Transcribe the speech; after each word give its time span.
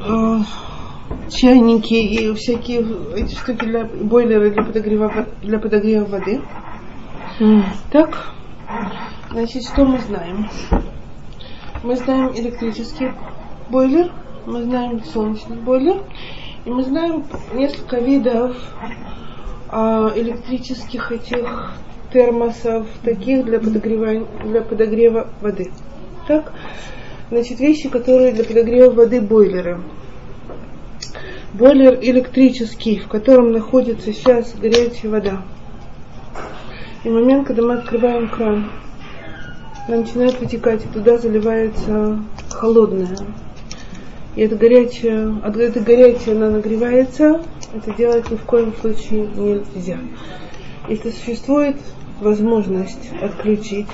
э, 0.00 0.38
чайники 1.30 1.94
и 1.94 2.34
всякие 2.34 2.86
эти 3.16 3.34
штуки 3.34 3.64
для 3.64 3.84
бойлеры 3.84 4.50
для 4.50 4.62
подогрева, 4.62 5.26
для 5.42 5.58
подогрева 5.58 6.04
воды. 6.04 6.40
Mm. 7.38 7.62
Так, 7.90 8.32
значит, 9.30 9.64
что 9.64 9.84
мы 9.84 9.98
знаем? 10.00 10.48
Мы 11.82 11.96
знаем 11.96 12.32
электрический 12.34 13.12
бойлер, 13.70 14.10
мы 14.46 14.62
знаем 14.62 15.04
солнечный 15.04 15.56
бойлер, 15.56 16.02
и 16.64 16.70
мы 16.70 16.82
знаем 16.82 17.24
несколько 17.54 17.98
видов 17.98 18.56
а, 19.68 20.12
электрических 20.16 21.12
этих 21.12 21.72
термосов, 22.12 22.86
таких 23.02 23.44
для 23.44 23.60
подогрева, 23.60 24.26
для 24.44 24.62
подогрева 24.62 25.28
воды. 25.40 25.70
Так? 26.26 26.52
Значит, 27.28 27.58
вещи, 27.58 27.88
которые 27.88 28.32
для 28.32 28.44
подогрева 28.44 28.90
воды 28.92 29.20
бойлеры. 29.20 29.80
Бойлер 31.54 31.98
электрический, 32.00 32.98
в 33.00 33.08
котором 33.08 33.50
находится 33.50 34.12
сейчас 34.12 34.54
горячая 34.54 35.10
вода. 35.10 35.42
И 37.02 37.08
момент, 37.08 37.48
когда 37.48 37.62
мы 37.62 37.74
открываем 37.74 38.28
кран, 38.28 38.70
она 39.88 39.98
начинает 39.98 40.38
вытекать, 40.38 40.84
и 40.84 40.88
туда 40.88 41.18
заливается 41.18 42.22
холодная. 42.50 43.16
И 44.36 44.42
это 44.42 44.54
горячее, 44.54 45.40
это 45.42 45.80
горячее 45.80 46.36
она 46.36 46.50
нагревается, 46.50 47.42
это 47.74 47.92
делать 47.96 48.30
ни 48.30 48.36
в 48.36 48.42
коем 48.42 48.72
случае 48.80 49.26
нельзя. 49.26 49.98
Если 50.88 51.10
существует 51.10 51.76
возможность 52.20 53.10
отключить 53.20 53.88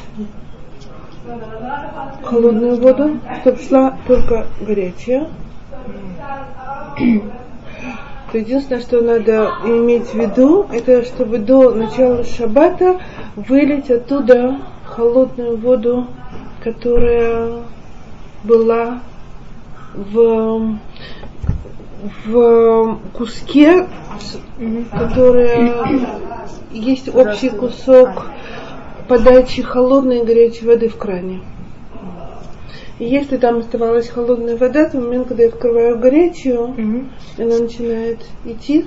холодную 2.25 2.77
воду, 2.81 3.19
чтобы 3.41 3.59
шла 3.63 3.99
только 4.07 4.47
горячая, 4.61 5.29
то 8.31 8.39
единственное, 8.39 8.81
что 8.81 9.01
надо 9.03 9.53
иметь 9.65 10.09
в 10.09 10.15
виду, 10.15 10.67
это 10.73 11.05
чтобы 11.05 11.39
до 11.39 11.73
начала 11.73 12.25
шаббата 12.25 12.99
вылить 13.37 13.91
оттуда 13.91 14.57
холодную 14.85 15.57
воду, 15.59 16.07
которая 16.63 17.63
была 18.45 19.01
в, 19.95 20.79
в 22.27 22.99
куске, 23.13 23.87
которая 24.91 25.75
есть 26.73 27.15
общий 27.15 27.51
кусок 27.51 28.27
подачи 29.13 29.61
холодной 29.61 30.21
и 30.21 30.25
горячей 30.25 30.65
воды 30.65 30.89
в 30.89 30.97
кране. 30.97 31.41
И 32.99 33.05
если 33.05 33.37
там 33.37 33.59
оставалась 33.59 34.09
холодная 34.09 34.57
вода, 34.57 34.89
то 34.89 34.99
в 34.99 35.05
момент, 35.05 35.29
когда 35.29 35.43
я 35.43 35.49
открываю 35.51 35.99
горячую, 35.99 36.63
угу. 36.71 37.05
она 37.37 37.59
начинает 37.59 38.21
идти. 38.45 38.87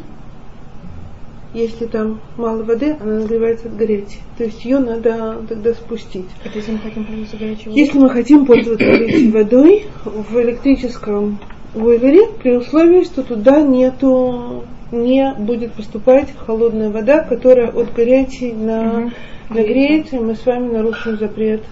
Если 1.54 1.86
там 1.86 2.22
мало 2.38 2.64
воды, 2.64 2.98
она 3.00 3.20
нагревается 3.20 3.68
от 3.68 3.78
горячей. 3.78 4.20
То 4.38 4.46
есть 4.46 4.66
ее 4.66 4.80
надо 4.80 5.44
тогда 5.48 5.74
спустить. 5.74 6.26
Это 6.44 6.58
если 6.58 6.72
мы 6.72 6.80
хотим 6.80 7.06
пользоваться 7.06 7.38
горячей 7.38 7.70
водой? 7.70 7.80
Если 7.80 8.00
мы 8.00 8.10
хотим 8.10 8.46
пользоваться 8.46 8.86
горячей 8.86 9.32
водой 9.32 9.86
в 10.06 10.42
электрическом 10.42 11.40
бойлере, 11.74 12.28
при 12.42 12.58
условии, 12.58 13.04
что 13.04 13.22
туда 13.24 13.62
нету, 13.62 14.64
не 14.92 15.34
будет 15.38 15.74
поступать 15.74 16.34
холодная 16.46 16.90
вода, 16.90 17.20
которая 17.20 17.70
от 17.70 17.94
горячей 17.94 18.54
на 18.54 19.06
угу 19.06 19.12
нагреется, 19.50 20.18
и 20.18 20.20
мы 20.20 20.36
с 20.36 20.46
вами 20.46 20.72
нарушим 20.72 21.18
запрет 21.18 21.64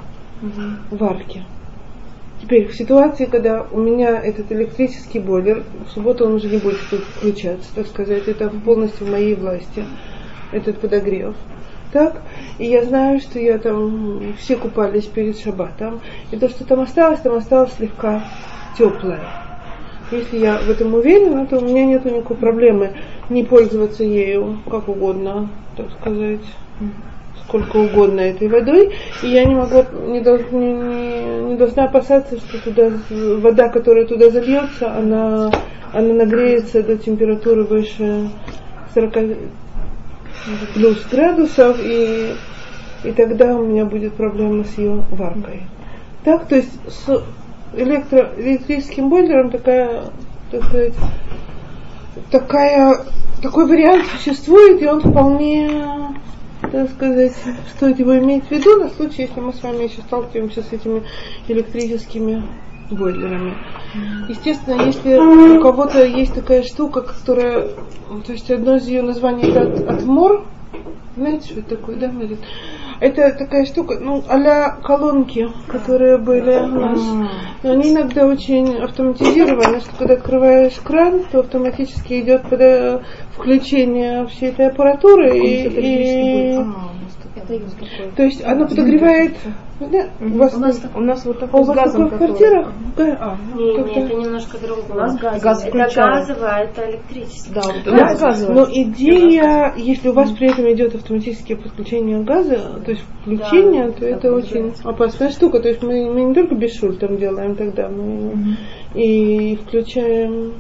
угу. 0.42 0.98
варки. 0.98 1.44
Теперь, 2.42 2.68
в 2.68 2.76
ситуации, 2.76 3.26
когда 3.26 3.66
у 3.72 3.80
меня 3.80 4.20
этот 4.20 4.52
электрический 4.52 5.20
бойлер, 5.20 5.64
в 5.88 5.92
субботу 5.92 6.26
он 6.26 6.34
уже 6.34 6.50
не 6.50 6.58
будет 6.58 6.76
включаться, 6.76 7.74
так 7.74 7.88
сказать, 7.88 8.28
это 8.28 8.50
полностью 8.50 9.08
в 9.08 9.12
моей 9.12 9.36
власти, 9.36 9.86
этот 10.52 10.80
подогрев. 10.80 11.36
Так, 11.94 12.22
и 12.58 12.66
я 12.66 12.84
знаю, 12.84 13.22
что 13.22 13.40
я 13.40 13.58
там, 13.60 14.34
все 14.40 14.58
купались 14.58 15.06
перед 15.06 15.40
шаббатом, 15.40 16.02
и 16.32 16.38
то, 16.38 16.50
что 16.50 16.66
там 16.66 16.82
осталось, 16.82 17.22
там 17.22 17.36
осталось 17.36 17.72
слегка 17.78 18.24
теплое. 18.78 19.22
Если 20.12 20.38
я 20.38 20.58
в 20.58 20.70
этом 20.70 20.94
уверена, 20.94 21.46
то 21.46 21.60
у 21.60 21.62
меня 21.62 21.86
нет 21.86 22.04
никакой 22.04 22.36
проблемы 22.36 22.94
не 23.30 23.44
пользоваться 23.44 24.04
ею 24.04 24.60
как 24.70 24.90
угодно, 24.90 25.50
так 25.78 25.90
сказать 25.92 26.42
сколько 27.48 27.78
угодно 27.78 28.22
этой 28.22 28.48
водой, 28.48 28.94
и 29.22 29.28
я 29.28 29.46
не 29.46 29.56
могу, 29.56 29.86
не, 30.08 30.20
не, 30.20 31.50
не 31.50 31.56
должна 31.56 31.86
опасаться, 31.86 32.38
что 32.38 32.58
туда 32.60 32.92
вода, 33.10 33.70
которая 33.70 34.06
туда 34.06 34.30
зальется, 34.30 34.92
она, 34.96 35.52
она 35.92 36.14
нагреется 36.14 36.84
до 36.84 36.98
температуры 36.98 37.64
выше 37.64 38.30
40 38.94 39.14
плюс 40.74 41.06
градусов, 41.12 41.78
и, 41.82 42.34
и 43.04 43.12
тогда 43.12 43.56
у 43.56 43.66
меня 43.66 43.86
будет 43.86 44.14
проблема 44.14 44.64
с 44.64 44.78
ее 44.78 45.04
варкой. 45.12 45.64
Так, 46.24 46.48
то 46.48 46.56
есть 46.56 46.72
с 46.88 47.24
электро, 47.76 48.32
электрическим 48.38 49.10
бойлером 49.10 49.52
такая, 49.52 50.06
так 50.52 50.64
сказать, 50.64 50.94
такая, 52.32 52.98
такой 53.42 53.68
вариант 53.68 54.06
существует, 54.18 54.82
и 54.82 54.88
он 54.88 55.02
вполне 55.02 55.70
так 56.74 56.90
сказать, 56.90 57.34
стоит 57.76 58.00
его 58.00 58.18
иметь 58.18 58.46
в 58.46 58.52
виду 58.52 58.78
на 58.78 58.90
случай, 58.90 59.22
если 59.22 59.40
мы 59.40 59.54
с 59.54 59.62
вами 59.62 59.84
еще 59.84 60.02
сталкиваемся 60.02 60.64
с 60.64 60.74
этими 60.74 61.04
электрическими 61.48 62.44
бойлерами. 62.90 63.54
Естественно, 64.28 64.82
если 64.82 65.16
у 65.16 65.62
кого-то 65.62 66.04
есть 66.04 66.34
такая 66.34 66.64
штука, 66.64 67.02
которая, 67.02 67.68
то 68.26 68.32
есть 68.32 68.50
одно 68.50 68.78
из 68.78 68.88
ее 68.88 69.04
названий 69.04 69.52
это 69.52 69.62
отмор, 69.88 70.48
знаете, 71.16 71.46
что 71.46 71.60
это 71.60 71.76
такое, 71.76 71.96
да? 71.98 72.12
Это 73.04 73.34
такая 73.34 73.66
штука, 73.66 73.98
ну, 74.00 74.24
а 74.30 74.78
колонки, 74.82 75.50
которые 75.68 76.18
были 76.18 76.56
у 76.56 76.68
нас. 76.68 77.02
Но 77.62 77.72
они 77.74 77.92
иногда 77.92 78.26
очень 78.26 78.78
автоматизированы, 78.78 79.82
что 79.82 79.94
когда 79.98 80.14
открываешь 80.14 80.76
кран, 80.82 81.26
то 81.30 81.40
автоматически 81.42 82.22
идет 82.22 82.44
включение 83.36 84.26
всей 84.28 84.52
этой 84.52 84.68
аппаратуры. 84.68 85.38
И, 85.38 85.68
и... 85.68 86.66
А, 87.36 88.16
то 88.16 88.24
есть 88.24 88.44
оно 88.44 88.68
подогревает 88.68 89.34
да, 89.80 90.10
у, 90.22 90.38
вас, 90.38 90.54
у, 90.54 90.60
нас, 90.60 90.82
у 90.94 91.02
нас 91.02 91.26
вот 91.26 91.40
такой 91.40 91.62
у 91.62 91.64
вас 91.64 91.76
газом, 91.76 92.08
в 92.08 92.18
квартирах? 92.18 92.72
А, 92.98 93.38
не, 93.56 93.74
не, 93.74 94.06
это 94.06 94.14
немножко 94.14 94.58
другое. 94.60 94.86
У 94.88 94.94
нас 94.94 95.18
газ. 95.18 95.42
Газ 95.42 95.66
это 95.66 95.78
газовое, 95.78 96.50
а 96.50 96.60
это 96.60 96.92
электрическое. 96.92 97.56
Да, 97.56 97.62
вот 97.62 97.84
да, 97.86 98.16
газовое. 98.16 98.56
Но 98.56 98.68
идея, 98.72 99.74
если 99.76 100.10
у 100.10 100.14
вас 100.14 100.32
при 100.32 100.52
этом 100.52 100.72
идет 100.72 100.94
автоматическое 100.94 101.58
подключение 101.58 102.24
газа, 102.24 102.82
то 102.86 102.92
есть 102.92 103.04
включение, 103.22 103.88
да, 103.88 103.94
то 103.94 104.06
это, 104.06 104.28
это 104.28 104.36
очень 104.36 104.74
опасная 104.84 105.30
штука. 105.30 105.60
То 105.60 105.70
есть 105.70 105.82
мы, 105.82 106.12
мы 106.12 106.22
не 106.22 106.34
только 106.36 106.54
без 106.54 106.78
шуль 106.78 106.98
там 106.98 107.18
делаем 107.18 107.56
тогда, 107.56 107.90
мы 107.90 108.28
угу. 108.28 108.40
и 108.94 109.56
включаем. 109.56 110.54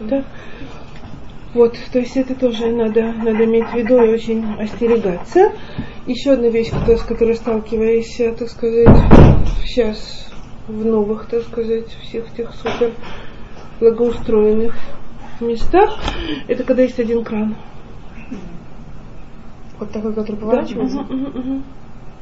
Да? 0.00 0.24
Вот, 1.54 1.76
то 1.92 1.98
есть 1.98 2.16
это 2.16 2.34
тоже 2.34 2.68
надо, 2.68 3.12
надо 3.12 3.44
иметь 3.44 3.66
в 3.66 3.74
виду 3.74 4.02
и 4.02 4.08
очень 4.08 4.54
остерегаться. 4.58 5.52
Еще 6.06 6.32
одна 6.32 6.48
вещь, 6.48 6.70
с 6.70 7.02
которой 7.02 7.34
сталкиваюсь, 7.34 8.16
так 8.38 8.48
сказать, 8.48 8.88
сейчас 9.64 10.30
в 10.66 10.84
новых, 10.84 11.26
так 11.26 11.42
сказать, 11.42 11.88
всех 12.02 12.32
тех 12.34 12.54
супер 12.54 12.92
благоустроенных 13.80 14.74
местах, 15.40 15.98
это 16.48 16.64
когда 16.64 16.82
есть 16.82 16.98
один 16.98 17.22
кран. 17.22 17.56
Вот 19.78 19.90
такой, 19.90 20.14
который 20.14 20.36
поворачивается? 20.36 20.98
Да? 20.98 21.14
Угу, 21.14 21.38
угу, 21.38 21.62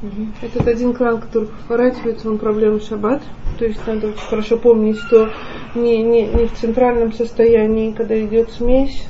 угу. 0.02 0.26
Этот 0.42 0.66
один 0.66 0.92
кран, 0.94 1.20
который 1.20 1.48
поворачивается, 1.68 2.28
он 2.28 2.38
проблема 2.38 2.80
шаббат. 2.80 3.22
То 3.58 3.66
есть 3.66 3.86
надо 3.86 4.08
очень 4.08 4.26
хорошо 4.26 4.56
помнить, 4.56 4.96
что 4.96 5.30
не, 5.74 6.02
не, 6.02 6.26
не 6.26 6.46
в 6.46 6.54
центральном 6.54 7.12
состоянии, 7.12 7.92
когда 7.92 8.18
идет 8.24 8.50
смесь, 8.52 9.06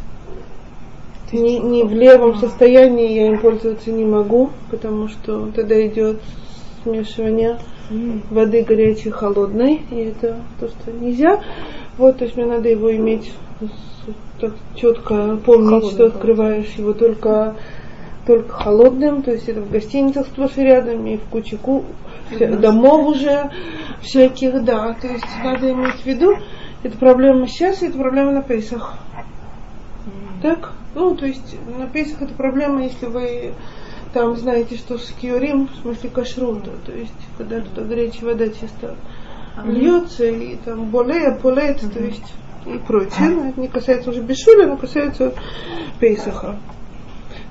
не, 1.32 1.58
не 1.58 1.84
в 1.84 1.92
левом 1.92 2.36
состоянии 2.36 3.12
я 3.12 3.28
им 3.28 3.38
пользоваться 3.38 3.90
не 3.90 4.04
могу, 4.04 4.50
потому 4.70 5.08
что 5.08 5.50
тогда 5.54 5.86
идет 5.86 6.20
смешивание 6.82 7.58
воды 8.30 8.62
горячей 8.62 9.08
и 9.08 9.12
холодной, 9.12 9.82
и 9.90 9.96
это 9.96 10.36
то, 10.58 10.68
что 10.68 10.92
нельзя. 10.92 11.42
Вот, 11.98 12.18
то 12.18 12.24
есть 12.24 12.36
мне 12.36 12.46
надо 12.46 12.68
его 12.68 12.94
иметь 12.96 13.32
так 14.40 14.54
четко 14.74 15.36
помнить, 15.44 15.68
Холодный, 15.68 15.90
что 15.90 16.06
открываешь 16.06 16.72
его 16.76 16.92
только 16.92 17.56
только 18.26 18.52
холодным, 18.52 19.22
то 19.22 19.32
есть 19.32 19.48
это 19.48 19.60
в 19.60 19.70
гостиницах 19.70 20.26
сплошь 20.26 20.56
и 20.56 20.62
рядом, 20.62 21.06
и 21.06 21.16
в 21.16 21.24
куче 21.24 21.56
ку- 21.56 21.84
домов 22.38 23.08
уже 23.08 23.50
всяких, 24.02 24.62
да, 24.64 24.94
то 25.00 25.08
есть 25.08 25.24
надо 25.42 25.72
иметь 25.72 25.96
в 25.96 26.06
виду, 26.06 26.36
это 26.82 26.96
проблема 26.96 27.46
сейчас, 27.48 27.82
и 27.82 27.86
это 27.86 27.98
проблема 27.98 28.32
на 28.32 28.42
Пейсах. 28.42 28.94
Так? 30.42 30.72
Ну, 30.94 31.14
то 31.14 31.26
есть 31.26 31.56
на 31.78 31.86
Песах 31.86 32.22
это 32.22 32.34
проблема, 32.34 32.82
если 32.82 33.06
вы 33.06 33.52
там 34.12 34.36
знаете, 34.36 34.76
что 34.76 34.98
с 34.98 35.12
киорим, 35.20 35.68
в 35.68 35.82
смысле 35.82 36.10
кашрута, 36.10 36.72
то 36.84 36.92
есть 36.92 37.12
когда 37.38 37.60
туда 37.60 37.82
горячая 37.82 38.34
вода 38.34 38.48
чисто 38.48 38.96
льется 39.64 40.24
и 40.24 40.56
там 40.56 40.86
более, 40.86 41.32
полет, 41.36 41.80
то 41.80 42.00
есть 42.00 42.34
и 42.66 42.78
прочее. 42.78 43.30
Но 43.30 43.48
это 43.48 43.60
не 43.60 43.68
касается 43.68 44.10
уже 44.10 44.20
Бешуля, 44.20 44.66
но 44.66 44.76
касается 44.76 45.32
Пейсаха. 45.98 46.58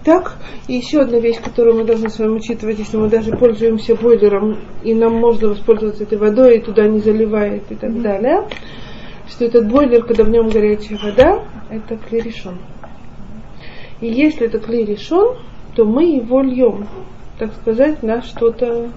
Так, 0.03 0.37
и 0.67 0.75
еще 0.75 1.01
одна 1.01 1.19
вещь, 1.19 1.41
которую 1.41 1.77
мы 1.77 1.83
должны 1.83 2.09
с 2.09 2.17
вами 2.19 2.31
учитывать, 2.31 2.79
если 2.79 2.95
мы 2.95 3.09
даже 3.09 3.35
пользуемся 3.35 3.95
бойлером, 3.95 4.57
и 4.81 4.93
нам 4.93 5.13
можно 5.15 5.49
воспользоваться 5.49 6.03
этой 6.03 6.17
водой, 6.17 6.57
и 6.57 6.61
туда 6.61 6.87
не 6.87 6.99
заливает 6.99 7.69
и 7.69 7.75
так 7.75 8.01
далее, 8.01 8.47
что 9.27 9.45
этот 9.45 9.69
бойлер, 9.69 10.03
когда 10.05 10.23
в 10.23 10.29
нем 10.29 10.49
горячая 10.49 10.99
вода, 10.99 11.43
это 11.69 11.97
клей 11.97 12.21
И 14.01 14.07
если 14.07 14.47
это 14.47 14.59
клей 14.59 14.97
то 15.75 15.85
мы 15.85 16.03
его 16.05 16.41
льем, 16.41 16.87
так 17.37 17.53
сказать, 17.61 18.03
на 18.03 18.21
что-то, 18.21 18.89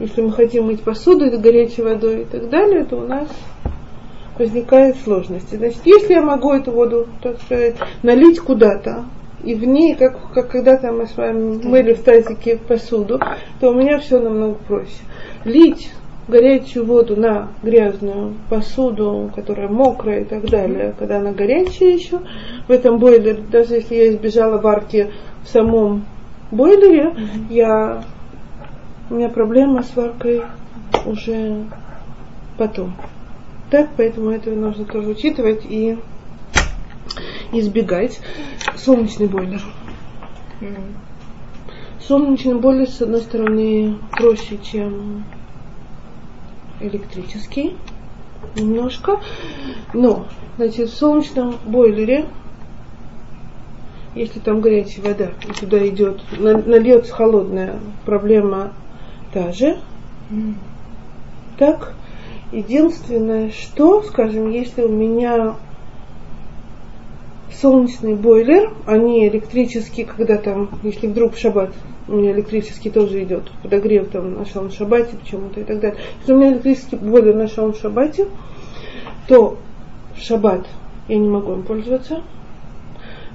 если 0.00 0.22
мы 0.22 0.32
хотим 0.32 0.66
мыть 0.66 0.82
посуду 0.82 1.24
это 1.26 1.38
горячей 1.38 1.82
водой 1.82 2.22
и 2.22 2.24
так 2.24 2.48
далее, 2.48 2.84
то 2.84 2.96
у 2.96 3.06
нас 3.06 3.28
возникают 4.38 4.96
сложности. 4.98 5.56
Значит, 5.56 5.80
если 5.84 6.14
я 6.14 6.22
могу 6.22 6.52
эту 6.52 6.72
воду, 6.72 7.06
так 7.22 7.40
сказать, 7.42 7.76
налить 8.02 8.40
куда-то, 8.40 9.04
и 9.44 9.54
в 9.54 9.64
ней, 9.64 9.94
как, 9.94 10.32
как 10.32 10.50
когда-то 10.50 10.90
мы 10.90 11.06
с 11.06 11.16
вами 11.16 11.62
мыли 11.62 11.92
в 11.92 12.02
тазике 12.02 12.56
посуду, 12.56 13.20
то 13.60 13.70
у 13.70 13.74
меня 13.74 13.98
все 13.98 14.18
намного 14.18 14.54
проще. 14.66 15.02
Лить 15.44 15.92
горячую 16.26 16.86
воду 16.86 17.16
на 17.16 17.48
грязную 17.62 18.34
посуду, 18.48 19.30
которая 19.34 19.68
мокрая 19.68 20.20
и 20.20 20.24
так 20.24 20.48
далее, 20.48 20.94
когда 20.98 21.18
она 21.18 21.32
горячая 21.32 21.90
еще, 21.90 22.20
в 22.66 22.70
этом 22.70 22.98
бойлере, 22.98 23.34
даже 23.50 23.74
если 23.74 23.94
я 23.94 24.08
избежала 24.10 24.58
варки 24.60 25.10
в 25.42 25.48
самом 25.48 26.06
бойлере, 26.50 27.10
mm-hmm. 27.10 27.52
я, 27.52 28.04
у 29.10 29.14
меня 29.14 29.28
проблема 29.28 29.82
с 29.82 29.94
варкой 29.94 30.42
уже 31.04 31.64
потом. 32.56 32.94
Так, 33.70 33.90
поэтому 33.96 34.30
это 34.30 34.50
нужно 34.50 34.84
тоже 34.84 35.08
учитывать 35.08 35.64
и 35.68 35.98
избегать. 37.52 38.20
Солнечный 38.76 39.26
бойлер. 39.26 39.62
Mm-hmm. 40.60 40.92
Солнечный 42.06 42.54
бойлер, 42.54 42.88
с 42.88 43.00
одной 43.02 43.20
стороны, 43.20 43.96
проще, 44.12 44.58
чем 44.62 45.24
электрический 46.86 47.76
немножко. 48.56 49.20
Но, 49.92 50.26
значит, 50.56 50.90
в 50.90 50.94
солнечном 50.94 51.56
бойлере, 51.64 52.26
если 54.14 54.38
там 54.38 54.60
горячая 54.60 55.04
вода, 55.04 55.30
и 55.48 55.52
туда 55.52 55.86
идет, 55.88 56.22
нальется 56.38 57.12
холодная, 57.12 57.80
проблема 58.04 58.72
та 59.32 59.52
же. 59.52 59.78
Так, 61.58 61.94
единственное, 62.52 63.50
что, 63.50 64.02
скажем, 64.02 64.50
если 64.50 64.82
у 64.82 64.88
меня 64.88 65.56
солнечный 67.64 68.14
бойлер, 68.14 68.74
а 68.84 68.98
не 68.98 69.26
электрический, 69.26 70.04
когда 70.04 70.36
там, 70.36 70.68
если 70.82 71.06
вдруг 71.06 71.34
шаббат 71.34 71.72
у 72.06 72.12
меня 72.12 72.32
электрический 72.32 72.90
тоже 72.90 73.24
идет, 73.24 73.50
подогрев 73.62 74.10
там 74.10 74.34
на 74.34 74.44
шабате 74.44 75.16
почему-то 75.16 75.60
и 75.60 75.64
так 75.64 75.80
далее. 75.80 75.98
Если 76.20 76.32
у 76.34 76.36
меня 76.36 76.52
электрический 76.52 76.96
бойлер 76.96 77.34
на 77.34 77.48
шабате, 77.48 78.26
то 79.28 79.56
в 80.14 80.20
шаббат 80.20 80.66
я 81.08 81.16
не 81.16 81.26
могу 81.26 81.54
им 81.54 81.62
пользоваться. 81.62 82.22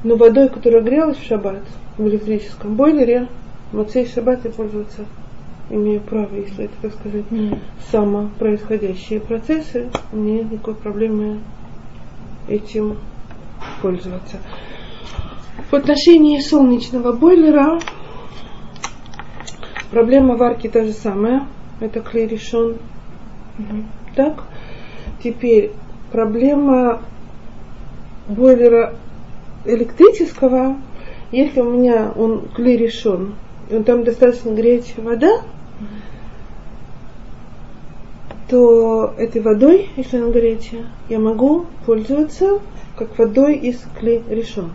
Но 0.04 0.16
водой, 0.16 0.50
которая 0.50 0.84
грелась 0.84 1.18
в 1.18 1.26
шаббат, 1.26 1.64
в 1.98 2.08
электрическом 2.08 2.76
бойлере, 2.76 3.30
в 3.72 3.84
цей 3.86 4.06
шаббат 4.06 4.46
я 4.46 4.52
пользоваться 4.52 5.06
имею 5.72 6.02
право, 6.02 6.36
если 6.36 6.66
это, 6.66 6.74
так 6.84 6.94
сказать, 6.94 7.26
mm. 7.32 7.58
самопроисходящие 7.92 9.22
процессы, 9.22 9.90
у 10.14 10.18
меня 10.18 10.44
нет 10.44 10.52
никакой 10.52 10.76
проблемы 10.76 11.40
этим 12.48 12.98
пользоваться. 13.82 14.38
В 15.70 15.74
отношении 15.74 16.40
солнечного 16.40 17.14
бойлера 17.14 17.80
проблема 19.92 20.36
варки 20.36 20.68
та 20.68 20.84
же 20.84 20.94
самая. 20.94 21.48
Это 21.80 22.02
клей 22.02 22.28
решен. 22.28 22.78
Угу. 23.58 23.84
Так. 24.16 24.44
Теперь 25.24 25.72
проблема 26.12 27.02
бойлера 28.28 28.96
электрического, 29.66 30.78
если 31.32 31.62
у 31.62 31.72
меня 31.72 32.12
он 32.16 32.48
клей 32.56 32.78
решен, 32.78 33.36
и 33.70 33.76
он 33.76 33.84
там 33.84 34.04
достаточно 34.04 34.52
горячая 34.52 35.04
вода, 35.04 35.42
то 38.50 39.14
этой 39.18 39.42
водой, 39.42 39.90
если 39.96 40.18
она 40.18 40.32
горячая, 40.32 40.86
я 41.08 41.20
могу 41.20 41.68
пользоваться 41.86 42.60
как 42.96 43.18
водой 43.18 43.56
из 43.56 43.82
клей 44.00 44.24
решен. 44.28 44.72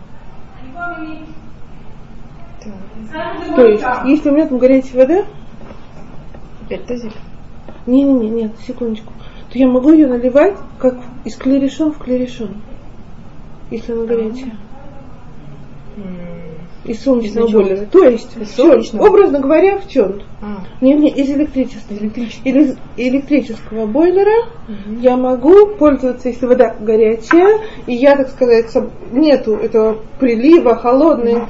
То 3.55 3.65
есть, 3.67 3.83
если 4.05 4.29
у 4.29 4.33
меня 4.33 4.47
там 4.47 4.57
горячая 4.57 5.01
вода, 5.01 5.25
опять 6.65 6.85
тазик. 6.85 7.11
Не, 7.85 8.03
не, 8.03 8.13
не, 8.13 8.29
нет, 8.29 8.51
секундочку. 8.65 9.11
То 9.51 9.59
я 9.59 9.67
могу 9.67 9.91
ее 9.91 10.07
наливать 10.07 10.55
как 10.79 10.95
из 11.23 11.35
клерешон 11.35 11.91
в 11.91 11.99
клерешон, 11.99 12.61
если 13.69 13.91
она 13.91 14.05
горячая 14.05 14.53
из 16.85 17.03
солнечного 17.03 17.47
бойлера. 17.47 17.85
То 17.85 18.03
есть, 18.03 18.35
из 18.37 18.53
чем, 18.55 19.01
образно 19.01 19.39
говоря, 19.39 19.77
в 19.77 19.87
чем? 19.87 20.21
А. 20.41 20.63
Не, 20.81 20.93
не, 20.93 21.09
из 21.09 21.29
электрического. 21.29 21.97
Электрического. 21.97 22.49
Из 22.49 22.77
электрического 22.97 23.85
бойлера 23.87 24.45
угу. 24.67 24.99
я 25.01 25.17
могу 25.17 25.67
пользоваться, 25.67 26.29
если 26.29 26.45
вода 26.45 26.75
горячая, 26.79 27.61
и 27.87 27.93
я, 27.93 28.15
так 28.15 28.29
сказать, 28.29 28.71
нету 29.11 29.55
этого 29.55 29.97
прилива, 30.19 30.75
холодной, 30.75 31.35
угу. 31.35 31.47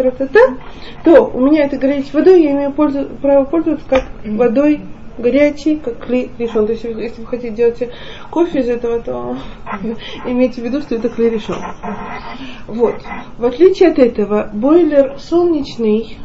то 1.04 1.26
у 1.26 1.42
меня 1.42 1.66
этой 1.66 1.80
горячей 1.80 2.12
водой 2.14 2.44
я 2.44 2.52
имею 2.52 2.72
пользу, 2.72 3.08
право 3.22 3.46
пользоваться 3.46 3.88
как 3.90 4.04
угу. 4.24 4.38
водой 4.38 4.81
горячий, 5.18 5.78
как 5.78 6.10
решен. 6.10 6.66
То 6.66 6.74
есть, 6.74 6.84
если 6.84 7.22
вы 7.22 7.28
хотите 7.28 7.56
делать 7.56 7.90
кофе 8.30 8.60
из 8.60 8.70
этого, 8.70 9.00
то 9.02 9.38
имейте 10.26 10.62
в 10.62 10.66
виду, 10.66 10.82
что 10.82 10.96
это 10.96 11.10
клей 11.10 11.30
решен. 11.30 11.58
Вот. 12.68 12.96
В 13.38 13.46
отличие 13.46 13.90
от 13.90 14.00
этого, 14.00 14.50
бойлер 14.54 15.18
солнечный, 15.20 16.18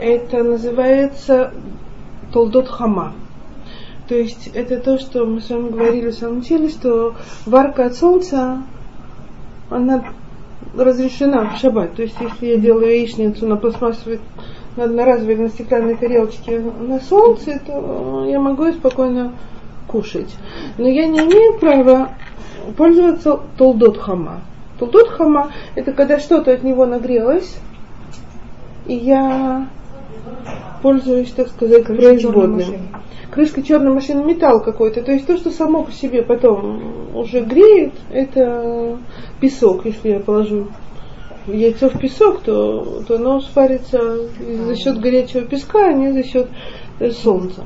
это 0.00 0.42
называется 0.42 1.52
толдот 2.32 2.68
хама. 2.68 3.14
То 4.08 4.16
есть 4.16 4.50
это 4.54 4.80
то, 4.80 4.98
что 4.98 5.24
мы 5.24 5.40
с 5.40 5.50
вами 5.50 5.68
говорили 5.68 6.10
в 6.10 6.14
самом 6.14 6.38
начале, 6.38 6.68
что 6.68 7.14
варка 7.46 7.86
от 7.86 7.94
солнца, 7.94 8.62
она 9.68 10.04
разрешена 10.74 11.50
в 11.50 11.58
шаббат. 11.58 11.94
То 11.94 12.02
есть 12.02 12.16
если 12.20 12.46
я 12.46 12.56
делаю 12.56 12.90
яичницу 12.90 13.46
на 13.46 13.56
пластмассовой 13.56 14.20
на 14.80 14.84
одноразовой 14.86 15.36
на 15.36 15.48
стеклянной 15.50 15.94
тарелочке 15.96 16.58
на 16.58 17.00
солнце, 17.00 17.60
то 17.66 18.24
я 18.26 18.40
могу 18.40 18.64
ее 18.64 18.72
спокойно 18.72 19.34
кушать. 19.86 20.34
Но 20.78 20.88
я 20.88 21.06
не 21.06 21.18
имею 21.18 21.58
права 21.58 22.10
пользоваться 22.78 23.40
толдот 23.58 23.98
хама. 23.98 24.40
Толдот 24.78 25.08
хама– 25.10 25.52
это 25.74 25.92
когда 25.92 26.18
что-то 26.18 26.52
от 26.52 26.62
него 26.62 26.86
нагрелось, 26.86 27.58
и 28.86 28.94
я 28.94 29.68
пользуюсь, 30.82 31.30
так 31.32 31.48
сказать, 31.48 31.84
производным. 31.84 32.88
Крышка 33.30 33.62
черной 33.62 33.92
машины 33.92 34.24
металл 34.24 34.60
какой-то. 34.62 35.02
То 35.02 35.12
есть 35.12 35.26
то, 35.26 35.36
что 35.36 35.50
само 35.50 35.84
по 35.84 35.92
себе 35.92 36.22
потом 36.22 36.80
уже 37.14 37.40
греет, 37.42 37.92
это 38.10 38.96
песок, 39.40 39.84
если 39.84 40.08
я 40.08 40.20
положу 40.20 40.68
яйцо 41.46 41.88
в 41.88 41.98
песок, 41.98 42.42
то, 42.42 43.02
то 43.06 43.16
оно 43.16 43.40
сварится 43.40 44.28
за 44.66 44.76
счет 44.76 45.00
горячего 45.00 45.42
песка, 45.42 45.88
а 45.88 45.92
не 45.92 46.12
за 46.12 46.22
счет 46.22 46.48
э, 46.98 47.10
солнца. 47.10 47.64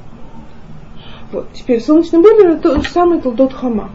Вот. 1.33 1.49
Теперь 1.53 1.81
солнечный 1.81 2.21
бойлер 2.21 2.53
это 2.53 2.75
тот 2.75 2.85
самый 2.87 3.21
толдот 3.21 3.53
хама. 3.53 3.91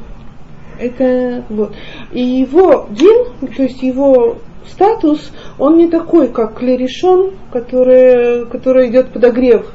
Это 0.78 1.44
вот. 1.50 1.74
И 2.12 2.22
его 2.22 2.88
дин, 2.90 3.26
то 3.56 3.64
есть 3.64 3.82
его 3.82 4.38
статус, 4.68 5.32
он 5.58 5.78
не 5.78 5.88
такой, 5.88 6.30
как 6.30 6.58
клерешон, 6.58 7.32
который, 7.52 8.46
который 8.46 8.90
идет 8.90 9.12
подогрев 9.12 9.74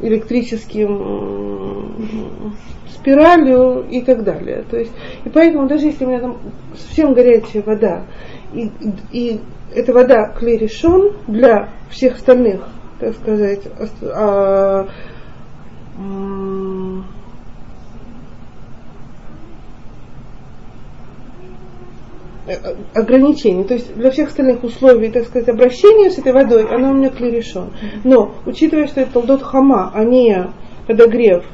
электрическим 0.00 2.06
спиралью 3.00 3.86
и 3.90 4.02
так 4.02 4.24
далее. 4.24 4.64
То 4.70 4.78
есть, 4.78 4.92
и 5.24 5.28
поэтому 5.28 5.68
даже 5.68 5.86
если 5.86 6.04
у 6.04 6.08
меня 6.08 6.20
там 6.20 6.38
совсем 6.76 7.14
горячая 7.14 7.62
вода, 7.62 8.04
и, 8.52 8.70
и 9.12 9.40
эта 9.74 9.92
вода 9.92 10.32
клерешон 10.38 11.12
для 11.26 11.68
всех 11.90 12.16
остальных, 12.16 12.66
так 12.98 13.14
сказать, 13.14 13.62
а, 14.02 14.88
ограничений, 22.94 23.64
то 23.64 23.74
есть 23.74 23.94
для 23.94 24.10
всех 24.10 24.28
остальных 24.28 24.64
условий, 24.64 25.10
так 25.10 25.26
сказать, 25.26 25.48
обращения 25.48 26.10
с 26.10 26.18
этой 26.18 26.32
водой, 26.32 26.66
она 26.68 26.90
у 26.90 26.94
меня 26.94 27.10
клерешон. 27.10 27.70
Но, 28.04 28.34
учитывая, 28.46 28.86
что 28.86 29.02
это 29.02 29.12
толдот 29.12 29.42
хама, 29.42 29.92
а 29.94 30.04
не 30.04 30.50
подогрев 30.86 31.44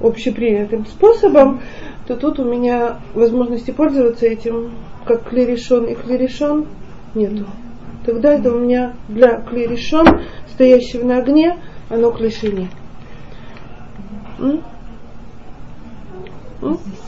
общепринятым 0.00 0.86
способом, 0.86 1.62
то 2.06 2.16
тут 2.16 2.38
у 2.38 2.44
меня 2.44 2.98
возможности 3.14 3.70
пользоваться 3.70 4.26
этим, 4.26 4.72
как 5.04 5.28
клерешон 5.28 5.86
и 5.86 5.94
клерешон, 5.94 6.66
нету. 7.14 7.46
Тогда 8.04 8.34
это 8.34 8.52
у 8.52 8.58
меня 8.58 8.94
для 9.08 9.40
клерешон, 9.40 10.06
стоящего 10.52 11.06
на 11.06 11.18
огне, 11.18 11.58
оно 11.88 12.10
к 12.10 12.20
лишине. 12.20 12.68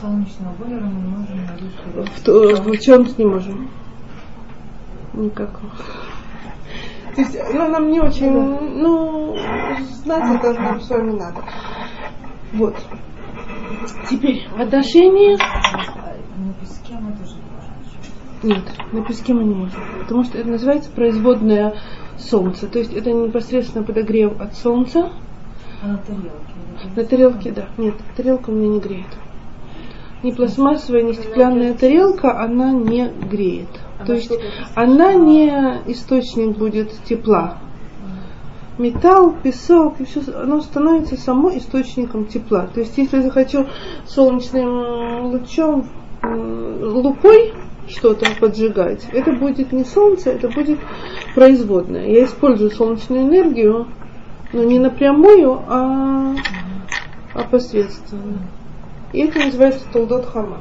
Солнечного 0.01 0.53
бойлера 0.59 0.83
мы 0.83 1.17
можем 1.17 1.45
в, 1.95 2.71
в 2.71 2.79
чем 2.79 3.07
не 3.17 3.25
можем? 3.25 3.69
Никакого. 5.13 5.71
То 7.15 7.21
есть, 7.21 7.37
ну, 7.53 7.69
нам 7.69 7.89
не 7.89 8.01
очень, 8.01 8.31
ну, 8.31 9.37
знать 10.03 10.35
это 10.35 10.53
нам 10.59 10.81
с 10.81 10.89
вами 10.89 11.11
надо. 11.11 11.41
Вот. 12.53 12.75
Теперь 14.09 14.47
в 14.49 14.59
отношении... 14.59 15.35
На 15.35 16.53
песке 16.53 16.93
мы 16.99 17.11
тоже 17.13 17.35
Нет, 18.43 18.63
на 18.91 19.03
песке 19.03 19.33
мы 19.33 19.43
не 19.43 19.55
можем. 19.55 19.81
Потому 20.01 20.23
что 20.23 20.37
это 20.37 20.49
называется 20.49 20.89
производное 20.91 21.75
солнце. 22.17 22.67
То 22.67 22.79
есть 22.79 22.93
это 22.93 23.11
непосредственно 23.11 23.83
подогрев 23.83 24.39
от 24.39 24.55
солнца. 24.55 25.11
А 25.81 25.87
на 25.87 25.97
тарелке? 25.97 26.29
На 26.95 27.03
тарелке, 27.03 27.51
да. 27.51 27.67
Нет, 27.77 27.95
тарелка 28.15 28.49
у 28.49 28.53
меня 28.53 28.67
не 28.67 28.79
греет. 28.79 29.07
Ни 30.23 30.31
пластмассовая, 30.31 31.03
ни 31.03 31.13
стеклянная 31.13 31.73
тарелка, 31.73 32.41
она 32.41 32.71
не 32.71 33.07
греет. 33.07 33.69
То 34.05 34.13
есть 34.13 34.31
она 34.75 35.13
не 35.13 35.47
источник 35.87 36.57
будет 36.57 36.91
тепла. 37.03 37.59
Металл, 38.77 39.33
песок, 39.41 40.01
и 40.01 40.05
все, 40.05 40.21
оно 40.35 40.61
становится 40.61 41.15
само 41.15 41.55
источником 41.57 42.25
тепла. 42.25 42.67
То 42.73 42.81
есть 42.81 42.97
если 42.97 43.17
я 43.17 43.23
захочу 43.23 43.67
солнечным 44.05 45.27
лучом, 45.27 45.87
лупой 46.21 47.53
что-то 47.87 48.25
поджигать, 48.39 49.07
это 49.13 49.31
будет 49.31 49.71
не 49.71 49.85
солнце, 49.85 50.31
это 50.31 50.49
будет 50.49 50.79
производное. 51.35 52.07
Я 52.07 52.25
использую 52.25 52.71
солнечную 52.71 53.23
энергию, 53.23 53.87
но 54.51 54.63
не 54.63 54.79
напрямую, 54.79 55.61
а, 55.67 56.35
а 57.33 57.43
посредственно. 57.43 58.39
И 59.13 59.19
это 59.19 59.39
называется 59.39 59.85
толдот 59.93 60.25
хама. 60.25 60.57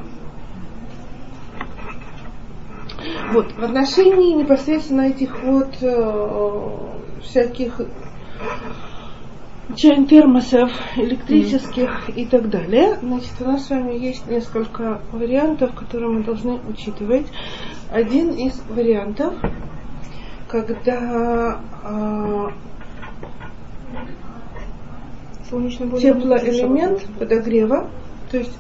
Вот, 3.33 3.53
в 3.53 3.65
отношении 3.65 4.35
непосредственно 4.35 5.03
этих 5.03 5.43
вот 5.43 5.77
э, 5.81 6.71
всяких 7.23 7.81
чайн 9.77 10.07
термосов 10.07 10.71
электрических 10.97 12.09
mm. 12.09 12.15
и 12.15 12.25
так 12.27 12.49
далее. 12.51 12.99
Значит, 13.03 13.33
у 13.41 13.45
нас 13.45 13.67
с 13.67 13.71
вами 13.71 13.95
есть 13.95 14.27
несколько 14.29 15.01
вариантов, 15.13 15.75
которые 15.75 16.11
мы 16.11 16.23
должны 16.23 16.61
учитывать. 16.69 17.27
Один 17.91 18.31
из 18.33 18.61
вариантов, 18.69 19.35
когда 20.49 21.61
э, 21.85 22.49
теплоэлемент 25.51 27.07
подогрева 27.19 27.89
то 28.31 28.39
есть 28.39 28.53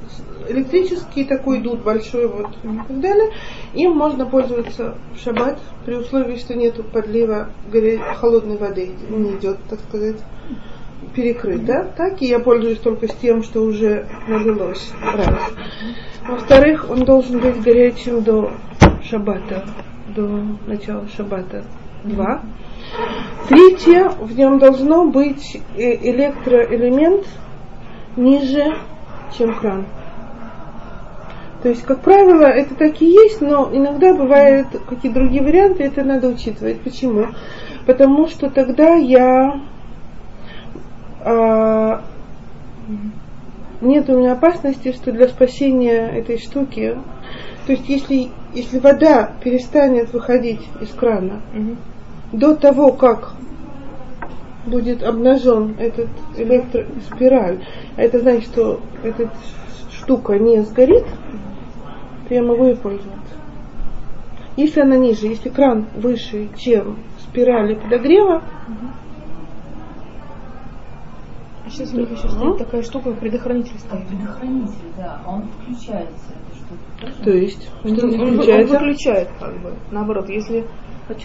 электрический 0.48 1.24
такой 1.24 1.60
дуд 1.60 1.82
большой 1.82 2.28
вот 2.28 2.50
и 2.62 2.76
так 2.88 3.00
далее. 3.00 3.30
Им 3.74 3.96
можно 3.96 4.26
пользоваться 4.26 4.96
в 5.14 5.18
шаббат 5.18 5.58
при 5.84 5.94
условии, 5.94 6.36
что 6.36 6.54
нет 6.54 6.74
подлива 6.90 7.50
холодной 8.16 8.56
воды, 8.56 8.90
не 9.08 9.32
идет, 9.32 9.58
так 9.68 9.80
сказать, 9.80 10.16
перекрыт, 11.14 11.64
да? 11.64 11.84
Так 11.96 12.20
и 12.22 12.26
я 12.26 12.38
пользуюсь 12.38 12.78
только 12.78 13.08
с 13.08 13.14
тем, 13.14 13.42
что 13.42 13.62
уже 13.62 14.06
налилось. 14.28 14.92
Раз. 15.02 15.52
Во-вторых, 16.26 16.90
он 16.90 17.04
должен 17.04 17.38
быть 17.38 17.60
горячим 17.62 18.22
до 18.22 18.52
шаббата, 19.02 19.64
до 20.14 20.22
начала 20.66 21.06
шаббата. 21.08 21.64
Два. 22.04 22.42
Третье, 23.48 24.10
в 24.10 24.36
нем 24.36 24.58
должно 24.58 25.06
быть 25.06 25.60
электроэлемент 25.76 27.26
ниже 28.16 28.76
чем 29.36 29.54
кран. 29.54 29.86
То 31.62 31.70
есть, 31.70 31.82
как 31.82 32.00
правило, 32.00 32.44
это 32.44 32.74
так 32.74 33.00
и 33.00 33.06
есть, 33.06 33.40
но 33.40 33.70
иногда 33.72 34.12
бывают 34.12 34.68
какие-то 34.86 35.20
другие 35.20 35.42
варианты, 35.42 35.84
это 35.84 36.04
надо 36.04 36.28
учитывать. 36.28 36.80
Почему? 36.82 37.28
Потому 37.86 38.28
что 38.28 38.50
тогда 38.50 38.94
я 38.96 39.62
а, 41.24 42.02
нет 43.80 44.08
у 44.10 44.18
меня 44.18 44.32
опасности, 44.32 44.92
что 44.92 45.10
для 45.10 45.28
спасения 45.28 46.08
этой 46.08 46.38
штуки, 46.38 46.98
то 47.66 47.72
есть 47.72 47.88
если, 47.88 48.28
если 48.52 48.78
вода 48.78 49.32
перестанет 49.42 50.12
выходить 50.12 50.60
из 50.82 50.90
крана 50.90 51.40
угу. 51.54 51.76
до 52.32 52.56
того, 52.56 52.92
как 52.92 53.34
будет 54.66 55.02
обнажен 55.02 55.76
этот 55.78 56.08
электроспираль, 56.36 57.64
это 57.96 58.18
значит, 58.18 58.44
что 58.44 58.80
эта 59.02 59.30
штука 59.92 60.38
не 60.38 60.62
сгорит, 60.62 61.04
то 62.28 62.34
я 62.34 62.42
могу 62.42 62.66
ей 62.66 62.76
пользоваться. 62.76 63.14
Если 64.56 64.80
она 64.80 64.96
ниже, 64.96 65.26
если 65.26 65.48
кран 65.48 65.86
выше, 65.96 66.48
чем 66.56 66.98
спирали 67.18 67.74
подогрева, 67.74 68.42
а 71.66 71.70
сейчас 71.70 71.92
у 71.92 71.98
них 71.98 72.10
еще 72.10 72.28
стоит 72.28 72.58
такая 72.58 72.82
штука, 72.82 73.12
предохранитель 73.12 73.78
стоит. 73.78 74.06
Предохранитель, 74.06 74.92
да, 74.96 75.20
а 75.24 75.34
он 75.34 75.48
включается. 75.48 76.34
То 77.24 77.30
есть, 77.30 77.62
что 77.62 78.06
он, 78.06 78.20
он, 78.20 78.38
он 78.40 78.66
выключает, 78.66 79.28
как 79.40 79.60
бы. 79.60 79.74
Наоборот, 79.90 80.28
если 80.28 80.64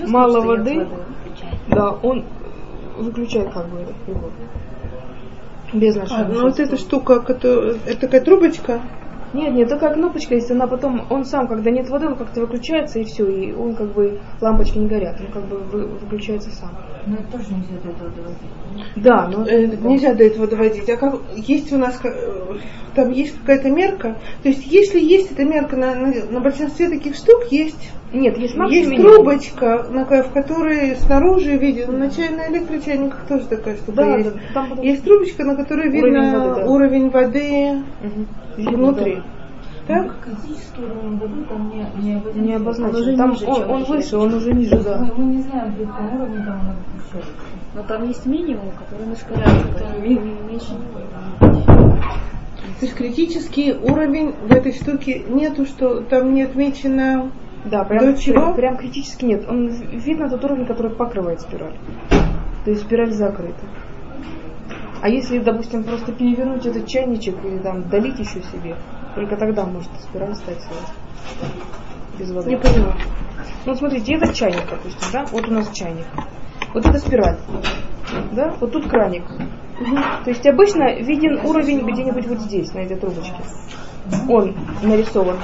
мало 0.07 0.41
воды, 0.41 0.87
да, 1.67 1.91
он 1.91 2.25
выключает 3.03 3.51
как 3.51 3.67
бы 3.69 3.85
прибор. 4.05 4.31
Без 5.73 5.95
нашего. 5.95 6.21
А, 6.21 6.27
ну 6.27 6.41
вот 6.43 6.59
эта 6.59 6.77
штука, 6.77 7.19
которая, 7.19 7.75
это 7.85 8.01
такая 8.01 8.21
трубочка. 8.21 8.81
Нет, 9.31 9.53
нет, 9.53 9.69
такая 9.69 9.93
кнопочка 9.93 10.33
есть, 10.33 10.49
она 10.49 10.65
потом, 10.65 11.05
он 11.11 11.23
сам, 11.23 11.47
когда 11.47 11.69
нет 11.69 11.87
воды, 11.87 12.07
он 12.07 12.15
как-то 12.15 12.41
выключается 12.41 12.97
и 12.97 13.03
все, 13.03 13.29
и 13.29 13.53
он 13.53 13.75
как 13.75 13.93
бы, 13.93 14.19
лампочки 14.41 14.79
не 14.79 14.87
горят, 14.87 15.21
он 15.21 15.27
как 15.31 15.43
бы 15.45 15.57
выключается 15.57 16.49
сам. 16.49 16.71
Но 17.05 17.15
это 17.15 17.37
тоже 17.37 17.53
нельзя 17.53 17.79
до 17.83 17.89
этого 17.89 18.09
доводить. 18.09 18.95
Да, 18.95 19.27
но 19.27 19.45
э, 19.45 19.67
нельзя 19.67 20.15
до 20.15 20.23
этого 20.23 20.47
доводить. 20.47 20.89
А 20.89 20.97
как, 20.97 21.19
есть 21.35 21.71
у 21.71 21.77
нас, 21.77 22.01
там 22.95 23.11
есть 23.11 23.37
какая-то 23.41 23.69
мерка, 23.69 24.17
то 24.41 24.49
есть 24.49 24.65
если 24.65 24.99
есть 24.99 25.31
эта 25.31 25.45
мерка 25.45 25.75
на, 25.75 25.93
на, 25.93 26.11
на 26.31 26.39
большинстве 26.39 26.89
таких 26.89 27.15
штук, 27.15 27.45
есть 27.51 27.91
нет, 28.11 28.37
есть 28.37 28.55
Есть 28.55 28.95
трубочка, 28.95 29.85
на, 29.89 30.05
в 30.05 30.31
которой 30.31 30.95
снаружи 30.95 31.57
видно, 31.57 31.97
на 31.97 32.09
чайных 32.09 32.49
электрочайниках 32.49 33.27
тоже 33.27 33.45
такая 33.45 33.75
штука 33.75 33.97
да, 33.97 34.15
есть. 34.17 34.33
Да, 34.33 34.39
там 34.53 34.69
потом... 34.69 34.83
Есть 34.83 35.03
трубочка, 35.03 35.43
на 35.45 35.55
которой 35.55 35.89
видно 35.89 36.63
уровень 36.65 37.09
воды, 37.09 37.75
уровень 37.75 37.79
воды 37.79 37.83
угу. 38.57 38.75
внутри. 38.75 39.15
Да. 39.87 40.03
Так? 40.03 40.15
Критический 40.23 40.83
уровень 40.83 41.17
воды 41.17 41.45
там 41.47 41.69
не, 41.69 41.85
не, 42.03 42.47
не 42.47 42.53
обозначен. 42.55 43.15
Там 43.15 43.31
ниже, 43.31 43.45
он, 43.45 43.69
он 43.69 43.83
выше, 43.83 44.17
он 44.17 44.33
уже 44.33 44.53
ниже, 44.53 44.79
да. 44.79 44.97
Мы, 44.97 45.23
мы 45.23 45.35
не 45.35 45.41
знаем, 45.43 45.73
при 45.75 45.85
каком 45.85 46.15
уровне 46.15 46.43
там 46.45 46.59
он 46.59 46.75
выключается. 46.95 47.43
Но 47.75 47.83
там 47.83 48.07
есть 48.07 48.25
минимум, 48.25 48.71
который 48.71 49.05
на 49.05 49.15
шкале, 49.15 49.43
который 49.73 49.99
меньше. 49.99 50.73
То 52.79 52.85
есть 52.85 52.95
критический 52.95 53.73
уровень 53.73 54.33
в 54.47 54.51
этой 54.51 54.73
штуке 54.73 55.23
нету, 55.27 55.65
что 55.65 56.01
там 56.01 56.33
не 56.33 56.43
отмечено 56.43 57.29
да, 57.65 57.83
прям, 57.83 58.13
До 58.13 58.17
чего? 58.17 58.53
прям 58.53 58.77
критически 58.77 59.25
нет. 59.25 59.45
Он 59.49 59.67
видно 59.67 60.29
тот 60.29 60.43
уровень, 60.45 60.65
который 60.65 60.91
покрывает 60.91 61.41
спираль. 61.41 61.75
То 62.63 62.71
есть 62.71 62.83
спираль 62.83 63.11
закрыта. 63.11 63.65
А 65.01 65.09
если, 65.09 65.39
допустим, 65.39 65.83
просто 65.83 66.11
перевернуть 66.13 66.65
этот 66.65 66.85
чайничек 66.87 67.35
и 67.43 67.59
там 67.59 67.87
долить 67.89 68.19
еще 68.19 68.41
себе, 68.43 68.75
только 69.15 69.37
тогда 69.37 69.65
может 69.65 69.89
спираль 70.01 70.35
стать. 70.35 70.65
Без 72.17 72.31
воды. 72.31 72.49
Не 72.49 72.57
понимаю. 72.57 72.95
Ну, 73.65 73.75
смотрите, 73.75 74.15
это 74.15 74.33
чайник, 74.33 74.69
допустим, 74.69 75.09
да? 75.13 75.25
Вот 75.31 75.47
у 75.47 75.51
нас 75.51 75.69
чайник. 75.71 76.05
Вот 76.73 76.85
это 76.85 76.97
спираль. 76.97 77.37
Да? 78.33 78.55
Вот 78.59 78.71
тут 78.71 78.87
краник. 78.87 79.23
Угу. 79.23 79.95
То 80.25 80.29
есть 80.29 80.45
обычно 80.45 80.99
виден 80.99 81.39
уровень 81.45 81.85
где-нибудь 81.85 82.27
вот 82.27 82.39
здесь, 82.39 82.73
на 82.73 82.79
этой 82.79 82.97
трубочке 82.97 83.41
он 84.27 84.55
нарисован. 84.81 85.37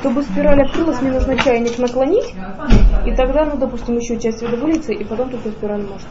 Чтобы 0.00 0.22
спираль 0.22 0.62
открылась, 0.62 1.00
мне 1.00 1.12
нужно 1.12 1.36
чайник 1.38 1.78
наклонить, 1.78 2.34
и 3.06 3.14
тогда, 3.14 3.44
ну, 3.44 3.56
допустим, 3.56 3.96
еще 3.96 4.18
часть 4.18 4.42
воды 4.42 4.56
выльется, 4.56 4.92
и 4.92 5.04
потом 5.04 5.30
только 5.30 5.50
спираль 5.50 5.82
может. 5.82 6.06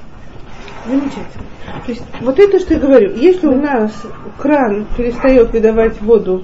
Замечательно. 0.86 1.46
То 1.86 1.92
есть 1.92 2.04
вот 2.22 2.40
это, 2.40 2.60
что 2.60 2.76
я 2.76 2.80
говорю, 2.80 3.16
если 3.16 3.48
да. 3.48 3.54
у 3.54 3.56
нас 3.56 3.92
кран 4.38 4.86
перестает 4.96 5.52
выдавать 5.52 6.00
воду 6.02 6.44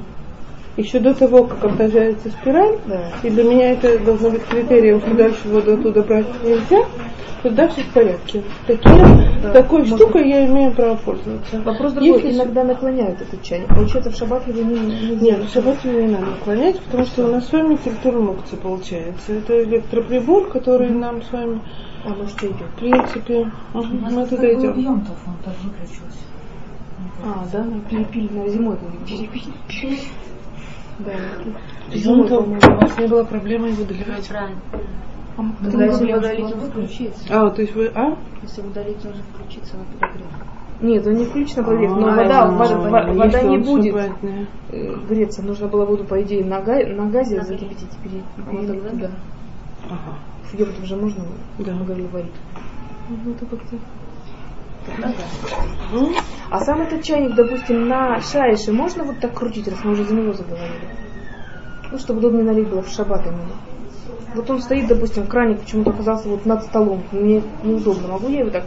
еще 0.77 0.99
до 0.99 1.13
того, 1.13 1.43
как 1.43 1.63
обнажается 1.63 2.29
спираль, 2.29 2.77
да. 2.85 3.01
и 3.23 3.29
для 3.29 3.43
меня 3.43 3.71
это 3.71 3.99
должно 3.99 4.29
быть 4.29 4.43
критерием, 4.45 5.01
что 5.01 5.13
дальше 5.13 5.47
воду 5.49 5.73
оттуда 5.73 6.01
брать 6.01 6.25
нельзя, 6.43 6.85
тогда 7.43 7.67
все 7.67 7.81
в 7.81 7.93
порядке. 7.93 8.43
Такие, 8.67 9.05
да. 9.43 9.51
Такой 9.51 9.79
Может... 9.79 9.95
штукой 9.97 10.29
я 10.29 10.45
имею 10.45 10.71
право 10.71 10.95
пользоваться. 10.95 11.61
Вопрос 11.61 11.93
другой, 11.93 12.21
Если... 12.21 12.37
иногда 12.37 12.63
наклоняют 12.63 13.21
этот 13.21 13.41
чайник. 13.41 13.67
Получается, 13.67 14.11
в 14.11 14.15
шаббат 14.15 14.47
его 14.47 14.61
не, 14.61 14.79
не 14.79 15.15
Нет, 15.15 15.43
в 15.43 15.53
шаббат 15.53 15.83
его 15.83 15.99
не 15.99 16.07
надо 16.07 16.25
наклонять, 16.27 16.79
потому 16.79 17.05
что 17.05 17.25
у 17.25 17.31
нас 17.31 17.47
с 17.47 17.51
вами 17.51 17.75
температура 17.75 18.21
мукция 18.21 18.57
получается. 18.57 19.33
Это 19.33 19.63
электроприбор, 19.63 20.49
который 20.49 20.87
mm-hmm. 20.87 20.99
нам 20.99 21.21
с 21.21 21.31
вами 21.31 21.61
а 22.03 22.09
ну 22.09 22.27
что 22.27 22.47
идет? 22.47 22.67
В 22.75 22.79
принципе, 22.79 23.51
угу, 23.73 23.85
мы 23.85 24.25
туда 24.25 24.53
идем. 24.53 24.87
он 24.87 25.05
так 25.45 25.53
выключился. 25.61 26.17
А, 27.23 27.45
да, 27.51 27.63
мы 27.63 27.79
перепили 27.81 28.29
на 28.33 28.49
зимой. 28.49 28.77
Перепили. 29.07 29.99
Да. 31.05 31.95
Зимой, 31.95 32.29
у 32.29 32.79
вас 32.79 32.97
не 32.97 33.07
было 33.07 33.23
проблемы 33.23 33.69
его 33.69 33.83
доливать? 33.83 34.27
Правильно. 34.27 34.59
А, 35.37 35.43
если 35.63 36.13
удалить, 36.13 36.53
он 36.53 36.61
включится. 36.61 37.23
А, 37.29 37.49
то 37.49 37.61
есть 37.61 37.73
вы, 37.75 37.91
а? 37.95 38.17
Если 38.41 38.61
удалить, 38.61 39.05
он 39.05 39.13
же 39.13 39.23
включится 39.33 39.77
на 39.77 39.83
подогрев. 39.85 40.27
Нет, 40.81 41.05
он 41.05 41.13
не 41.13 41.25
включен 41.25 41.57
на 41.57 41.63
подогрев, 41.63 41.91
но 41.91 42.15
вода, 42.15 42.51
вода, 42.51 43.13
вода 43.13 43.41
не 43.43 43.57
будет 43.57 43.95
э, 44.71 44.95
греться. 45.07 45.41
Нужно 45.41 45.67
было 45.67 45.85
воду, 45.85 46.03
по 46.03 46.21
идее, 46.21 46.43
на, 46.43 46.59
на 46.59 47.09
газе 47.09 47.41
закипятить 47.41 47.97
перед. 48.03 48.99
Да. 48.99 49.11
Ага. 49.85 50.17
Йогурт 50.53 50.79
уже 50.83 50.95
можно? 50.95 51.23
Да. 51.59 51.73
Мы 51.73 51.85
говорили 51.85 52.07
варить. 52.07 52.31
Ну, 53.09 53.31
это 53.31 53.45
как-то... 53.45 53.77
А 56.49 56.59
сам 56.59 56.81
этот 56.81 57.03
чайник, 57.03 57.35
допустим, 57.35 57.87
на 57.87 58.19
шайше 58.19 58.71
можно 58.73 59.03
вот 59.03 59.19
так 59.19 59.33
крутить, 59.33 59.67
раз 59.67 59.83
мы 59.83 59.91
уже 59.91 60.03
за 60.03 60.13
него 60.13 60.33
заговорили? 60.33 60.89
Ну, 61.91 61.97
чтобы 61.97 62.19
удобнее 62.19 62.43
налить 62.43 62.69
было 62.69 62.81
в 62.81 62.89
шаббат 62.89 63.25
именно. 63.25 63.55
Вот 64.33 64.49
он 64.49 64.61
стоит, 64.61 64.87
допустим, 64.87 65.27
краник 65.27 65.61
почему-то 65.61 65.91
оказался 65.91 66.29
вот 66.29 66.45
над 66.45 66.63
столом. 66.63 67.03
Мне 67.11 67.43
неудобно. 67.63 68.07
Могу 68.07 68.29
я 68.29 68.39
его 68.39 68.49
так 68.49 68.63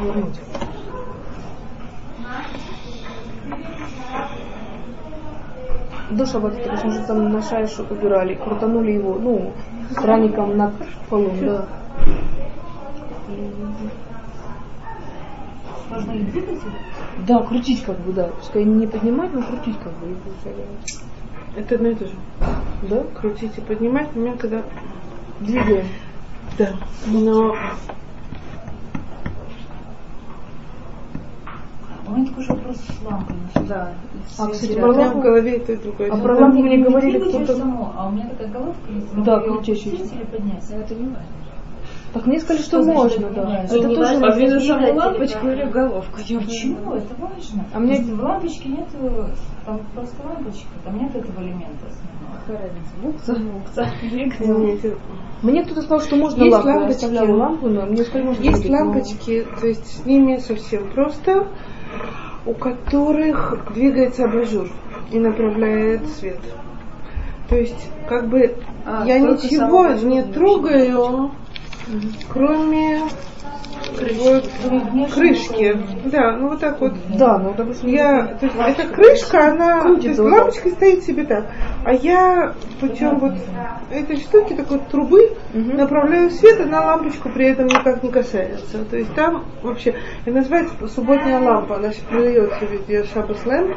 вернуть? 0.00 0.40
До 6.10 6.24
шаббата, 6.24 6.56
то 6.56 6.72
есть, 6.72 6.84
может, 6.84 7.06
там 7.06 7.30
на 7.30 7.42
шайшу 7.42 7.84
убирали, 7.84 8.34
крутанули 8.34 8.92
его, 8.92 9.18
ну, 9.18 9.52
краником 9.94 10.56
над 10.56 10.72
полом, 11.10 11.38
да. 11.40 11.68
Можно 15.98 16.12
и 16.12 16.24
двигать 16.24 16.60
Да, 17.26 17.42
крутить 17.42 17.82
как 17.82 17.98
бы, 18.00 18.12
да. 18.12 18.28
Пускай 18.28 18.64
не 18.64 18.86
поднимать, 18.86 19.32
но 19.32 19.42
крутить 19.42 19.78
как 19.78 19.92
бы. 19.98 20.16
Это 21.56 21.74
одно 21.74 21.88
и 21.88 21.94
то 21.94 22.06
же. 22.06 22.14
Да? 22.88 23.02
Крутить 23.14 23.58
и 23.58 23.60
поднимать 23.60 24.14
момент, 24.14 24.40
когда 24.40 24.62
двигаем. 25.40 25.86
Да. 26.56 26.70
Но 27.06 27.54
У 32.06 32.12
меня 32.12 32.26
такой 32.26 32.44
же 32.44 32.52
вопрос 32.52 32.76
с 32.76 33.04
лампами. 33.04 33.40
Да. 33.68 33.92
А, 34.38 34.48
кстати, 34.48 34.74
про 34.74 34.92
лампу 34.92 35.18
в 35.18 35.22
голове 35.22 35.56
это 35.56 35.76
другое. 35.76 36.10
А 36.10 36.16
про 36.16 36.36
лампу 36.36 36.62
мне 36.62 36.78
говорили 36.78 37.18
кто-то... 37.18 37.62
А 37.96 38.08
у 38.08 38.12
меня 38.12 38.28
такая 38.28 38.48
головка 38.48 38.90
есть. 38.90 39.24
Да, 39.24 39.40
крутящаяся. 39.40 40.14
или 40.14 40.24
поднять, 40.24 40.64
но 40.70 40.76
это 40.76 40.94
не 40.94 41.06
важно. 41.06 41.26
Так 42.14 42.26
мне 42.26 42.40
сказали, 42.40 42.62
что, 42.62 42.82
что 42.82 42.92
можно, 42.92 43.30
да. 43.30 43.64
Это 43.64 43.86
не 43.86 43.94
тоже 43.94 44.18
важно, 44.18 44.38
видно 44.38 44.60
саму 44.60 44.94
лампочку 44.94 45.46
или 45.48 45.64
головку. 45.64 46.16
Почему? 46.16 46.94
Это 46.94 47.14
важно. 47.18 47.66
А 47.72 47.78
мне 47.78 48.00
в 48.00 48.20
лампочке 48.22 48.68
нет, 48.68 48.88
там 49.64 49.80
просто 49.94 50.16
лампочка, 50.26 50.68
там 50.84 50.98
нет 50.98 51.14
этого 51.14 51.42
элемента 51.42 51.86
мне 55.42 55.64
кто-то 55.64 55.82
сказал, 55.82 56.00
что 56.00 56.16
можно 56.16 56.42
есть 56.42 56.56
лампу. 56.56 56.80
лампочки, 56.80 57.30
лампу, 57.30 57.68
но 57.68 57.86
мне 57.86 58.02
сказали, 58.04 58.26
можно 58.26 58.42
Есть 58.42 58.68
лампочки, 58.68 59.46
то 59.60 59.66
есть 59.66 59.86
с 59.86 60.06
ними 60.06 60.36
совсем 60.38 60.90
просто 60.90 61.46
у 62.46 62.54
которых 62.54 63.72
двигается 63.74 64.24
абажур 64.24 64.70
и 65.12 65.18
направляет 65.18 66.06
свет. 66.08 66.40
То 67.48 67.56
есть, 67.56 67.90
как 68.08 68.28
бы 68.28 68.56
а, 68.86 69.04
я 69.06 69.18
ничего 69.18 69.88
не 70.08 70.22
трогаю, 70.22 71.30
кроме 72.28 73.10
крышки. 75.12 75.76
Да, 76.06 76.36
ну 76.36 76.48
вот 76.50 76.60
так 76.60 76.80
вот. 76.80 76.94
Да, 77.16 77.38
ну 77.38 77.54
допустим. 77.56 77.88
Я, 77.88 78.36
то 78.40 78.46
есть 78.46 78.56
эта 78.58 78.88
крышка, 78.92 79.48
она, 79.48 79.82
то 79.82 79.94
есть 79.94 80.18
лампочка 80.18 80.70
стоит 80.70 81.02
себе 81.04 81.24
так, 81.24 81.46
а 81.84 81.92
я 81.92 82.54
путем 82.80 83.18
вот 83.18 83.34
этой 83.90 84.16
штуки, 84.18 84.54
такой 84.54 84.80
трубы, 84.90 85.36
угу. 85.54 85.76
направляю 85.76 86.30
свет, 86.30 86.60
она 86.60 86.84
лампочку 86.84 87.30
при 87.30 87.48
этом 87.48 87.66
никак 87.66 88.02
не 88.02 88.10
касается. 88.10 88.84
То 88.84 88.96
есть 88.96 89.14
там 89.14 89.44
вообще, 89.62 89.94
и 90.26 90.30
называется 90.30 90.74
субботняя 90.88 91.40
лампа, 91.40 91.76
она 91.76 91.90
продается 92.08 92.64
везде, 92.66 93.04
Шабас 93.04 93.44
Лэмп, 93.46 93.76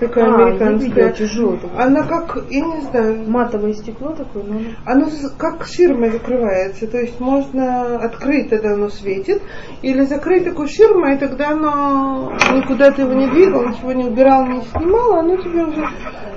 такая 0.00 0.24
а, 0.24 0.34
американская. 0.34 1.12
Тяжелая, 1.12 1.60
она 1.78 2.02
как, 2.04 2.38
я 2.50 2.60
не 2.60 2.80
знаю. 2.82 3.22
Матовое 3.28 3.72
стекло 3.74 4.12
такое, 4.12 4.42
но 4.42 4.60
оно 4.84 5.06
как 5.38 5.64
ширмой 5.66 6.10
закрывается, 6.10 6.86
то 6.86 6.98
есть 6.98 7.20
можно 7.20 7.96
открыть, 7.96 8.50
тогда 8.50 8.74
оно 8.74 8.88
светит, 9.12 9.42
или 9.82 10.02
закрыть 10.02 10.44
такой 10.44 10.68
ширмой, 10.68 11.14
и 11.14 11.18
тогда 11.18 11.50
оно 11.50 12.32
никуда 12.54 12.90
ты 12.90 13.02
его 13.02 13.12
не 13.12 13.28
двигал, 13.28 13.68
ничего 13.68 13.92
не 13.92 14.04
убирал, 14.04 14.46
не 14.46 14.62
снимал, 14.62 15.14
оно 15.14 15.36
тебе 15.36 15.64
уже, 15.64 15.86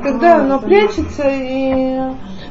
тогда 0.04 0.38
оно 0.38 0.60
прячется 0.60 1.24
и 1.28 2.00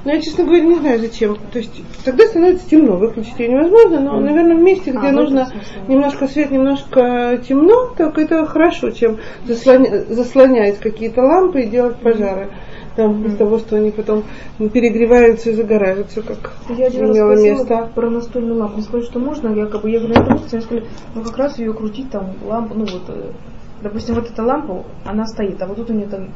но 0.04 0.12
я, 0.12 0.20
честно 0.20 0.44
говоря, 0.44 0.64
не 0.64 0.74
знаю 0.74 0.98
зачем. 0.98 1.36
То 1.50 1.58
есть 1.58 1.82
тогда 2.04 2.26
становится 2.26 2.68
темно, 2.68 2.98
выключить 2.98 3.38
ее 3.38 3.48
невозможно, 3.48 4.00
но, 4.00 4.20
наверное, 4.20 4.56
в 4.56 4.62
месте, 4.62 4.90
где 4.90 5.08
а, 5.08 5.12
нужно 5.12 5.50
немножко 5.88 6.26
свет, 6.26 6.50
немножко 6.50 7.40
темно, 7.48 7.94
так 7.96 8.18
это 8.18 8.44
хорошо, 8.44 8.90
чем 8.90 9.18
заслоня... 9.46 10.04
заслонять 10.10 10.78
какие-то 10.78 11.22
лампы 11.22 11.62
и 11.62 11.68
делать 11.68 11.96
пожары. 11.96 12.50
Там 12.96 13.22
mm 13.22 13.26
из 13.26 13.36
того, 13.36 13.58
что 13.58 13.76
они 13.76 13.90
потом 13.90 14.22
перегреваются 14.58 15.50
и 15.50 15.54
загораются, 15.54 16.22
как 16.22 16.52
я 16.68 16.88
имело 16.88 17.34
место. 17.34 17.90
про 17.94 18.08
настольную 18.08 18.56
лампу. 18.56 18.74
Мне 18.74 18.82
сказали, 18.82 19.04
что 19.04 19.18
можно, 19.18 19.48
якобы 19.48 19.90
я 19.90 19.98
говорю, 19.98 20.14
это 20.14 20.34
мне 20.34 20.60
сказали, 20.60 20.86
ну 21.14 21.22
как 21.24 21.36
раз 21.36 21.58
ее 21.58 21.74
крутить 21.74 22.10
там 22.10 22.34
лампу, 22.44 22.74
ну 22.74 22.84
вот, 22.84 23.02
э, 23.08 23.32
допустим, 23.82 24.14
вот 24.14 24.30
эта 24.30 24.42
лампа, 24.44 24.84
она 25.04 25.26
стоит, 25.26 25.60
а 25.60 25.66
вот 25.66 25.76
тут 25.76 25.90
у 25.90 25.92
нее 25.92 26.06
там 26.06 26.28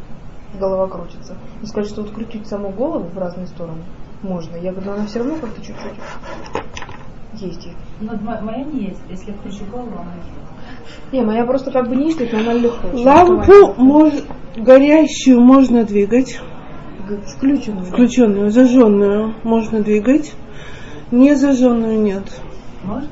голова 0.59 0.89
крутится. 0.89 1.37
И 1.63 1.67
сказали, 1.67 1.89
что 1.89 2.03
вот 2.03 2.11
крутить 2.11 2.47
саму 2.47 2.71
голову 2.71 3.07
в 3.07 3.19
разные 3.19 3.47
стороны 3.47 3.83
можно. 4.23 4.57
Я 4.57 4.73
говорю, 4.73 4.89
но 4.89 4.93
она 4.95 5.07
все 5.07 5.21
равно 5.21 5.37
как-то 5.41 5.61
чуть-чуть 5.61 6.01
ездит. 7.35 7.75
Ну, 8.01 8.13
моя 8.43 8.65
не 8.65 8.87
есть. 8.87 9.01
Если 9.09 9.31
я 9.31 9.37
кручу 9.39 9.65
голову, 9.71 9.93
она 9.93 10.15
ездит. 10.17 10.33
Не, 11.13 11.23
моя 11.23 11.45
просто 11.45 11.71
как 11.71 11.89
бы 11.89 11.97
не 11.97 12.07
ездит, 12.07 12.33
но 12.33 12.41
она 12.41 12.53
легкая. 12.55 12.93
Лампу 12.95 13.75
мож... 13.77 14.13
горящую 14.57 15.41
можно 15.41 15.85
двигать. 15.85 16.41
Включенную. 17.37 17.87
Включенную, 17.87 18.51
зажженную 18.51 19.35
можно 19.43 19.81
двигать. 19.81 20.35
Не 21.11 21.35
зажженную 21.35 21.99
нет. 21.99 22.25
Можно 22.85 23.09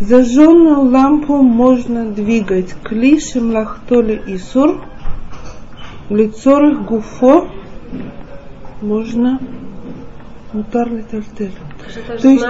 Зажженную 0.00 0.90
лампу 0.90 1.42
можно 1.42 2.06
двигать. 2.06 2.74
Клишем 2.82 3.52
лахтоли 3.52 4.22
и 4.26 4.38
сур 4.38 4.82
лицорых 6.08 6.86
гуфо 6.86 7.48
можно 8.80 9.38
мутар 10.52 10.90
литальтель. 10.90 11.52
То 12.20 12.28
есть 12.28 12.46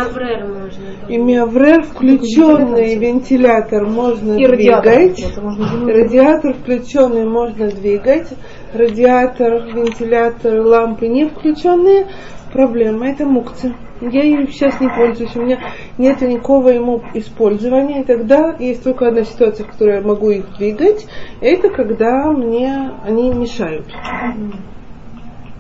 и 1.09 1.17
миаврер 1.17 1.83
включенный 1.83 2.97
вентилятор 2.97 3.87
можно 3.87 4.35
и 4.35 4.47
двигать. 4.47 5.21
Радиатор, 5.21 5.43
можно 5.43 5.93
радиатор 5.93 6.55
включенный 6.55 7.25
можно 7.25 7.71
двигать. 7.71 8.29
Радиатор, 8.73 9.65
вентилятор, 9.75 10.61
лампы 10.61 11.09
не 11.09 11.27
включенные. 11.29 12.07
Проблема 12.53 13.09
это 13.09 13.27
мукция. 13.27 13.75
Я 14.01 14.23
им 14.23 14.49
сейчас 14.49 14.81
не 14.81 14.89
пользуюсь, 14.89 15.35
у 15.35 15.43
меня 15.43 15.59
нет 15.99 16.21
никакого 16.21 16.69
ему 16.69 17.03
использования. 17.15 18.03
И 18.03 18.05
тогда 18.05 18.55
есть 18.59 18.85
только 18.85 19.09
одна 19.09 19.25
ситуация, 19.25 19.67
в 19.67 19.71
которой 19.71 19.97
я 19.97 20.01
могу 20.03 20.31
их 20.31 20.57
двигать. 20.57 21.07
Это 21.41 21.69
когда 21.69 22.31
мне 22.31 22.93
они 23.05 23.33
мешают. 23.33 23.87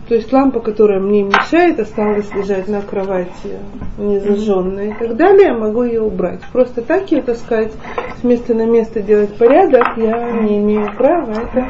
То 0.08 0.14
есть 0.14 0.32
лампа, 0.32 0.60
которая 0.60 1.00
мне 1.00 1.22
мешает, 1.22 1.78
осталась 1.78 2.32
лежать 2.34 2.66
на 2.66 2.80
кровати 2.80 3.58
незажженная 3.98 4.92
и 4.92 4.98
так 4.98 5.16
далее, 5.16 5.48
я 5.48 5.54
могу 5.54 5.82
ее 5.82 6.00
убрать. 6.00 6.40
Просто 6.50 6.80
так 6.80 7.12
ее 7.12 7.20
таскать 7.20 7.72
с 8.18 8.24
места 8.24 8.54
на 8.54 8.64
место 8.64 9.02
делать 9.02 9.34
порядок 9.34 9.98
я 9.98 10.32
не 10.40 10.58
имею 10.60 10.96
права. 10.96 11.32
Это 11.32 11.66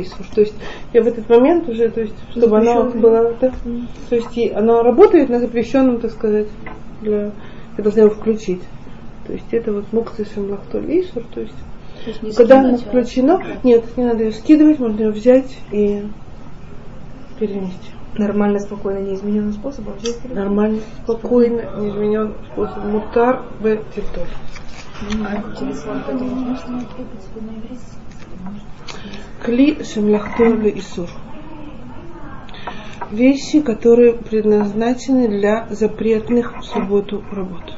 Исуш. 0.00 0.26
То 0.34 0.40
есть 0.40 0.54
я 0.94 1.02
в 1.02 1.06
этот 1.06 1.28
момент 1.28 1.68
уже, 1.68 1.90
то 1.90 2.00
есть, 2.00 2.14
чтобы 2.30 2.56
она 2.56 2.84
была, 2.84 3.34
да, 3.38 3.52
то 4.08 4.16
есть 4.16 4.54
она 4.54 4.82
работает 4.82 5.28
на 5.28 5.38
запрещенном, 5.38 6.00
так 6.00 6.12
сказать, 6.12 6.48
для, 7.02 7.30
я 7.76 7.84
должна 7.84 8.04
его 8.04 8.14
включить. 8.14 8.62
То 9.26 9.34
есть 9.34 9.52
это 9.52 9.70
вот 9.72 9.92
мукца 9.92 10.24
шимахтоли 10.24 11.02
Исуш, 11.02 11.24
то 11.34 11.40
есть 11.42 12.36
Когда 12.38 12.60
она 12.60 12.78
включена, 12.78 13.38
нет, 13.64 13.84
не 13.98 14.04
надо 14.04 14.24
ее 14.24 14.32
скидывать, 14.32 14.78
можно 14.78 15.02
ее 15.02 15.10
взять 15.10 15.58
и 15.72 16.04
перенести. 17.40 17.90
Нормально, 18.16 18.60
спокойно, 18.60 18.98
неизмененным 18.98 19.52
способом 19.52 19.94
взять 19.96 20.22
Нормально, 20.32 20.80
спокойно, 21.02 21.62
неизмененным 21.80 22.34
способом. 22.52 22.90
Мутар 22.90 23.42
в 23.60 23.76
титуль. 23.94 24.28
Кли 29.42 29.82
шемляхтор 29.82 30.58
Исур. 30.68 31.08
Вещи, 33.10 33.60
которые 33.60 34.12
предназначены 34.12 35.28
для 35.28 35.66
запретных 35.70 36.58
в 36.58 36.64
субботу 36.64 37.24
работ. 37.32 37.74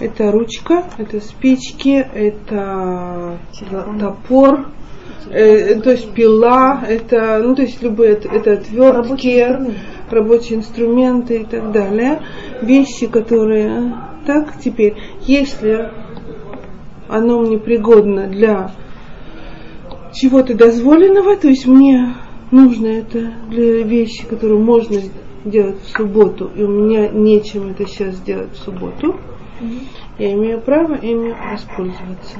Это 0.00 0.32
ручка, 0.32 0.84
это 0.98 1.20
спички, 1.20 1.96
это 1.96 3.38
топор, 4.00 4.66
э, 5.30 5.80
то 5.80 5.90
есть 5.90 6.12
пила, 6.12 6.82
это, 6.86 7.40
ну, 7.42 7.54
то 7.54 7.62
есть 7.62 7.82
любые, 7.82 8.12
это, 8.12 8.52
отвертки, 8.52 9.74
рабочие 10.10 10.58
инструменты 10.58 11.38
и 11.38 11.44
так 11.44 11.72
далее. 11.72 12.20
Вещи, 12.62 13.06
которые... 13.06 13.94
Так, 14.26 14.58
теперь, 14.58 14.94
если 15.26 15.90
оно 17.08 17.40
мне 17.40 17.58
пригодно 17.58 18.26
для 18.26 18.72
чего-то 20.14 20.54
дозволенного, 20.54 21.36
то 21.36 21.48
есть 21.48 21.66
мне 21.66 22.14
нужно 22.50 22.86
это 22.86 23.34
для 23.50 23.82
вещи, 23.82 24.26
которые 24.26 24.58
можно 24.58 25.00
делать 25.44 25.82
в 25.82 25.88
субботу, 25.96 26.50
и 26.54 26.62
у 26.62 26.68
меня 26.68 27.08
нечем 27.08 27.70
это 27.70 27.86
сейчас 27.86 28.14
сделать 28.14 28.52
в 28.52 28.58
субботу, 28.58 29.16
mm-hmm. 29.60 29.80
я 30.18 30.32
имею 30.32 30.60
право 30.60 30.94
ими 30.94 31.34
воспользоваться. 31.52 32.38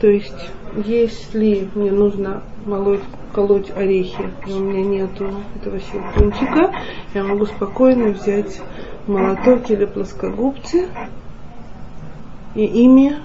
То 0.00 0.08
есть, 0.08 0.50
если 0.84 1.68
мне 1.74 1.90
нужно 1.90 2.42
молоть, 2.66 3.00
колоть 3.32 3.70
орехи, 3.70 4.30
и 4.46 4.52
у 4.52 4.60
меня 4.60 4.84
нету 4.84 5.30
этого 5.56 5.78
щелкунчика, 5.78 6.74
я 7.14 7.24
могу 7.24 7.46
спокойно 7.46 8.10
взять 8.10 8.60
молоток 9.06 9.70
или 9.70 9.84
плоскогубцы 9.84 10.88
и 12.54 12.64
ими 12.64 13.16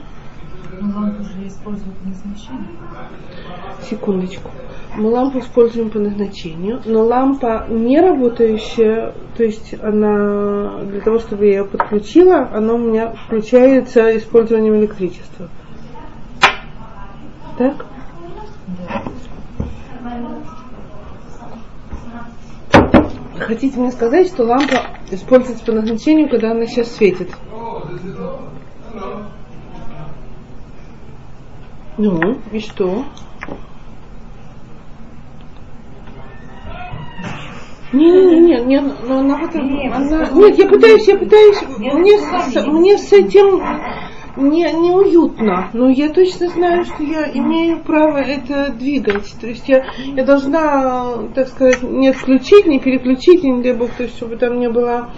но 0.80 1.00
лампу 1.00 1.24
же 1.24 1.48
используют 1.48 1.96
по 1.98 2.08
назначению. 2.08 2.68
Секундочку. 3.90 4.52
Мы 4.96 5.10
лампу 5.10 5.40
используем 5.40 5.90
по 5.90 6.00
назначению, 6.00 6.82
но 6.86 7.04
лампа 7.04 7.66
не 7.70 8.00
работающая, 8.00 9.14
то 9.36 9.44
есть 9.44 9.76
она 9.82 10.82
для 10.84 11.02
того, 11.02 11.20
чтобы 11.20 11.46
я 11.46 11.58
ее 11.60 11.66
подключила, 11.66 12.50
она 12.54 12.74
у 12.74 12.78
меня 12.78 13.14
включается 13.26 14.18
использованием 14.18 14.76
электричества. 14.76 15.50
Так? 17.58 17.86
Хотите 23.40 23.80
мне 23.80 23.92
сказать, 23.92 24.28
что 24.28 24.44
лампа 24.44 24.88
используется 25.10 25.66
по 25.66 25.72
назначению, 25.72 26.30
когда 26.30 26.52
она 26.52 26.68
сейчас 26.68 26.92
светит? 26.92 27.30
Ну, 31.98 32.38
и 32.52 32.60
что? 32.60 33.06
Не, 37.94 38.12
не, 38.12 38.40
не, 38.42 38.66
не, 38.66 38.82
но 38.82 39.20
она, 39.20 39.40
нет, 39.54 39.94
она, 39.96 40.30
нет, 40.32 40.58
я 40.58 40.68
пытаюсь, 40.68 41.08
я 41.08 41.18
пытаюсь, 41.18 41.62
мне, 41.78 42.20
с, 42.20 42.66
мне 42.68 42.98
с 42.98 43.14
этим 43.14 43.64
не, 44.38 44.72
неуютно, 44.72 45.70
но 45.74 45.90
я 45.90 46.10
точно 46.10 46.48
знаю, 46.50 46.86
что 46.86 47.04
я 47.04 47.32
имею 47.34 47.80
право 47.80 48.18
это 48.18 48.72
двигать. 48.72 49.36
То 49.42 49.48
есть 49.48 49.68
я, 49.68 49.86
я 49.98 50.24
должна, 50.24 51.30
так 51.34 51.48
сказать, 51.48 51.82
не 51.82 52.10
отключить, 52.10 52.68
не 52.68 52.80
переключить, 52.80 53.44
не 53.44 53.62
дай 53.64 53.74
бог, 53.74 53.92
то 53.92 54.04
есть 54.04 54.16
чтобы 54.16 54.38
там 54.38 54.60
не 54.60 54.70
было 54.70 55.10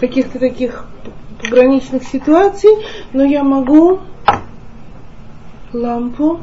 каких-то 0.00 0.38
таких 0.38 0.86
пограничных 1.42 2.02
ситуаций, 2.04 2.70
но 3.12 3.24
я 3.24 3.44
могу 3.44 4.00
лампу 5.72 6.40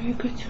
двигать. 0.00 0.46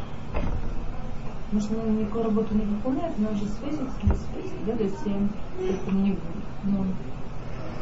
Может, 1.52 1.70
она 1.72 1.84
никакую 1.84 2.24
работу 2.24 2.54
не 2.54 2.64
выполняет, 2.64 3.16
но 3.18 3.30
уже 3.30 3.46
светит, 3.46 3.80
не 4.02 4.10
светит, 4.10 4.66
да, 4.66 4.76
то 4.76 4.82
есть 4.82 5.06
не, 5.06 6.18
ну, 6.64 6.84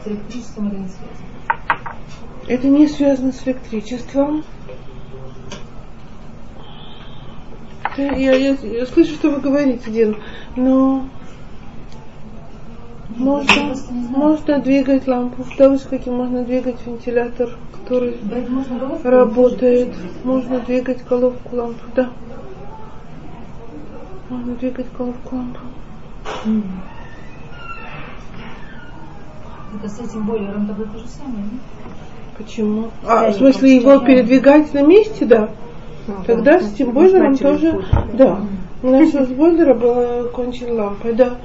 с 0.05 0.07
электричеством 0.07 0.69
это 0.69 0.77
не 0.77 0.89
связано. 0.89 1.84
Это 2.47 2.67
не 2.67 2.87
связано 2.89 3.33
с 3.33 3.47
электричеством. 3.47 4.45
Я, 7.97 8.13
я, 8.13 8.55
я 8.55 8.87
слышу, 8.87 9.15
что 9.15 9.31
вы 9.31 9.41
говорите, 9.41 9.91
Дин, 9.91 10.17
но 10.57 11.05
можно, 13.17 13.75
можно 13.93 14.59
двигать 14.59 15.07
лампу. 15.07 15.45
С 15.45 15.83
каким 15.85 16.17
можно 16.17 16.43
двигать 16.43 16.85
вентилятор, 16.85 17.51
который 17.73 18.19
работает. 19.05 19.95
Можно 20.25 20.61
двигать 20.61 21.07
головку 21.07 21.57
лампы, 21.57 21.85
да. 21.95 22.11
Можно 24.29 24.55
двигать 24.57 24.87
головку 24.99 25.37
лампы. 25.37 25.61
Это 29.75 29.89
с 29.89 30.01
этим 30.01 30.27
бойлером 30.27 30.67
тогда 30.67 30.85
то 30.85 30.99
же 30.99 31.09
самое, 31.09 31.45
Почему? 32.37 32.91
А, 33.07 33.31
в 33.31 33.35
смысле 33.35 33.77
его 33.77 33.99
передвигать 34.01 34.73
на 34.75 34.83
месте, 34.83 35.25
да? 35.25 35.51
А, 36.09 36.25
Тогда 36.25 36.59
да, 36.59 36.61
с 36.61 36.75
этим 36.75 36.93
бойлером 36.93 37.37
тоже, 37.37 37.85
да. 38.15 38.41
У 38.83 38.91
нас 38.91 39.11
с 39.11 39.29
бойлера 39.29 39.75
была 39.75 40.25
кончена 40.29 40.75
лампа, 40.75 41.13
да. 41.13 41.39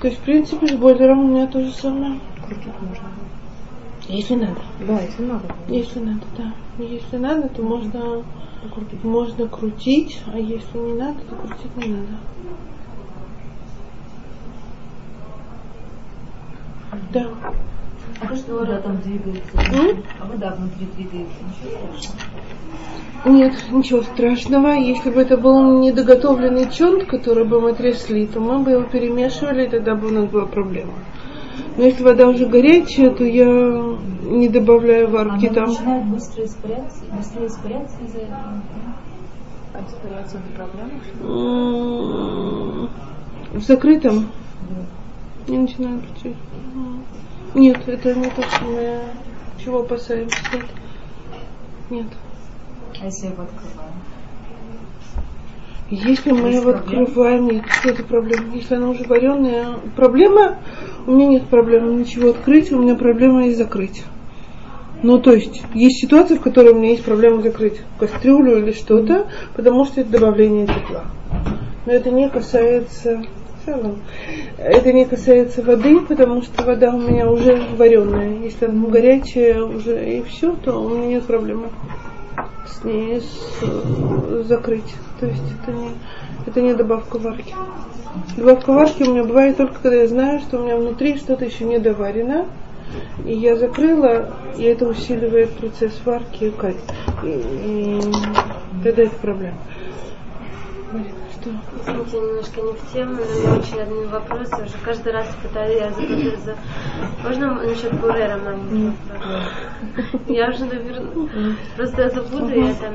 То 0.00 0.08
есть, 0.08 0.20
в 0.20 0.22
принципе, 0.22 0.68
с 0.68 0.72
бойлером 0.72 1.20
у 1.20 1.28
меня 1.28 1.46
то 1.46 1.62
же 1.62 1.72
самое. 1.72 2.20
Крутить 2.46 2.72
можно. 2.80 3.08
Если 4.08 4.34
надо. 4.34 4.60
Да, 4.86 5.00
если 5.00 5.22
надо. 5.24 5.44
Если 5.68 5.98
надо, 5.98 6.22
да. 6.38 6.52
Если 6.78 7.16
надо, 7.16 7.48
то 7.48 7.62
можно 7.62 8.22
крутить. 8.72 9.04
можно 9.04 9.48
крутить, 9.48 10.22
а 10.32 10.38
если 10.38 10.78
не 10.78 10.94
надо, 10.94 11.18
то 11.28 11.34
крутить 11.34 11.76
не 11.76 11.88
надо. 11.88 12.06
Да. 17.12 17.26
А 18.20 18.26
то, 18.26 18.36
что 18.36 18.54
вода 18.54 18.80
там 18.80 18.98
двигается, 19.02 19.56
М? 19.58 20.02
а 20.20 20.26
вода 20.26 20.54
внутри 20.56 20.86
двигается? 20.96 21.36
Нет, 23.24 23.52
ничего 23.72 24.02
страшного. 24.02 24.68
Если 24.74 25.10
бы 25.10 25.20
это 25.20 25.36
был 25.36 25.80
недоготовленный 25.80 26.70
чонт, 26.70 27.04
который 27.04 27.44
бы 27.44 27.60
мы 27.60 27.74
трясли, 27.74 28.26
то 28.26 28.40
мы 28.40 28.60
бы 28.60 28.70
его 28.72 28.82
перемешивали, 28.84 29.66
и 29.66 29.68
тогда 29.68 29.94
бы 29.96 30.08
у 30.08 30.10
нас 30.10 30.26
была 30.26 30.46
проблема. 30.46 30.92
Но 31.76 31.84
если 31.84 32.02
вода 32.04 32.28
уже 32.28 32.46
горячая, 32.46 33.10
то 33.10 33.24
я 33.24 33.46
не 34.22 34.48
добавляю 34.48 35.10
варки 35.10 35.46
Она 35.46 35.54
там. 35.54 35.68
начинает 35.68 36.04
быстро 36.06 36.44
испаряться, 36.44 37.04
быстрее 37.16 37.46
испаряться 37.48 37.96
из-за 38.06 38.18
этого. 38.18 38.62
А 39.74 39.78
испаряться 39.86 40.38
это 40.38 40.48
проблема? 40.56 40.90
В 43.52 43.60
закрытом? 43.62 44.26
Да. 44.70 45.52
Не 45.52 45.58
начинаю 45.58 46.00
кричать. 46.00 46.36
Нет, 47.56 47.78
это 47.86 48.14
не 48.14 48.28
то, 48.28 48.42
что 48.42 48.64
мы 48.66 49.00
чего 49.64 49.80
опасаемся. 49.80 50.36
Нет. 51.88 52.04
А 53.00 53.06
если 53.06 53.28
его 53.28 53.44
открываем? 53.44 53.92
Если 55.88 56.32
мы 56.32 56.48
его 56.50 56.70
открываем, 56.72 57.46
нет, 57.48 57.64
это 57.82 58.04
проблема? 58.04 58.54
Если 58.54 58.74
она 58.74 58.90
уже 58.90 59.04
вареная, 59.04 59.78
проблема, 59.96 60.58
у 61.06 61.12
меня 61.12 61.28
нет 61.28 61.44
проблемы 61.44 61.94
ничего 61.94 62.30
открыть, 62.30 62.70
у 62.72 62.78
меня 62.78 62.94
проблема 62.94 63.46
есть 63.46 63.56
закрыть. 63.56 64.04
Ну, 65.02 65.18
то 65.18 65.32
есть, 65.32 65.62
есть 65.72 66.02
ситуация, 66.02 66.36
в 66.38 66.42
которой 66.42 66.74
у 66.74 66.78
меня 66.78 66.90
есть 66.90 67.06
проблема 67.06 67.40
закрыть 67.40 67.80
кастрюлю 67.98 68.58
или 68.58 68.72
что-то, 68.72 69.28
потому 69.54 69.86
что 69.86 70.02
это 70.02 70.10
добавление 70.10 70.66
тепла. 70.66 71.04
Но 71.86 71.92
это 71.92 72.10
не 72.10 72.28
касается 72.28 73.22
целом. 73.66 73.98
Это 74.56 74.92
не 74.92 75.04
касается 75.04 75.62
воды, 75.62 76.00
потому 76.00 76.40
что 76.42 76.64
вода 76.64 76.94
у 76.94 77.00
меня 77.00 77.30
уже 77.30 77.62
вареная. 77.76 78.38
Если 78.38 78.64
она 78.64 78.88
горячая 78.88 79.62
уже 79.62 80.18
и 80.18 80.22
все, 80.22 80.54
то 80.54 80.80
у 80.80 80.88
меня 80.88 81.08
нет 81.08 81.24
проблемы 81.24 81.68
с 82.66 82.84
ней 82.84 83.20
с, 83.20 84.44
закрыть. 84.46 84.94
То 85.20 85.26
есть 85.26 85.42
это 85.62 85.72
не, 85.72 85.90
это 86.46 86.60
не 86.60 86.74
добавка 86.74 87.18
варки. 87.18 87.54
Добавка 88.36 88.72
варки 88.72 89.02
у 89.02 89.12
меня 89.12 89.24
бывает 89.24 89.56
только, 89.56 89.74
когда 89.74 89.96
я 89.96 90.08
знаю, 90.08 90.40
что 90.40 90.58
у 90.58 90.64
меня 90.64 90.76
внутри 90.76 91.16
что-то 91.16 91.44
еще 91.44 91.64
не 91.64 91.78
доварено. 91.78 92.46
И 93.26 93.32
я 93.32 93.56
закрыла, 93.56 94.30
и 94.56 94.62
это 94.62 94.86
усиливает 94.86 95.50
процесс 95.50 96.00
варки 96.04 96.44
и, 96.44 97.26
и, 97.26 97.98
и 97.98 98.00
тогда 98.84 99.02
это 99.02 99.16
проблема. 99.16 99.58
Что? 101.46 101.92
Извините, 101.92 102.20
немножко 102.20 102.60
не 102.60 102.72
в 102.72 102.92
тему, 102.92 103.16
но 103.16 103.50
мне 103.50 103.58
очень 103.58 103.80
один 103.80 104.08
вопрос. 104.08 104.50
Я 104.52 104.64
уже 104.64 104.78
каждый 104.84 105.12
раз 105.12 105.26
пытаюсь, 105.42 105.80
я 105.80 105.90
за, 105.90 106.36
за... 106.38 106.56
Можно 107.22 107.54
насчет 107.54 108.00
Бурера 108.00 108.38
маленький? 108.38 108.96
Я 110.28 110.50
уже, 110.50 110.64
наверное, 110.64 111.56
просто 111.76 112.02
я 112.02 112.10
забуду 112.10 112.48
это. 112.48 112.94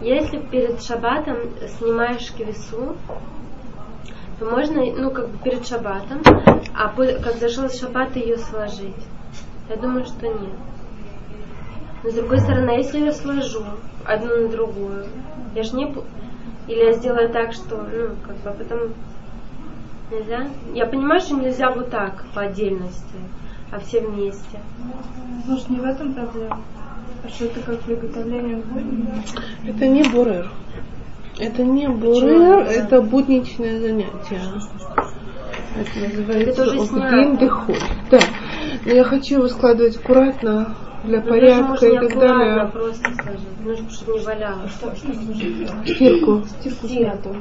Если 0.00 0.38
перед 0.38 0.82
шабатом 0.82 1.36
снимаешь 1.78 2.32
кивису, 2.32 2.96
то 4.38 4.44
можно, 4.44 4.84
ну, 4.84 5.10
как 5.10 5.28
бы 5.28 5.38
перед 5.38 5.66
шабатом, 5.66 6.20
а 6.74 6.88
как 6.88 7.36
зашел 7.36 7.70
шаббат, 7.70 8.16
ее 8.16 8.38
сложить. 8.38 8.94
Я 9.68 9.76
думаю, 9.76 10.04
что 10.04 10.26
нет. 10.26 10.52
Но 12.02 12.10
с 12.10 12.14
другой 12.14 12.40
стороны, 12.40 12.70
если 12.70 12.98
я 12.98 13.12
сложу 13.12 13.64
одну 14.04 14.42
на 14.42 14.48
другую, 14.48 15.06
я 15.54 15.62
же 15.62 15.76
не... 15.76 15.94
Или 16.66 16.84
я 16.84 16.92
сделаю 16.92 17.28
так, 17.30 17.52
что, 17.52 17.76
ну, 17.76 18.14
как 18.26 18.36
бы, 18.36 18.50
а 18.50 18.52
потом 18.52 18.94
нельзя. 20.10 20.48
Я 20.72 20.86
понимаю, 20.86 21.20
что 21.20 21.34
нельзя 21.34 21.70
вот 21.70 21.90
так, 21.90 22.24
по 22.34 22.42
отдельности, 22.42 23.18
а 23.70 23.78
все 23.80 24.00
вместе. 24.00 24.60
Может, 25.46 25.68
не 25.70 25.78
в 25.78 25.84
этом 25.84 26.14
проблема? 26.14 26.60
А 27.24 27.28
что 27.28 27.46
это 27.46 27.60
как 27.60 27.80
приготовление 27.80 28.60
к 28.60 29.68
Это 29.68 29.86
не 29.88 30.02
бурер. 30.04 30.50
Это 31.38 31.62
не 31.62 31.88
бурер, 31.88 32.60
это 32.60 33.00
будничное 33.00 33.80
занятие. 33.80 34.40
Это 35.76 35.98
называется 35.98 36.62
Огдим 36.62 37.36
Дехоль. 37.36 37.76
Да. 38.10 38.20
Но 38.84 38.92
я 38.92 39.04
хочу 39.04 39.36
его 39.36 39.48
складывать 39.48 39.96
аккуратно, 39.96 40.76
для 41.04 41.20
ну, 41.20 41.28
порядка 41.28 41.86
и 41.86 41.98
так 41.98 42.18
далее. 42.18 42.70
просто 42.72 43.08
сложить, 43.62 43.92
чтобы 43.92 44.18
не 44.18 44.24
валялось. 44.24 44.72
Стирку. 45.84 46.42
Стирку 46.44 46.88
сняту. 46.88 47.36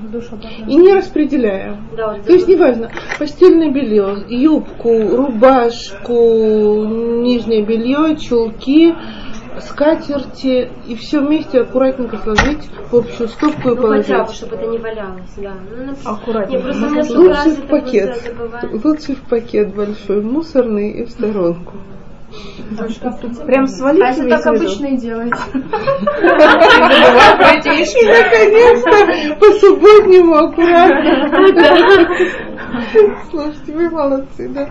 И 0.68 0.76
не 0.76 0.94
распределяя. 0.94 1.80
Да, 1.96 2.14
вот 2.14 2.26
То 2.26 2.34
есть 2.34 2.48
неважно, 2.48 2.92
постельное 3.18 3.72
белье, 3.72 4.26
юбку, 4.28 5.16
рубашку, 5.16 6.86
нижнее 7.24 7.64
белье, 7.66 8.16
чулки, 8.18 8.94
скатерти 9.60 10.70
и 10.88 10.96
все 10.96 11.20
вместе 11.20 11.62
аккуратненько 11.62 12.18
сложить 12.18 12.70
в 12.92 12.96
общую 12.96 13.30
стопку 13.30 13.70
и 13.70 13.76
ну, 13.76 13.82
положить. 13.82 14.08
Хотя 14.08 14.26
бы, 14.26 14.34
чтобы 14.34 14.56
это 14.56 14.68
не 14.68 14.78
валялось, 14.78 15.34
да. 15.38 15.54
Ну, 15.76 15.94
Аккуратненько. 16.12 17.18
Лучше 17.18 17.50
в 17.50 17.68
пакет. 17.68 18.34
Лучше 18.84 19.16
в 19.16 19.22
пакет 19.30 19.76
большой, 19.76 20.22
мусорный 20.22 20.92
и 20.92 21.06
в 21.06 21.10
сторонку. 21.10 21.74
Прям 23.46 23.68
свалить 23.68 24.02
А 24.02 24.10
это 24.10 24.28
так 24.28 24.48
обычно 24.48 24.88
и 24.88 24.98
делаете. 24.98 25.38
И 25.54 25.56
наконец-то 28.08 29.36
по-субботнему 29.40 30.36
аккуратно. 30.36 31.30
Слушайте, 33.30 33.74
вы 33.74 33.90
молодцы, 33.90 34.50
да? 34.50 34.70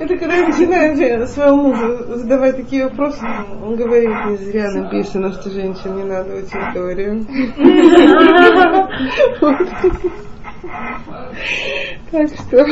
Это 0.00 0.16
когда 0.16 0.34
я 0.34 0.48
начинаю 0.48 0.96
своему 1.28 1.68
мужу 1.68 2.16
задавать 2.16 2.56
такие 2.56 2.84
вопросы, 2.84 3.24
он 3.64 3.76
говорит, 3.76 4.10
не 4.26 4.36
зря 4.38 4.72
написано, 4.72 5.30
что 5.32 5.50
женщин 5.50 5.96
не 5.96 6.04
надо 6.04 6.34
учить 6.34 6.72
теорию. 6.74 7.24
Так 12.10 12.28
что... 12.28 12.66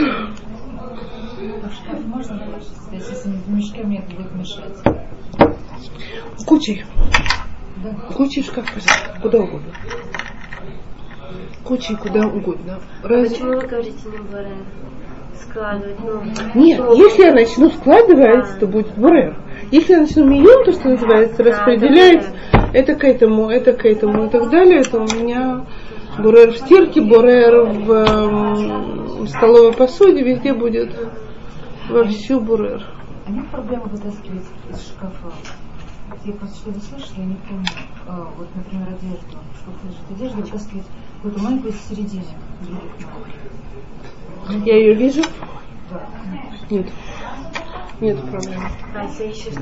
Можно 2.20 2.42
если 2.92 3.30
в 3.30 3.50
мешке 3.50 3.82
мне 3.82 4.00
это 4.00 4.14
будет 4.14 4.34
мешать? 4.34 4.76
Кучей. 6.44 6.84
Да. 7.82 7.94
Кучей 8.14 8.42
в 8.42 8.46
шкаф, 8.46 8.66
пожалуйста, 8.66 9.18
куда 9.22 9.38
угодно. 9.38 9.72
Кучей 11.64 11.96
куда 11.96 12.26
угодно. 12.26 12.80
Раз... 13.02 13.30
Почему 13.30 13.54
вы 13.54 13.66
говорите 13.66 13.98
не 14.04 14.18
бурер? 14.18 14.58
Складывать, 15.34 15.96
ну, 16.00 16.60
Нет, 16.60 16.76
что? 16.76 16.92
если 16.92 17.22
я 17.22 17.32
начну 17.32 17.70
складывать, 17.70 18.50
а. 18.50 18.60
то 18.60 18.66
будет 18.66 18.94
бурер. 18.98 19.38
Если 19.70 19.94
я 19.94 20.00
начну 20.00 20.26
миллион, 20.26 20.64
то, 20.66 20.72
что 20.72 20.90
называется, 20.90 21.42
распределять, 21.42 22.26
да, 22.52 22.68
это 22.74 22.96
к 22.96 23.04
этому, 23.04 23.48
это 23.48 23.72
к 23.72 23.86
этому 23.86 24.26
и 24.26 24.28
так 24.28 24.50
далее, 24.50 24.82
то 24.82 24.98
у 24.98 25.06
меня 25.06 25.64
бурер 26.18 26.52
в 26.52 26.58
стирке, 26.58 27.00
бурер 27.00 27.62
в, 27.62 27.90
э, 27.90 29.22
в 29.22 29.28
столовой 29.28 29.72
посуде, 29.72 30.22
везде 30.22 30.52
будет 30.52 30.94
во 31.90 32.04
всю 32.04 32.40
бурер. 32.40 32.86
А 33.26 33.30
нет 33.30 33.48
проблемы 33.48 33.84
вытаскивать 33.84 34.46
из 34.70 34.88
шкафа? 34.88 35.32
Я 36.24 36.32
просто 36.34 36.56
что-то 36.56 36.80
слышала, 36.80 37.18
я 37.18 37.24
не 37.24 37.34
помню. 37.48 37.68
А, 38.06 38.28
вот, 38.36 38.48
например, 38.54 38.88
одежду. 38.88 39.38
Шкаф 39.60 39.74
лежит 39.84 40.10
одежда, 40.10 40.36
вытаскивать 40.42 40.86
какую-то 41.16 41.42
маленькую 41.42 41.72
из 41.72 41.80
середины. 41.82 42.24
Я 44.64 44.76
ее 44.76 44.94
вижу? 44.94 45.22
Да. 45.90 46.06
Нет. 46.70 46.88
Нет 48.00 48.18
проблем. 48.30 48.62
А 48.94 49.04
если 49.04 49.28
ищешь, 49.28 49.54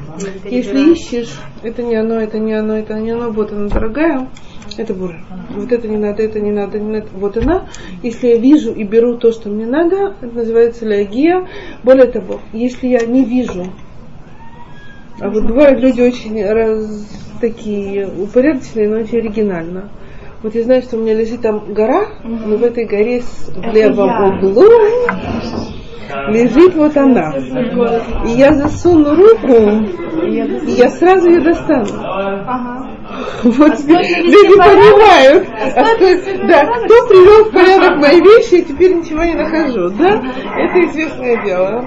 если 0.45 0.93
ищешь, 0.93 1.41
это 1.63 1.83
не 1.83 1.97
оно, 1.97 2.21
это 2.21 2.39
не 2.39 2.55
оно, 2.55 2.79
это 2.79 2.95
не 2.99 3.11
оно, 3.11 3.31
вот 3.31 3.51
она 3.51 3.69
дорогая, 3.69 4.29
это 4.77 4.95
бура. 4.95 5.21
Вот 5.51 5.73
это 5.73 5.89
не 5.89 5.97
надо, 5.97 6.23
это 6.23 6.39
не 6.39 6.53
надо, 6.53 6.79
не 6.79 6.93
надо. 6.93 7.09
Вот 7.15 7.37
она. 7.37 7.67
Если 8.03 8.29
я 8.29 8.39
вижу 8.39 8.73
и 8.73 8.85
беру 8.85 9.17
то, 9.17 9.33
что 9.33 9.49
мне 9.49 9.67
надо, 9.67 10.15
это 10.21 10.35
называется 10.35 10.87
лягия. 10.87 11.49
Более 11.83 12.07
того, 12.07 12.41
если 12.53 12.87
я 12.87 13.05
не 13.05 13.25
вижу, 13.25 13.67
а 15.21 15.31
вот 15.31 15.45
бывают 15.45 15.81
люди 15.81 16.01
очень 16.01 16.45
раз, 16.45 17.09
такие 17.41 18.07
упорядоченные, 18.07 18.89
но 18.89 18.99
очень 18.99 19.19
оригинально. 19.19 19.91
Вот 20.45 20.55
я 20.55 20.63
знаю, 20.63 20.83
что 20.83 20.97
у 20.97 21.01
меня 21.01 21.15
лежит 21.15 21.43
там 21.43 21.73
гора, 21.75 22.07
но 22.23 22.57
в 22.57 22.63
этой 22.63 22.85
горе 22.85 23.21
в 23.21 23.75
левом 23.75 24.39
углу 24.39 24.69
лежит 26.29 26.75
вот 26.75 26.97
она. 26.97 27.35
И 28.27 28.31
я 28.31 28.53
засуну 28.53 29.15
руку, 29.15 29.55
и 30.23 30.71
я 30.73 30.89
сразу 30.91 31.29
ее 31.29 31.41
достану. 31.41 31.87
Ага. 32.03 32.89
Вот 33.43 33.73
а 33.73 33.77
люди 33.77 34.57
понимают, 34.57 35.49
а 35.77 35.83
кто, 35.95 36.47
да, 36.47 36.67
кто 36.67 37.07
привел 37.09 37.45
в 37.45 37.53
порядок 37.53 37.99
мои 37.99 38.21
вещи, 38.21 38.57
и 38.57 38.65
теперь 38.65 38.95
ничего 38.95 39.25
не 39.25 39.35
нахожу, 39.35 39.91
да? 39.91 40.23
Это 40.57 40.87
известное 40.87 41.45
дело. 41.45 41.85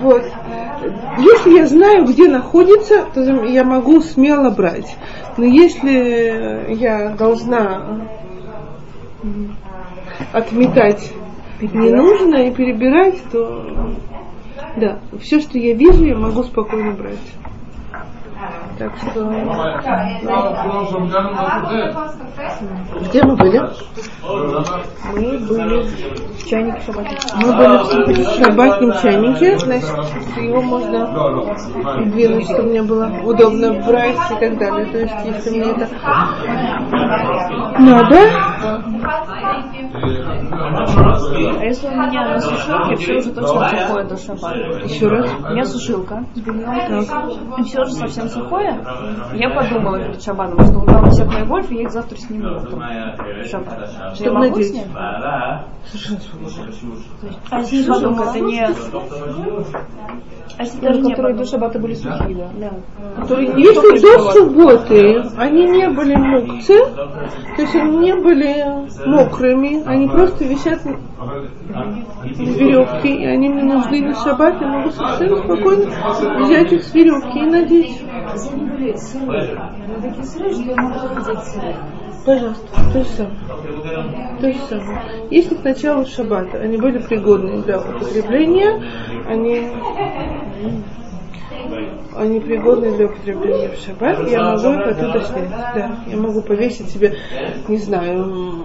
Вот. 0.00 0.22
Если 1.18 1.56
я 1.56 1.66
знаю, 1.66 2.04
где 2.04 2.28
находится, 2.28 3.04
то 3.14 3.20
я 3.44 3.64
могу 3.64 4.00
смело 4.00 4.50
брать. 4.50 4.96
Но 5.36 5.44
если 5.44 6.74
я 6.74 7.10
должна 7.10 8.08
отметать 10.32 11.12
не 11.72 11.90
нужно 11.90 12.36
и 12.36 12.54
перебирать, 12.54 13.22
то 13.30 13.64
да, 14.76 14.98
все, 15.20 15.40
что 15.40 15.58
я 15.58 15.74
вижу, 15.74 16.04
я 16.04 16.16
могу 16.16 16.42
спокойно 16.42 16.92
брать. 16.92 17.18
Так 18.78 18.92
что... 18.96 19.24
Где 23.08 23.22
мы 23.22 23.36
были? 23.36 23.60
Мы 25.12 25.38
были 25.38 25.82
в 25.82 26.46
чайнике 26.48 26.80
шабатном. 26.84 27.16
Мы 27.36 27.52
были 28.04 28.22
в 28.22 28.28
шабатном 28.30 28.92
чайнике, 29.00 29.58
значит, 29.58 29.90
его 30.36 30.60
можно 30.60 31.06
двинуть, 32.06 32.44
чтобы 32.44 32.70
мне 32.70 32.82
было 32.82 33.10
удобно 33.22 33.74
брать 33.86 34.18
и 34.30 34.34
так 34.40 34.58
далее. 34.58 34.86
То 34.86 34.98
есть, 34.98 35.14
если 35.24 35.50
мне 35.50 35.70
это 35.70 35.88
надо, 37.78 38.16
а 39.94 41.64
если 41.64 41.86
у 41.86 41.92
меня 41.92 42.28
на 42.30 42.40
сушилке 42.40 42.96
все 42.96 43.14
уже 43.18 43.32
точно 43.32 43.68
сухое 43.68 44.04
до 44.04 44.16
шабата? 44.16 44.56
Еще 44.84 45.06
раз. 45.06 45.30
У 45.38 45.52
меня 45.52 45.64
сушилка 45.64 46.24
с 46.34 46.40
бельем. 46.40 47.58
И 47.58 47.62
все 47.62 47.82
уже 47.82 47.92
совсем 47.92 48.28
сухое. 48.28 48.84
Я 49.34 49.50
подумала 49.50 49.98
перед 49.98 50.22
шабаном, 50.22 50.58
что 50.64 50.78
у 50.78 50.82
меня 50.82 51.10
все 51.10 51.24
мои 51.24 51.44
гольфы, 51.44 51.74
я 51.74 51.82
их 51.82 51.90
завтра 51.92 52.16
сниму. 52.16 52.60
Шаббат. 53.44 54.14
Что 54.14 54.24
я 54.24 54.32
могу 54.32 54.62
снять? 54.62 54.88
Совершенно 55.84 56.48
А 57.50 57.58
если 57.60 57.82
сушилка, 57.82 58.24
это 58.24 58.40
не... 58.40 58.66
А 60.56 60.62
если 60.62 60.80
даже 60.80 61.02
которые 61.02 61.36
до 61.36 61.44
шаббата 61.44 61.78
были 61.78 61.94
сухие, 61.94 62.36
да? 62.36 62.48
да. 62.60 63.20
Которые 63.22 63.54
не 63.54 63.62
если 63.64 64.00
до 64.00 64.18
субботы 64.30 65.24
они 65.36 65.64
не 65.66 65.88
были 65.88 66.14
мокцы, 66.14 66.74
то 66.84 67.62
есть 67.62 67.74
они 67.74 67.96
не 67.98 68.14
были 68.14 68.64
мокрыми, 69.06 69.83
они 69.84 70.08
просто 70.08 70.44
висят 70.44 70.80
с 70.80 70.84
веревки, 72.36 73.08
и 73.08 73.26
они 73.26 73.48
мне 73.48 73.62
нужны 73.62 74.00
на 74.00 74.14
шаббат, 74.14 74.60
я 74.60 74.66
могу 74.68 74.90
совершенно 74.90 75.36
спокойно 75.38 76.44
взять 76.44 76.72
их 76.72 76.82
с 76.82 76.94
веревки 76.94 77.38
и 77.38 77.46
надеть. 77.46 78.02
Пожалуйста, 82.24 82.66
то 82.92 83.00
же 83.00 83.10
самое. 83.10 83.36
То 84.40 84.52
же 84.52 84.58
самое. 84.68 85.00
Если 85.30 85.54
к 85.54 85.64
началу 85.64 86.06
шаббата 86.06 86.58
они 86.58 86.78
были 86.78 86.98
пригодны 86.98 87.62
для 87.62 87.78
употребления, 87.78 88.82
они 89.28 89.68
они 92.16 92.40
пригодны 92.40 92.96
для 92.96 93.06
употребления 93.06 93.70
в 93.70 93.80
шаббат, 93.80 94.28
я 94.28 94.42
могу 94.42 94.80
их 94.80 94.86
оттуда 94.86 95.20
снять. 95.24 95.50
Да, 95.50 95.98
я 96.06 96.16
могу 96.16 96.42
повесить 96.42 96.90
себе, 96.90 97.16
не 97.68 97.76
знаю, 97.76 98.64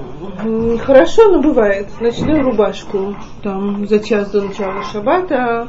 хорошо, 0.86 1.30
но 1.30 1.42
бывает, 1.42 1.88
ночную 2.00 2.44
рубашку 2.44 3.16
там 3.44 3.88
за 3.88 4.00
час 4.00 4.32
до 4.32 4.42
начала 4.42 4.84
шаббата, 4.84 5.68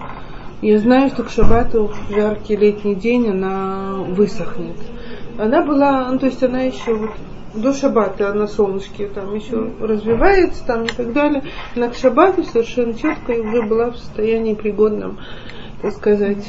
я 0.63 0.79
знаю, 0.79 1.09
что 1.09 1.23
к 1.25 1.31
шаббату 1.31 1.89
в 1.89 2.15
жаркий 2.15 2.57
летний 2.57 2.95
день 2.95 3.31
она 3.31 3.95
высохнет. 4.09 4.77
Она 5.39 5.65
была, 5.65 6.11
ну, 6.11 6.19
то 6.19 6.27
есть 6.27 6.43
она 6.43 6.61
еще 6.61 6.95
вот 6.95 7.11
до 7.55 7.73
шаббата 7.73 8.33
на 8.35 8.47
солнышке 8.47 9.09
там 9.09 9.35
еще 9.35 9.73
развивается 9.81 10.65
там 10.67 10.85
и 10.85 10.89
так 10.89 11.13
далее. 11.13 11.45
Она 11.75 11.89
к 11.89 11.97
шаббату 11.97 12.45
совершенно 12.45 12.95
четко 12.95 13.33
и 13.33 13.41
уже 13.41 13.63
была 13.63 13.91
в 13.91 13.97
состоянии 13.97 14.55
пригодном, 14.55 15.19
так 15.81 15.93
сказать, 15.93 16.45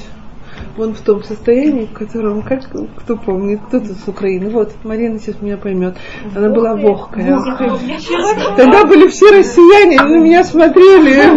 вон 0.77 0.93
в 0.93 1.01
том 1.01 1.23
состоянии, 1.23 1.85
в 1.85 1.93
котором, 1.93 2.41
как 2.41 2.61
кто 2.97 3.15
помнит, 3.15 3.59
кто 3.67 3.79
тут 3.79 3.97
с 3.97 4.07
Украины. 4.07 4.49
Вот, 4.49 4.71
Марина 4.83 5.19
сейчас 5.19 5.41
меня 5.41 5.57
поймет. 5.57 5.97
Она 6.35 6.49
была 6.49 6.75
вогкая. 6.75 7.39
Тогда 8.57 8.85
были 8.85 9.07
все 9.07 9.31
россияне, 9.31 9.97
на 9.97 10.19
меня 10.19 10.43
смотрели. 10.43 11.29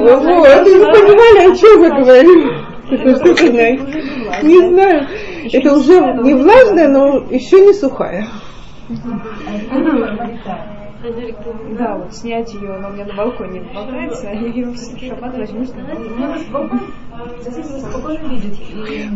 Вот, 0.00 0.66
и 0.66 0.74
не 0.74 0.84
понимали, 0.84 1.52
о 1.52 1.56
чем 1.56 1.82
я 1.82 1.90
говорю. 1.90 2.76
Что 2.86 3.34
понять? 3.34 3.80
Не 4.42 4.68
знаю. 4.68 5.06
Это 5.52 5.76
уже 5.76 6.00
не 6.22 6.34
влажная, 6.34 6.88
но 6.88 7.24
еще 7.30 7.60
не 7.60 7.72
сухая. 7.72 8.26
Да, 11.78 11.96
вот 11.96 12.14
снять 12.14 12.52
ее, 12.54 12.74
она 12.74 12.88
у 12.88 12.92
меня 12.92 13.04
на 13.04 13.14
балконе 13.14 13.62
болтается, 13.74 14.30
и 14.30 14.50
ее 14.50 14.66
в 14.66 14.76
шаббат 14.76 15.36
видеть. 18.28 18.60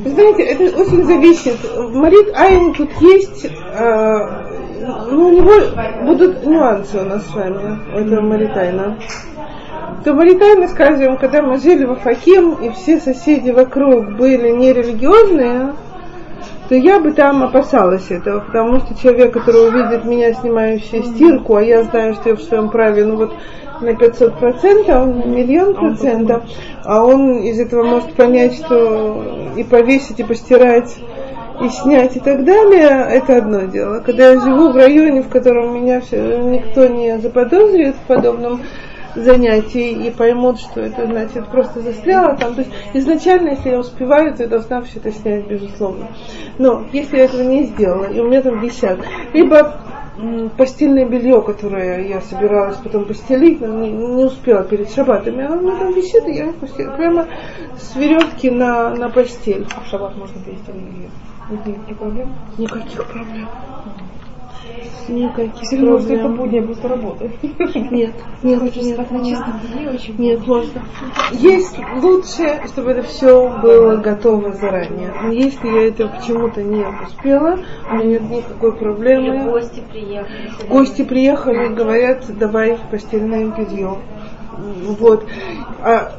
Вы 0.05 0.11
знаете, 0.11 0.43
это 0.43 0.81
очень 0.81 1.05
зависит. 1.05 1.59
Марит 1.95 2.35
Айн 2.37 2.75
тут 2.75 2.91
есть, 3.01 3.47
э, 3.47 4.29
ну, 5.11 5.29
у 5.29 5.33
него 5.33 6.07
будут 6.07 6.47
нюансы 6.47 6.99
у 6.99 7.05
нас 7.05 7.27
с 7.27 7.35
вами, 7.35 7.79
у 7.95 7.99
этого 7.99 8.21
Маритайна. 8.21 8.99
То 10.05 10.15
Маритайна, 10.15 10.69
скажем, 10.69 11.19
когда 11.19 11.43
мы 11.43 11.59
жили 11.59 11.85
в 11.85 11.93
Афаким, 11.93 12.55
и 12.55 12.71
все 12.71 12.99
соседи 12.99 13.51
вокруг 13.51 14.17
были 14.17 14.51
нерелигиозные, 14.51 15.75
то 16.71 16.77
я 16.77 17.01
бы 17.01 17.11
там 17.11 17.43
опасалась 17.43 18.13
этого, 18.13 18.39
потому 18.39 18.79
что 18.79 18.95
человек, 18.95 19.33
который 19.33 19.71
увидит 19.71 20.05
меня, 20.05 20.33
снимающий 20.33 21.03
стирку, 21.03 21.57
а 21.57 21.65
я 21.65 21.83
знаю, 21.83 22.15
что 22.15 22.29
я 22.29 22.37
в 22.37 22.43
своем 22.43 22.71
праве, 22.71 23.05
ну 23.05 23.17
вот 23.17 23.35
на 23.81 23.97
500 23.97 24.39
процентов, 24.39 25.09
на 25.09 25.25
миллион 25.25 25.75
процентов, 25.75 26.45
а 26.85 27.05
он 27.05 27.39
из 27.39 27.59
этого 27.59 27.83
может 27.83 28.13
понять, 28.13 28.55
что 28.55 29.51
и 29.57 29.65
повесить, 29.65 30.21
и 30.21 30.23
постирать, 30.23 30.97
и 31.61 31.69
снять 31.71 32.15
и 32.17 32.21
так 32.21 32.45
далее, 32.45 33.05
это 33.17 33.39
одно 33.39 33.63
дело. 33.63 33.99
Когда 34.07 34.31
я 34.31 34.41
живу 34.41 34.71
в 34.71 34.77
районе, 34.77 35.23
в 35.23 35.29
котором 35.29 35.75
меня 35.75 36.01
все, 36.01 36.39
никто 36.39 36.87
не 36.87 37.19
заподозрит 37.19 37.97
в 37.97 38.07
подобном, 38.07 38.61
занятий 39.15 39.93
и 40.07 40.11
поймут, 40.11 40.61
что 40.61 40.81
это 40.81 41.07
значит 41.07 41.49
просто 41.49 41.81
застряла 41.81 42.37
там. 42.37 42.55
То 42.55 42.63
есть 42.63 42.73
изначально, 42.95 43.51
если 43.51 43.71
я 43.71 43.79
успеваю, 43.79 44.35
то 44.35 44.43
я 44.43 44.49
должна 44.49 44.83
все 44.83 44.99
это 44.99 45.13
снять, 45.13 45.47
безусловно. 45.47 46.09
Но 46.59 46.85
если 46.93 47.19
я 47.19 47.25
этого 47.25 47.43
не 47.43 47.65
сделала, 47.65 48.05
и 48.05 48.21
у 48.21 48.29
меня 48.29 48.43
там 48.43 48.61
висят, 48.61 48.99
либо 49.33 49.81
постельное 50.57 51.07
белье, 51.07 51.41
которое 51.43 52.07
я 52.07 52.21
собиралась 52.21 52.77
потом 52.77 53.05
постелить, 53.05 53.61
но 53.61 53.69
не, 53.69 53.91
не 53.91 54.25
успела 54.25 54.65
перед 54.65 54.91
шабатами, 54.91 55.45
оно 55.45 55.57
у 55.57 55.61
меня 55.63 55.77
там 55.79 55.95
висит, 55.95 56.27
и 56.27 56.33
я 56.33 56.53
постелила 56.53 56.97
прямо 56.97 57.27
с 57.79 57.97
веревки 57.97 58.51
на, 58.51 58.95
на 58.95 59.09
постель. 59.09 59.67
А 59.75 59.81
в 59.81 59.87
шаббат 59.87 60.17
можно 60.17 60.43
перестелить 60.43 60.83
белье? 60.83 61.11
Никаких 61.51 61.99
проблем? 61.99 62.35
Никаких 62.59 63.07
проблем. 63.07 63.49
Никаких 65.09 65.63
Если 65.63 65.77
проблем. 65.77 66.01
что 66.03 66.13
это 66.15 66.29
будня, 66.29 66.63
просто 66.63 66.89
работа. 66.89 67.31
Нет, 67.43 68.15
нет, 68.43 68.63
нет, 68.77 68.95
спать 68.95 69.11
на 69.11 69.17
нет. 69.19 69.39
чистом 69.39 69.55
белье 69.75 69.91
очень 69.91 70.17
Нет, 70.19 70.47
можно. 70.47 70.83
Есть 71.33 71.79
лучше, 72.01 72.61
чтобы 72.67 72.93
это 72.93 73.03
все 73.03 73.49
было 73.61 73.97
готово 73.97 74.53
заранее. 74.53 75.13
Но 75.23 75.33
если 75.33 75.69
я 75.69 75.89
это 75.89 76.07
почему-то 76.09 76.63
не 76.63 76.85
успела, 77.05 77.59
у 77.91 77.95
меня 77.95 78.05
нет 78.05 78.31
никакой 78.31 78.71
Или 78.71 78.79
проблемы. 78.79 79.51
гости 79.51 79.83
приехали. 79.91 80.51
Гости 80.69 81.03
приехали 81.03 81.67
и 81.67 81.75
говорят, 81.75 82.25
давай 82.39 82.79
постельное 82.91 83.47
белье. 83.47 83.97
Вот. 84.99 85.27
А 85.83 86.13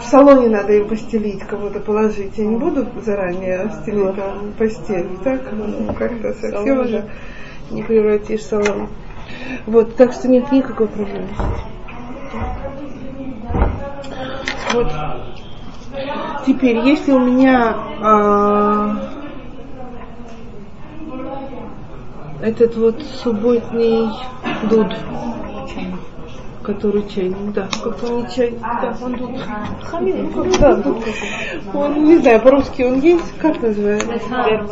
в 0.00 0.04
салоне 0.04 0.48
надо 0.48 0.72
им 0.72 0.88
постелить, 0.88 1.40
кого-то 1.44 1.80
положить. 1.80 2.36
Я 2.36 2.46
не 2.46 2.56
буду 2.56 2.86
заранее 3.04 3.70
стелить 3.82 4.16
там 4.16 4.52
постель. 4.58 5.08
Так, 5.22 5.42
ну, 5.52 5.94
как-то 5.94 6.34
совсем 6.34 6.80
уже 6.80 7.04
не 7.70 7.82
превратишь 7.82 8.42
салон. 8.42 8.88
Вот, 9.66 9.96
так 9.96 10.12
что 10.12 10.28
нет 10.28 10.50
никакой 10.52 10.88
проблемы. 10.88 11.28
Вот. 14.72 14.92
Теперь, 16.46 16.78
если 16.78 17.12
у 17.12 17.18
меня 17.18 17.76
а, 18.00 18.96
этот 22.40 22.76
вот 22.76 23.02
субботний 23.02 24.08
дуд, 24.70 24.94
который 26.68 27.02
чайник, 27.08 27.52
да, 27.54 27.66
как 27.82 28.04
он 28.04 28.18
не 28.18 28.28
чайник, 28.28 28.60
да, 28.60 28.94
он 29.02 29.14
дуд. 29.14 29.30
Хамин, 29.84 30.30
ну 30.34 30.44
Да, 30.60 30.74
дуд. 30.74 31.02
Он, 31.72 32.04
не 32.04 32.18
знаю, 32.18 32.42
по-русски 32.42 32.82
он 32.82 33.00
есть, 33.00 33.32
как 33.40 33.62
называется? 33.62 34.10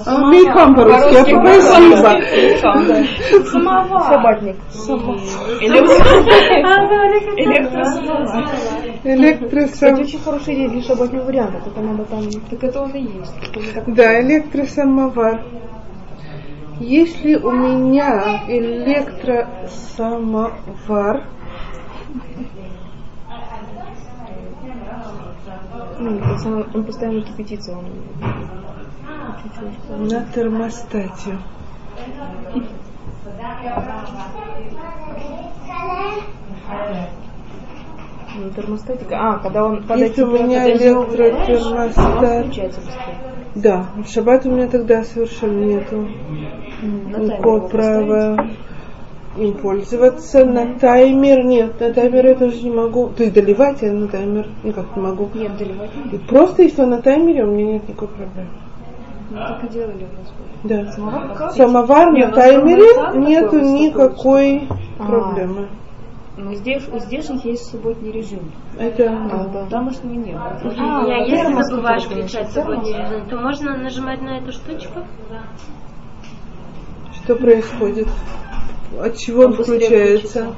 А, 0.05 0.19
Мейхам 0.27 0.75
по-русски, 0.75 1.15
а 1.15 1.25
спасибо. 1.25 2.21
Собатник. 4.11 4.57
Электросамовар. 7.39 8.45
Кстати, 8.97 9.05
Электросам... 9.05 10.01
очень 10.01 10.21
хорошая 10.21 10.55
идея 10.55 10.69
для 10.69 10.83
шабатного 10.83 11.25
варианта, 11.25 11.61
только 11.65 11.81
надо 11.81 12.05
там... 12.05 12.29
Так 12.51 12.63
это 12.63 12.83
уже 12.83 12.99
есть. 12.99 13.33
Это 13.55 13.83
Да, 13.87 14.21
электросамовар. 14.21 15.41
Если 16.79 17.37
у 17.37 17.53
меня 17.53 18.43
электросамовар, 18.49 21.25
Ну, 25.99 26.21
он, 26.75 26.85
постоянно 26.85 27.23
кипятится, 27.23 27.73
он 27.73 27.85
чуть-чуть. 29.43 30.13
на 30.13 30.27
термостате. 30.33 31.39
Ну, 38.39 38.51
термостатика. 38.51 39.17
А, 39.19 39.39
когда 39.39 39.65
он 39.65 39.79
когда 39.79 39.95
Если 39.97 40.23
у 40.23 40.31
меня 40.31 40.77
идет, 40.77 40.97
он 40.97 41.15
электротермостат, 41.15 42.47
да, 43.55 43.87
в 43.97 44.07
шаббат 44.07 44.45
у 44.45 44.51
меня 44.51 44.69
тогда 44.69 45.03
совершенно 45.03 45.65
нету 45.65 46.07
права 47.71 48.47
им 49.37 49.55
пользоваться. 49.55 50.45
На 50.45 50.79
таймер 50.79 51.45
нет, 51.45 51.81
на 51.81 51.93
таймер 51.93 52.27
я 52.27 52.35
тоже 52.35 52.63
не 52.63 52.71
могу. 52.71 53.09
То 53.09 53.23
есть 53.23 53.35
доливать 53.35 53.83
я 53.83 53.93
на 53.93 54.09
таймер 54.09 54.47
никак 54.65 54.97
не 54.97 55.03
могу. 55.03 55.29
Нет, 55.35 55.57
доливать. 55.57 55.91
И 56.13 56.19
просто 56.19 56.63
если 56.63 56.83
он 56.83 56.91
на 56.91 57.03
таймере, 57.03 57.45
у 57.45 57.51
меня 57.51 57.73
нет 57.75 57.89
никакой 57.89 58.09
проблемы. 58.09 58.51
Ну, 59.31 59.37
так 59.39 59.65
и 59.65 59.69
делали 59.69 60.07
у 60.07 60.19
нас. 60.19 60.33
Да. 60.65 60.93
Самовар? 60.93 61.53
Самовар 61.53 62.13
на 62.13 62.31
таймере 62.31 63.19
нету 63.21 63.61
никакой 63.61 64.69
А. 64.99 65.05
проблемы. 65.05 65.69
Ну, 66.39 66.55
здесь, 66.55 66.87
у 66.93 66.99
здешних 66.99 67.45
есть 67.47 67.71
субботний 67.71 68.13
режим. 68.13 68.41
Это 68.79 69.11
А 69.11 69.65
у 69.65 69.71
тамошнего 69.71 70.13
нет. 70.13 70.37
А, 70.37 71.03
я 71.07 71.25
если 71.25 71.63
забываешь 71.63 72.05
включать 72.05 72.51
субботний 72.51 72.93
режим, 72.93 73.27
то 73.29 73.37
можно 73.37 73.77
нажимать 73.77 74.21
на 74.21 74.39
эту 74.39 74.53
штучку? 74.53 75.01
что 77.27 77.35
происходит? 77.35 78.07
От 79.01 79.17
чего 79.17 79.43
он 79.45 79.53
Он 79.53 79.63
включается? 79.63 80.55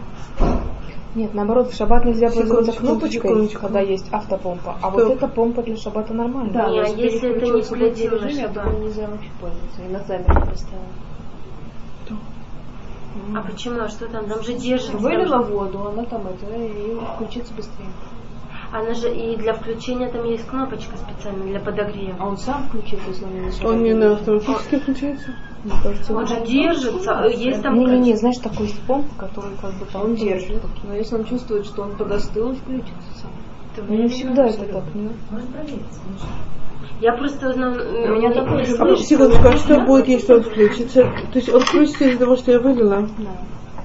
Нет, 1.14 1.34
наоборот, 1.34 1.72
в 1.72 1.76
шаббат 1.76 2.04
нельзя 2.04 2.30
пользоваться 2.30 2.72
кнопочкой, 2.72 3.30
секундочку. 3.30 3.60
когда 3.60 3.80
есть 3.80 4.06
автопомпа. 4.12 4.76
А 4.82 4.90
Стоп. 4.90 4.94
вот 4.94 5.16
эта 5.16 5.26
помпа 5.28 5.62
для 5.62 5.76
шаббата 5.76 6.12
нормальная. 6.14 6.52
Да, 6.52 6.66
То 6.66 6.82
есть 6.82 6.96
если 6.98 7.30
это 7.30 7.46
не 7.46 7.52
режим, 7.60 8.28
я 8.28 8.46
шаббат. 8.46 8.64
думаю, 8.64 8.84
нельзя 8.84 9.08
вообще 9.08 9.30
пользоваться. 9.40 9.82
И 9.82 9.88
на 9.92 9.98
таймер 10.00 10.46
поставила. 10.46 10.84
А 13.34 13.42
почему? 13.42 13.80
А 13.80 13.88
что 13.88 14.06
там? 14.06 14.26
Там 14.26 14.42
же 14.42 14.52
держится. 14.54 14.96
Вылила 14.96 15.38
воду, 15.38 15.88
она 15.88 16.04
там 16.04 16.26
это, 16.28 16.54
и 16.54 16.94
включится 17.14 17.52
быстрее. 17.54 17.88
Она 18.70 18.92
же 18.94 19.12
и 19.12 19.34
для 19.36 19.54
включения 19.54 20.08
там 20.08 20.24
есть 20.24 20.46
кнопочка 20.46 20.96
специальная 20.96 21.46
для 21.48 21.58
А 21.58 21.62
подогрева. 21.62 22.22
он 22.22 22.36
сам 22.36 22.64
включит, 22.68 23.00
если 23.08 23.24
он 23.24 23.32
не. 23.32 23.66
Он 23.66 23.82
не 23.82 23.94
на 23.94 24.12
автоматически 24.12 24.78
включается? 24.78 25.30
Мне 25.68 25.82
кажется, 25.82 26.14
Он 26.14 26.26
же 26.26 26.40
держится. 26.46 27.24
Есть 27.28 27.62
там 27.62 27.78
Не-не-не, 27.78 28.16
знаешь, 28.16 28.38
такой 28.38 28.66
есть 28.66 28.80
помпа, 28.82 29.14
который 29.18 29.50
как 29.60 29.74
бы 29.74 29.86
там 29.92 30.02
Он 30.02 30.14
держит. 30.14 30.62
Но 30.84 30.94
если 30.94 31.16
он 31.16 31.24
чувствует, 31.24 31.66
что 31.66 31.82
он 31.82 31.96
подостыл, 31.96 32.48
он 32.48 32.56
включится 32.56 33.10
сам. 33.20 33.30
Ну, 33.86 33.94
не 33.94 34.08
всегда 34.08 34.46
это 34.46 34.64
так, 34.64 34.94
нет? 34.94 35.12
Можно 35.30 35.48
проверить. 35.52 35.84
Я 37.00 37.12
просто 37.12 37.50
узнала... 37.50 37.74
У 37.74 38.14
меня 38.16 38.32
такой 38.32 38.64
же 38.64 38.74
А 38.76 38.96
секундочку, 38.96 39.48
а 39.48 39.56
что 39.56 39.80
будет, 39.82 40.08
если 40.08 40.32
он 40.32 40.42
включится? 40.42 41.02
То 41.02 41.38
есть 41.38 41.48
он 41.48 41.60
включится 41.60 42.04
из-за 42.06 42.18
того, 42.18 42.36
что 42.36 42.50
я 42.50 42.58
вылила? 42.58 43.08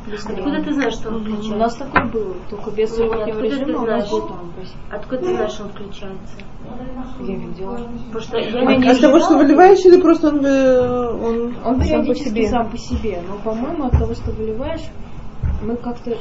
Откуда 0.05 0.61
ты 0.63 0.73
знаешь, 0.73 0.93
что 0.93 1.09
он 1.09 1.15
У 1.15 1.19
включается? 1.19 1.55
нас 1.55 1.75
такой 1.75 2.11
был, 2.11 2.35
только 2.49 2.71
без 2.71 2.89
Нет, 2.89 2.97
субботнего 2.97 3.29
откуда 3.29 3.41
ты 3.41 3.55
режима 3.61 3.81
у 3.81 3.85
нас 3.85 4.07
знаешь? 4.07 4.09
был 4.11 4.27
там. 4.27 4.53
Откуда 4.91 5.17
ты 5.17 5.25
знаешь, 5.35 5.51
что 5.51 5.63
он 5.63 5.69
включается? 5.69 6.35
Я 7.21 7.35
видела. 7.35 7.77
Потому 8.11 8.19
что 8.21 8.37
я 8.37 8.67
А 8.67 8.75
не 8.75 8.89
от 8.89 8.99
того, 9.01 9.19
что 9.19 9.37
выливаешь, 9.37 9.85
или 9.85 10.01
просто 10.01 10.27
он, 10.29 10.45
э, 10.45 11.09
он... 11.09 11.55
Он 11.65 11.79
периодически 11.81 12.29
себе? 12.29 12.47
сам 12.49 12.69
по 12.69 12.77
себе, 12.77 13.21
но, 13.27 13.37
по-моему, 13.43 13.85
от 13.85 13.91
того, 13.93 14.13
что 14.13 14.31
выливаешь, 14.31 14.81
мы 15.63 15.75
как-то 15.77 16.17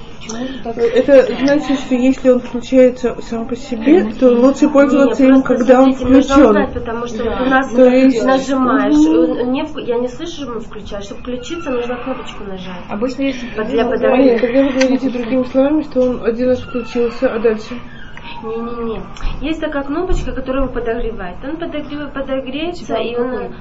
так... 0.65 0.79
Это 0.79 1.35
значит, 1.45 1.79
что 1.81 1.95
если 1.95 2.31
он 2.31 2.41
включается 2.41 3.17
сам 3.23 3.47
по 3.47 3.57
себе, 3.57 4.13
то 4.13 4.29
лучше 4.31 4.69
пользоваться 4.69 5.25
им, 5.25 5.35
Нет, 5.35 5.45
просто 5.45 5.65
когда 5.65 5.83
он 5.83 5.95
включен. 5.95 6.73
потому 6.73 7.07
что 7.07 7.25
вот 7.25 7.41
у 7.41 7.45
нас 7.47 7.71
То 7.73 7.85
есть- 7.87 8.25
нажимаешь, 8.25 8.95
э, 8.95 9.45
не 9.45 9.87
я 9.87 9.99
не 9.99 10.09
слышу, 10.09 10.33
что 10.43 10.53
мы 10.53 10.61
включаем. 10.61 11.03
Чтобы 11.03 11.21
включиться, 11.23 11.71
нужно 11.71 11.97
кнопочку 11.97 12.45
нажать. 12.45 12.85
Обычно 12.89 13.23
если 13.23 13.47
для 13.49 13.85
подогрева. 13.85 14.39
тогда 14.39 14.63
вы 14.63 14.73
говорите 14.73 15.11
другими 15.11 15.45
словами, 15.45 15.83
что 15.83 16.01
он 16.01 16.25
один 16.25 16.49
раз 16.49 16.61
включился, 16.61 17.33
а 17.33 17.39
дальше? 17.39 17.75
Не-не-не. 18.43 19.01
Есть 19.41 19.61
такая 19.61 19.83
кнопочка, 19.85 20.33
которая 20.33 20.65
его 20.65 20.73
подогревает. 20.73 21.37
Он 21.45 21.57
подогрев, 21.57 22.13
подогреется, 22.13 22.95
и 22.95 23.17
он, 23.17 23.53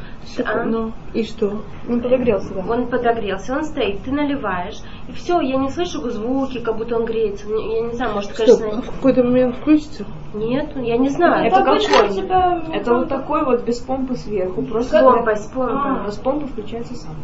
а, 0.46 0.64
Ну, 0.66 0.92
и 1.14 1.24
что? 1.24 1.62
Он 1.90 2.02
подогрелся, 2.02 2.54
да. 2.54 2.64
он 2.68 2.88
подогрелся, 2.88 3.54
он 3.56 3.64
стоит, 3.64 4.02
ты 4.04 4.12
наливаешь, 4.12 4.80
и 5.08 5.12
все, 5.12 5.40
я 5.42 5.58
не 5.58 5.70
слышу 5.70 6.02
звуки, 6.10 6.60
как 6.60 6.78
будто 6.78 6.96
он 6.98 7.06
греется. 7.06 7.48
Не- 7.48 7.76
Я 7.76 7.82
не 7.88 7.94
знаю, 7.94 8.14
может, 8.16 8.32
Стоп, 8.32 8.60
конечно, 8.60 8.80
а 8.80 8.82
в 8.82 8.96
какой-то 8.96 9.24
момент 9.24 9.56
включится? 9.58 10.06
нет, 10.34 10.72
я 10.76 10.98
не 10.98 11.10
знаю. 11.10 11.48
Это 11.48 11.58
обычно 11.58 11.98
какой? 11.98 12.16
тебя- 12.16 12.62
Это 12.74 12.94
вот 12.94 13.10
такой 13.10 13.44
вот 13.46 13.64
без 13.64 13.80
помпы 13.80 14.16
сверху. 14.16 14.62
Просто 14.64 15.00
с 15.00 15.02
помпой, 15.02 15.36
с 15.36 15.48
помпой. 15.48 15.76
А, 16.06 16.12
с 16.12 16.18
помпы 16.18 16.48
включается 16.48 16.96
сам. 16.96 17.16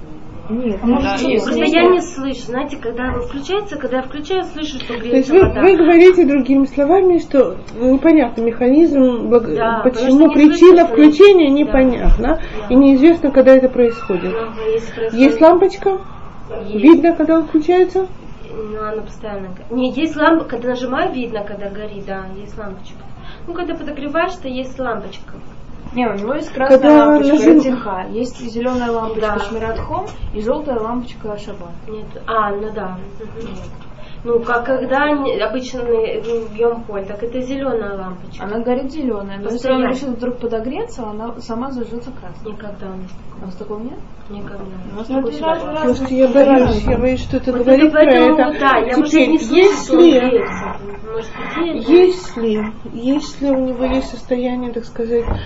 Нет, 0.49 0.81
может, 0.81 1.03
да, 1.03 1.17
нет, 1.27 1.43
Просто 1.43 1.59
нет, 1.59 1.69
я 1.73 1.83
не 1.89 2.01
слышу, 2.01 2.41
знаете, 2.43 2.77
когда 2.77 3.13
он 3.13 3.21
включается, 3.21 3.75
когда 3.77 3.97
я 3.97 4.03
включаю, 4.03 4.43
слышу, 4.45 4.77
что 4.79 4.87
То 4.87 4.93
есть 4.93 5.05
греется 5.05 5.33
вы, 5.33 5.41
вода. 5.41 5.61
вы 5.61 5.75
говорите 5.75 6.25
другими 6.25 6.65
словами, 6.65 7.17
что 7.19 7.57
непонятно 7.79 8.41
механизм, 8.41 9.29
Да, 9.29 9.81
почему 9.83 10.31
причина 10.31 10.85
слышно, 10.85 10.87
включения 10.87 11.49
да. 11.49 11.53
непонятна, 11.53 12.41
и 12.69 12.75
неизвестно, 12.75 13.31
когда 13.31 13.55
это 13.55 13.67
происходит. 13.67 14.33
Ну, 14.33 14.71
если 14.71 14.91
происходит- 14.93 15.13
Есть 15.13 15.41
лампочка? 15.41 15.97
Есть. 16.65 16.75
Видно, 16.83 17.13
когда 17.13 17.35
он 17.39 17.43
включается? 17.47 18.07
Ну, 18.49 18.79
она 18.81 19.01
постоянно... 19.01 19.49
го- 19.49 19.75
Не, 19.75 19.91
есть 19.91 20.15
лампа, 20.15 20.45
когда 20.45 20.69
нажимаю, 20.69 21.11
видно, 21.13 21.43
когда 21.43 21.69
горит, 21.69 22.05
да, 22.07 22.25
есть 22.39 22.57
лампочка. 22.57 22.95
Ну, 23.45 23.53
когда 23.53 23.75
подогреваешь, 23.75 24.33
то 24.35 24.47
есть 24.47 24.79
лампочка. 24.79 25.33
Не, 25.93 26.07
у 26.07 26.13
него 26.13 26.33
есть 26.35 26.51
красная 26.51 26.77
Когда 26.79 27.05
лампочка 27.07 27.33
нажим- 27.35 27.59
РТХ, 27.73 28.09
есть 28.11 28.39
зеленая 28.39 28.91
лампочка 28.91 29.21
Да. 29.21 29.39
Шмират 29.39 29.79
Хом 29.79 30.05
и 30.33 30.41
желтая 30.41 30.79
лампочка 30.79 31.37
Шаббат. 31.37 31.71
Нет. 31.87 32.05
А, 32.27 32.51
ну 32.51 32.71
да. 32.73 32.97
Ну, 34.23 34.39
как 34.41 34.65
когда 34.65 35.11
обычно 35.47 35.83
ну, 35.83 36.47
бьем 36.53 36.83
холь, 36.85 37.05
так 37.05 37.21
это 37.23 37.39
зеленая 37.39 37.95
лампочка. 37.95 38.43
Она 38.43 38.59
горит 38.59 38.91
зеленая, 38.91 39.37
но 39.37 39.43
если 39.43 39.55
Постоянно. 39.57 39.85
он 39.85 39.91
решит 39.91 40.09
вдруг 40.09 40.39
подогреться, 40.39 41.03
она 41.07 41.39
сама 41.39 41.71
зажжется 41.71 42.11
красной. 42.11 42.51
Никогда 42.51 42.87
у 42.87 42.97
нас 42.97 43.11
У 43.41 43.45
нас 43.45 43.55
такого 43.55 43.79
нет? 43.83 43.99
никогда. 44.29 44.63
У 44.91 44.95
нас 44.97 45.07
Ну, 45.07 45.15
такой 45.15 45.19
это 45.21 45.31
всегда 45.31 45.53
раз- 45.53 45.63
раз- 45.63 45.81
Просто 45.83 46.13
я 46.15 46.27
боюсь, 46.27 46.83
я 46.83 46.97
боюсь 46.97 47.21
что-то 47.21 47.51
Вот 47.53 47.61
говорить 47.61 47.83
это 47.85 47.91
про 47.91 48.05
поэтому, 48.05 48.37
это. 48.49 48.59
да, 48.59 48.77
я 48.79 48.93
Теперь, 48.95 49.29
не 49.29 49.39
слышу, 49.39 49.83
что 49.83 49.99
если. 49.99 50.45
Может, 51.07 51.87
если, 51.87 52.73
если 52.93 53.49
у 53.49 53.59
него 53.65 53.85
есть 53.85 54.09
состояние, 54.09 54.73
так 54.73 54.83
сказать, 54.85 55.23
а, 55.25 55.37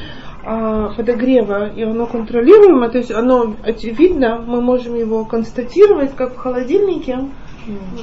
подогрева, 0.44 1.70
и 1.70 1.84
оно 1.84 2.06
контролируемо, 2.06 2.90
то 2.90 2.98
есть 2.98 3.12
оно 3.12 3.56
очевидно, 3.64 4.42
мы 4.46 4.62
можем 4.62 4.96
его 4.96 5.26
констатировать, 5.26 6.16
как 6.16 6.34
в 6.34 6.38
холодильнике, 6.38 7.20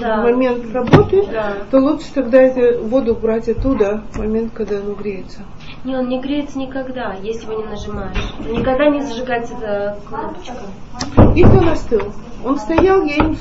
Да. 0.00 0.20
в 0.20 0.22
момент 0.22 0.72
работы, 0.72 1.24
Да. 1.32 1.54
то 1.70 1.78
лучше 1.78 2.12
тогда 2.14 2.40
эту 2.40 2.84
воду 2.84 3.14
брать 3.14 3.48
оттуда, 3.48 4.02
в 4.12 4.18
момент, 4.18 4.52
когда 4.54 4.78
оно 4.78 4.94
греется. 4.94 5.40
Не, 5.84 5.96
он 5.96 6.08
не 6.08 6.20
греется 6.20 6.58
никогда, 6.58 7.14
если 7.22 7.50
его 7.50 7.62
не 7.62 7.68
нажимаешь. 7.68 8.34
Никогда 8.48 8.88
не 8.88 9.00
зажигается 9.00 9.54
эта 9.54 9.98
кнопочка. 10.08 11.32
Если 11.34 11.56
он 11.56 11.68
остыл, 11.68 12.02
он 12.44 12.56
стоял, 12.58 13.02
я 13.02 13.16
им 13.16 13.36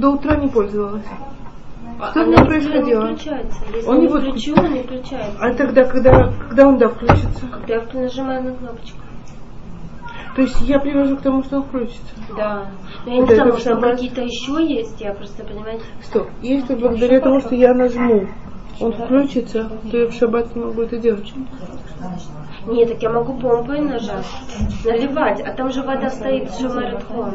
до 0.00 0.10
утра 0.10 0.36
не 0.36 0.46
пользовалась. 0.48 1.04
Что 2.10 2.22
Она 2.22 2.36
не 2.36 2.44
происходило? 2.44 3.06
включается. 3.06 3.58
Если 3.72 3.88
Он 3.88 3.96
он 3.96 4.02
не 4.02 4.08
будет 4.08 4.28
включу, 4.28 4.54
он 4.56 4.72
не 4.72 4.82
включается. 4.82 5.38
А 5.40 5.54
тогда, 5.54 5.84
когда, 5.84 6.32
когда 6.48 6.68
он 6.68 6.78
да 6.78 6.88
включится? 6.88 7.46
Когда 7.46 7.74
я 7.74 7.86
нажимаю 7.92 8.44
на 8.44 8.52
кнопочку. 8.52 8.98
То 10.34 10.42
есть 10.42 10.60
я 10.62 10.80
привожу 10.80 11.16
к 11.16 11.22
тому, 11.22 11.44
что 11.44 11.58
он 11.58 11.64
включится. 11.64 12.14
Да. 12.36 12.70
Но 13.06 13.12
я 13.12 13.20
не 13.20 13.26
знаю, 13.26 13.52
может 13.52 13.64
там 13.64 13.80
какие-то 13.80 14.22
еще 14.22 14.66
есть, 14.66 15.00
я 15.00 15.14
просто, 15.14 15.44
понимаете, 15.44 15.84
Стоп. 16.02 16.28
Если 16.42 16.74
благодаря 16.74 17.20
тому, 17.20 17.40
что 17.40 17.54
я 17.54 17.72
нажму, 17.72 18.26
он 18.80 18.92
включится, 18.92 19.70
то 19.90 19.96
я 19.96 20.08
в 20.08 20.12
шаббат 20.12 20.54
не 20.56 20.64
могу 20.64 20.82
это 20.82 20.98
делать. 20.98 21.32
нет, 22.66 22.88
так 22.88 23.02
я 23.02 23.10
могу 23.10 23.38
помпой 23.38 23.80
нажать, 23.80 24.26
наливать, 24.84 25.40
а 25.40 25.52
там 25.52 25.70
же 25.70 25.82
вода 25.82 26.10
стоит 26.10 26.52
шумаратхон. 26.54 27.34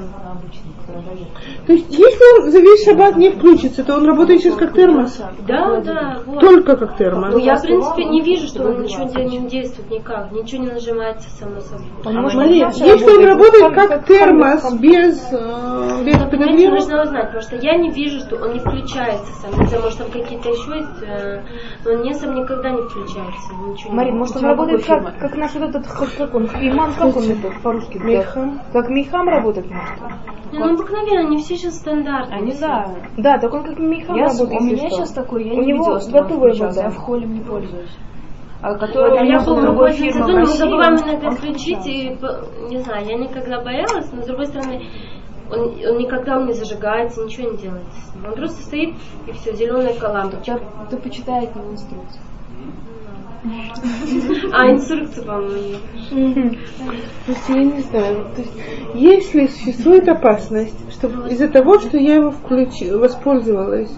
То 1.65 1.73
есть 1.73 1.89
если 1.89 2.41
он 2.41 2.51
за 2.51 2.59
весь 2.59 2.85
шаббат 2.85 3.15
не 3.17 3.31
включится, 3.31 3.83
то 3.83 3.95
он 3.95 4.05
работает 4.05 4.41
сейчас 4.41 4.55
как 4.55 4.73
термос. 4.73 5.21
Да, 5.47 5.79
да, 5.81 6.19
вот. 6.25 6.39
Только 6.39 6.75
как 6.77 6.97
термос. 6.97 7.33
Ну, 7.33 7.39
я, 7.39 7.55
в 7.55 7.61
принципе, 7.61 8.05
не 8.05 8.21
вижу, 8.21 8.47
что 8.47 8.63
он 8.63 8.81
ничего 8.81 9.05
не 9.05 9.47
действует 9.47 9.89
никак, 9.91 10.31
ничего 10.31 10.63
не 10.63 10.71
нажимается 10.71 11.29
само 11.31 11.59
собой. 11.59 11.85
Смотри, 12.31 12.59
если 12.59 13.17
он 13.17 13.25
работает 13.25 13.73
как 13.73 14.05
термос, 14.05 14.73
без, 14.73 15.31
э, 15.31 16.03
без 16.05 16.17
подогрева, 16.17 16.75
нужно 16.75 17.03
узнать, 17.03 17.25
потому 17.27 17.41
что 17.41 17.55
я 17.57 17.77
не 17.77 17.91
вижу, 17.91 18.19
что 18.19 18.37
он 18.37 18.53
не 18.53 18.59
включается 18.59 19.31
сам. 19.41 19.67
Знаю, 19.67 19.83
может 19.83 19.99
там 19.99 20.07
какие-то 20.11 20.49
еще 20.49 20.77
есть, 20.77 21.03
э, 21.03 21.41
но 21.85 21.91
он 21.91 22.01
не 22.01 22.13
сам 22.13 22.35
никогда 22.35 22.71
не 22.71 22.81
включается. 22.81 23.53
Ничего 23.67 23.93
Марин, 23.93 24.13
не 24.13 24.19
может 24.19 24.35
он 24.37 24.45
работает 24.45 24.85
как, 24.85 25.17
как 25.19 25.35
наш 25.35 25.53
вот 25.53 25.69
этот, 25.69 25.87
как, 25.87 26.35
он, 26.35 26.45
имам, 26.45 26.93
как 26.93 27.15
он 27.15 27.23
это 27.23 27.51
по-русски? 27.61 27.97
да? 27.97 28.03
Мейхам. 28.03 28.61
Как 28.73 28.89
Мейхам 28.89 29.27
работает, 29.27 29.67
может? 29.69 29.99
Ну 30.51 30.78
обыкновенно, 30.79 31.27
они 31.27 31.37
все 31.37 31.55
сейчас 31.57 31.77
стандартные. 31.77 32.39
Они, 32.39 32.51
все. 32.51 32.61
да. 32.61 32.95
Да, 33.17 33.37
так 33.39 33.53
он 33.53 33.63
как 33.63 33.77
Мейхам 33.79 34.15
Я, 34.15 34.25
работает. 34.27 34.61
у 34.61 34.63
меня 34.63 34.77
что. 34.87 34.89
сейчас 34.97 35.11
такой, 35.11 35.45
я 35.45 35.53
У 35.53 35.61
не 35.61 35.67
него 35.67 35.83
видела, 35.83 35.99
что 35.99 36.17
он 36.17 36.23
включался, 36.27 36.65
вода. 36.65 36.81
я 36.83 36.89
в 36.89 36.97
холле 36.97 37.27
не 37.27 37.41
пользуюсь. 37.41 37.89
А 38.61 38.71
Вот, 38.71 38.79
который 38.81 39.11
а 39.17 39.21
у 39.21 39.23
меня 39.23 39.37
я 39.39 39.45
был 39.45 39.61
другой 39.61 39.91
фирмы 39.93 40.11
в 40.11 40.13
сезоне, 40.15 40.39
мы 40.39 40.45
забываем 40.47 40.93
он- 40.95 40.99
иногда 41.09 41.27
он 41.29 41.35
включить, 41.35 41.85
и, 41.87 42.17
по- 42.19 42.45
не 42.69 42.77
знаю, 42.79 43.05
я 43.05 43.15
никогда 43.17 43.61
боялась, 43.61 44.11
но 44.11 44.21
с 44.21 44.25
другой 44.25 44.47
стороны, 44.47 44.81
он, 45.49 45.59
он 45.61 45.97
никогда 45.97 46.37
у 46.37 46.43
меня 46.43 46.53
зажигается, 46.53 47.23
ничего 47.23 47.51
не 47.51 47.57
делается 47.57 48.15
ним. 48.15 48.25
Он 48.27 48.33
просто 48.35 48.61
стоит, 48.63 48.95
и 49.27 49.31
все, 49.31 49.53
зеленая. 49.55 49.93
Ты, 49.93 50.59
ты 50.89 50.97
почитай 50.97 51.45
от 51.45 51.55
него 51.55 51.71
инструкцию. 51.71 52.21
А, 54.51 54.71
инструкция, 54.71 55.23
по-моему, 55.23 55.77
есть. 56.11 56.57
Просто 57.25 57.53
я 57.53 57.63
не 57.63 57.79
знаю. 57.81 58.25
То 58.35 58.41
есть, 58.41 58.53
если 58.93 59.47
существует 59.47 60.09
опасность, 60.09 60.91
что 60.91 61.07
из-за 61.27 61.47
того, 61.47 61.79
что 61.79 61.97
я 61.97 62.15
его 62.15 62.31
включи, 62.31 62.91
воспользовалась, 62.91 63.91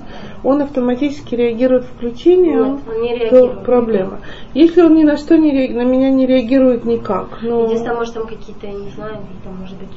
он 0.43 0.61
автоматически 0.61 1.35
реагирует 1.35 1.85
включением, 1.85 2.81
Нет, 3.01 3.29
то 3.29 3.35
реагирует. 3.37 3.63
проблема. 3.65 4.19
Если 4.53 4.81
он 4.81 4.95
ни 4.95 5.03
на 5.03 5.17
что 5.17 5.37
не 5.37 5.51
ре- 5.51 5.73
на 5.73 5.83
меня 5.85 6.09
не 6.11 6.25
реагирует 6.27 6.85
никак, 6.85 7.39
ну, 7.41 7.63
Единственное, 7.65 7.97
может, 7.97 8.13
там 8.13 8.27
какие-то, 8.27 8.67
я 8.67 8.73
не 8.73 8.89
знаю, 8.89 9.17
там, 9.43 9.55
может 9.59 9.77
быть, 9.77 9.89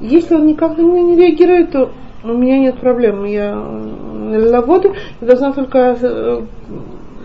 если 0.00 0.34
он 0.34 0.46
никак 0.46 0.76
на 0.76 0.82
меня 0.82 1.02
не 1.02 1.16
реагирует, 1.16 1.70
то 1.72 1.90
у 2.24 2.28
меня 2.28 2.58
нет 2.58 2.78
проблем. 2.78 3.24
Я 3.24 3.52
м, 3.52 4.32
налила 4.32 4.60
воду, 4.60 4.94
я 5.20 5.26
должна 5.26 5.52
только 5.52 5.96
э, 6.00 6.40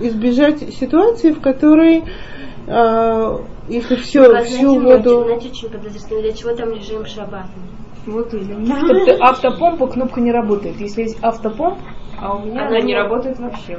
избежать 0.08 0.60
ситуации, 0.74 1.32
в 1.32 1.42
которой 1.42 2.04
э, 2.68 3.38
если 3.70 3.96
все, 3.96 4.26
Только, 4.26 4.44
всю 4.46 4.80
знаете, 4.80 4.80
воду... 5.10 5.24
знаете, 5.26 5.50
очень 5.50 5.70
подозрительно, 5.70 6.22
для 6.22 6.34
чего 6.34 6.56
там 6.56 6.72
режим 6.72 7.06
шаббатный? 7.06 7.64
Вот 8.08 8.34
именно. 8.34 8.76
Автопомпа 9.22 9.88
кнопка 9.88 10.22
не 10.22 10.32
работает. 10.32 10.80
Если 10.80 11.04
есть 11.04 11.20
автопомп, 11.22 11.78
А 12.20 12.36
у 12.36 12.46
меня 12.46 12.62
Она 12.68 12.78
она 12.78 12.82
не 12.82 12.96
работает 12.96 13.40
вообще. 13.40 13.78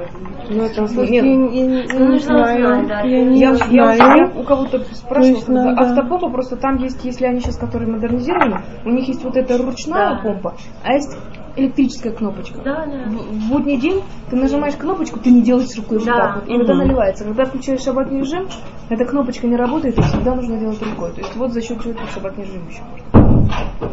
Ну 0.50 0.62
это 0.64 0.74
Просто 0.76 1.00
нет. 1.02 1.24
я, 1.24 1.30
я 1.30 1.36
не- 1.36 1.86
я 1.86 2.06
не 2.06 2.18
знаю, 2.18 2.86
да. 2.88 3.00
я 3.02 3.24
не 3.24 3.38
Я, 3.40 3.50
я, 3.50 3.54
знаю. 3.56 3.98
я 3.98 4.40
у 4.40 4.42
кого-то 4.44 4.78
То 4.80 4.94
спрашивала, 4.94 5.34
есть 5.34 5.46
когда 5.46 5.64
надо- 5.64 5.80
автопомпа, 5.82 6.28
просто 6.30 6.56
там 6.56 6.76
есть, 6.78 7.04
если 7.04 7.26
они 7.26 7.40
сейчас, 7.40 7.56
которые 7.56 7.90
модернизированы, 7.92 8.62
у 8.84 8.90
них 8.90 9.06
есть 9.08 9.22
вот 9.24 9.36
эта 9.36 9.58
ручная 9.58 10.14
Да. 10.16 10.20
помпа, 10.22 10.54
а 10.84 10.92
есть 10.92 11.16
электрическая 11.56 12.12
кнопочка. 12.12 12.58
Да, 12.62 12.86
да. 12.86 13.04
В, 13.06 13.12
в 13.12 13.48
будний 13.48 13.78
день 13.78 14.02
ты 14.30 14.36
нажимаешь 14.36 14.74
кнопочку, 14.76 15.18
ты 15.18 15.30
не 15.30 15.42
делаешь 15.42 15.76
рукой 15.76 15.98
вот 15.98 16.06
Да. 16.06 16.14
так 16.14 16.34
вот, 16.36 16.48
и 16.48 16.56
вода 16.58 16.74
наливается. 16.74 17.24
Когда 17.24 17.44
включаешь 17.44 17.82
шабатный 17.82 18.20
режим, 18.20 18.48
эта 18.88 19.04
кнопочка 19.04 19.46
не 19.46 19.56
работает, 19.56 19.98
и 19.98 20.02
всегда 20.02 20.34
нужно 20.34 20.58
делать 20.58 20.82
рукой. 20.82 21.12
То 21.12 21.20
есть 21.20 21.36
вот 21.36 21.52
за 21.52 21.60
счет 21.60 21.82
чего 21.82 21.92
это 21.92 22.06
шабатный 22.12 22.44
режим 22.44 22.62
еще. 22.68 22.82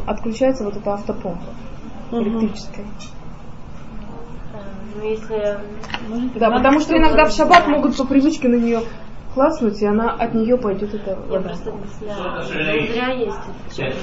Отключается 0.06 0.64
вот 0.64 0.78
эта 0.78 0.94
автопомпа 0.94 1.44
электрическая. 2.12 2.86
А, 4.54 4.58
Ну, 4.96 5.10
если... 5.10 5.60
Да, 6.40 6.50
потому 6.52 6.80
что 6.80 6.98
иногда 6.98 7.26
в 7.26 7.32
шаббат 7.32 7.68
могут 7.68 7.96
по 7.98 8.06
привычке 8.06 8.48
на 8.48 8.56
нее 8.56 8.82
класснуть, 9.34 9.82
и 9.82 9.86
она 9.86 10.12
от 10.12 10.34
нее 10.34 10.58
пойдет 10.58 10.94
эта 10.94 11.12
Я 11.12 11.16
вода. 11.16 11.50
просто 11.50 11.72
мысляла, 11.72 12.42
не 12.44 12.88
зря 12.88 13.08
есть 13.14 13.38
это. 13.78 13.96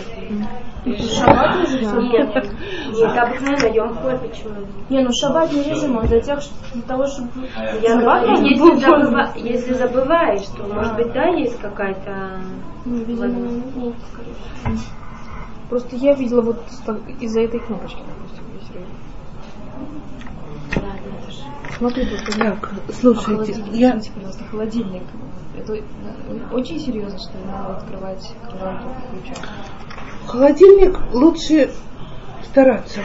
Шаббат 0.87 1.68
не 1.68 1.79
режим? 1.79 1.99
Нет, 2.11 2.47
нет, 2.95 3.18
обыкновенно 3.18 3.66
Йом-Хой, 3.74 4.18
почему? 4.18 4.55
Не, 4.89 5.01
ну 5.03 5.11
шаббат 5.12 5.53
не 5.53 5.62
режим, 5.64 5.97
он 5.97 6.07
для 6.07 6.20
тех, 6.20 6.41
что- 6.41 6.55
для 6.74 6.83
того, 6.83 7.07
чтобы... 7.07 7.29
Я 7.83 7.99
Шаббат 7.99 8.22
говорю, 8.22 8.47
если, 8.47 8.87
забыва- 8.87 9.33
если 9.37 9.72
забываешь, 9.74 10.47
то, 10.57 10.62
может 10.72 10.95
быть, 10.95 11.12
да, 11.12 11.24
есть 11.27 11.59
какая-то... 11.61 12.41
Ну. 12.85 13.93
Просто 15.68 15.97
я 15.97 16.14
видела 16.14 16.43
вот 16.43 16.62
из-за 17.20 17.41
этой 17.41 17.59
кнопочки, 17.59 17.99
допустим, 17.99 18.45
Смотри, 21.79 22.07
просто 22.07 22.39
Так, 22.39 22.70
А 22.89 22.93
слушайте, 22.93 23.53
холодильник, 23.53 23.74
я... 23.74 23.89
извините, 23.89 24.11
пожалуйста, 24.14 24.45
холодильник. 24.45 25.03
Это 25.59 25.74
э, 25.74 25.83
очень 26.53 26.81
серьезно, 26.81 27.18
что 27.18 27.33
надо 27.47 27.77
открывать, 27.77 28.35
только 28.51 28.81
включен. 29.09 29.37
Холодильник 30.27 30.99
лучше 31.12 31.70
стараться. 32.45 33.01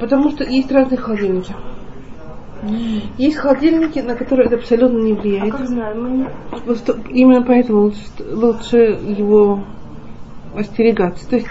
Потому 0.00 0.30
что 0.30 0.44
есть 0.44 0.70
разные 0.72 0.98
холодильники. 0.98 1.54
Есть 3.16 3.36
холодильники, 3.36 4.00
на 4.00 4.14
которые 4.16 4.46
это 4.46 4.56
абсолютно 4.56 4.98
не 4.98 5.12
А 5.12 5.16
влияет. 5.16 5.52
как 5.52 5.66
знаю, 5.66 6.00
мы 6.00 6.10
не... 6.10 6.28
Просто 6.64 6.98
именно 7.08 7.42
поэтому 7.42 7.82
лучше, 7.82 8.00
лучше 8.18 8.76
его 8.76 9.64
остерегаться. 10.54 11.28
То 11.28 11.36
есть, 11.36 11.48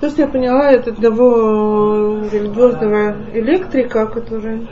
то, 0.00 0.10
что 0.10 0.22
я 0.22 0.28
поняла, 0.28 0.70
это 0.70 0.90
одного 0.90 2.20
религиозного 2.30 3.16
электрика, 3.34 4.06
который 4.06 4.68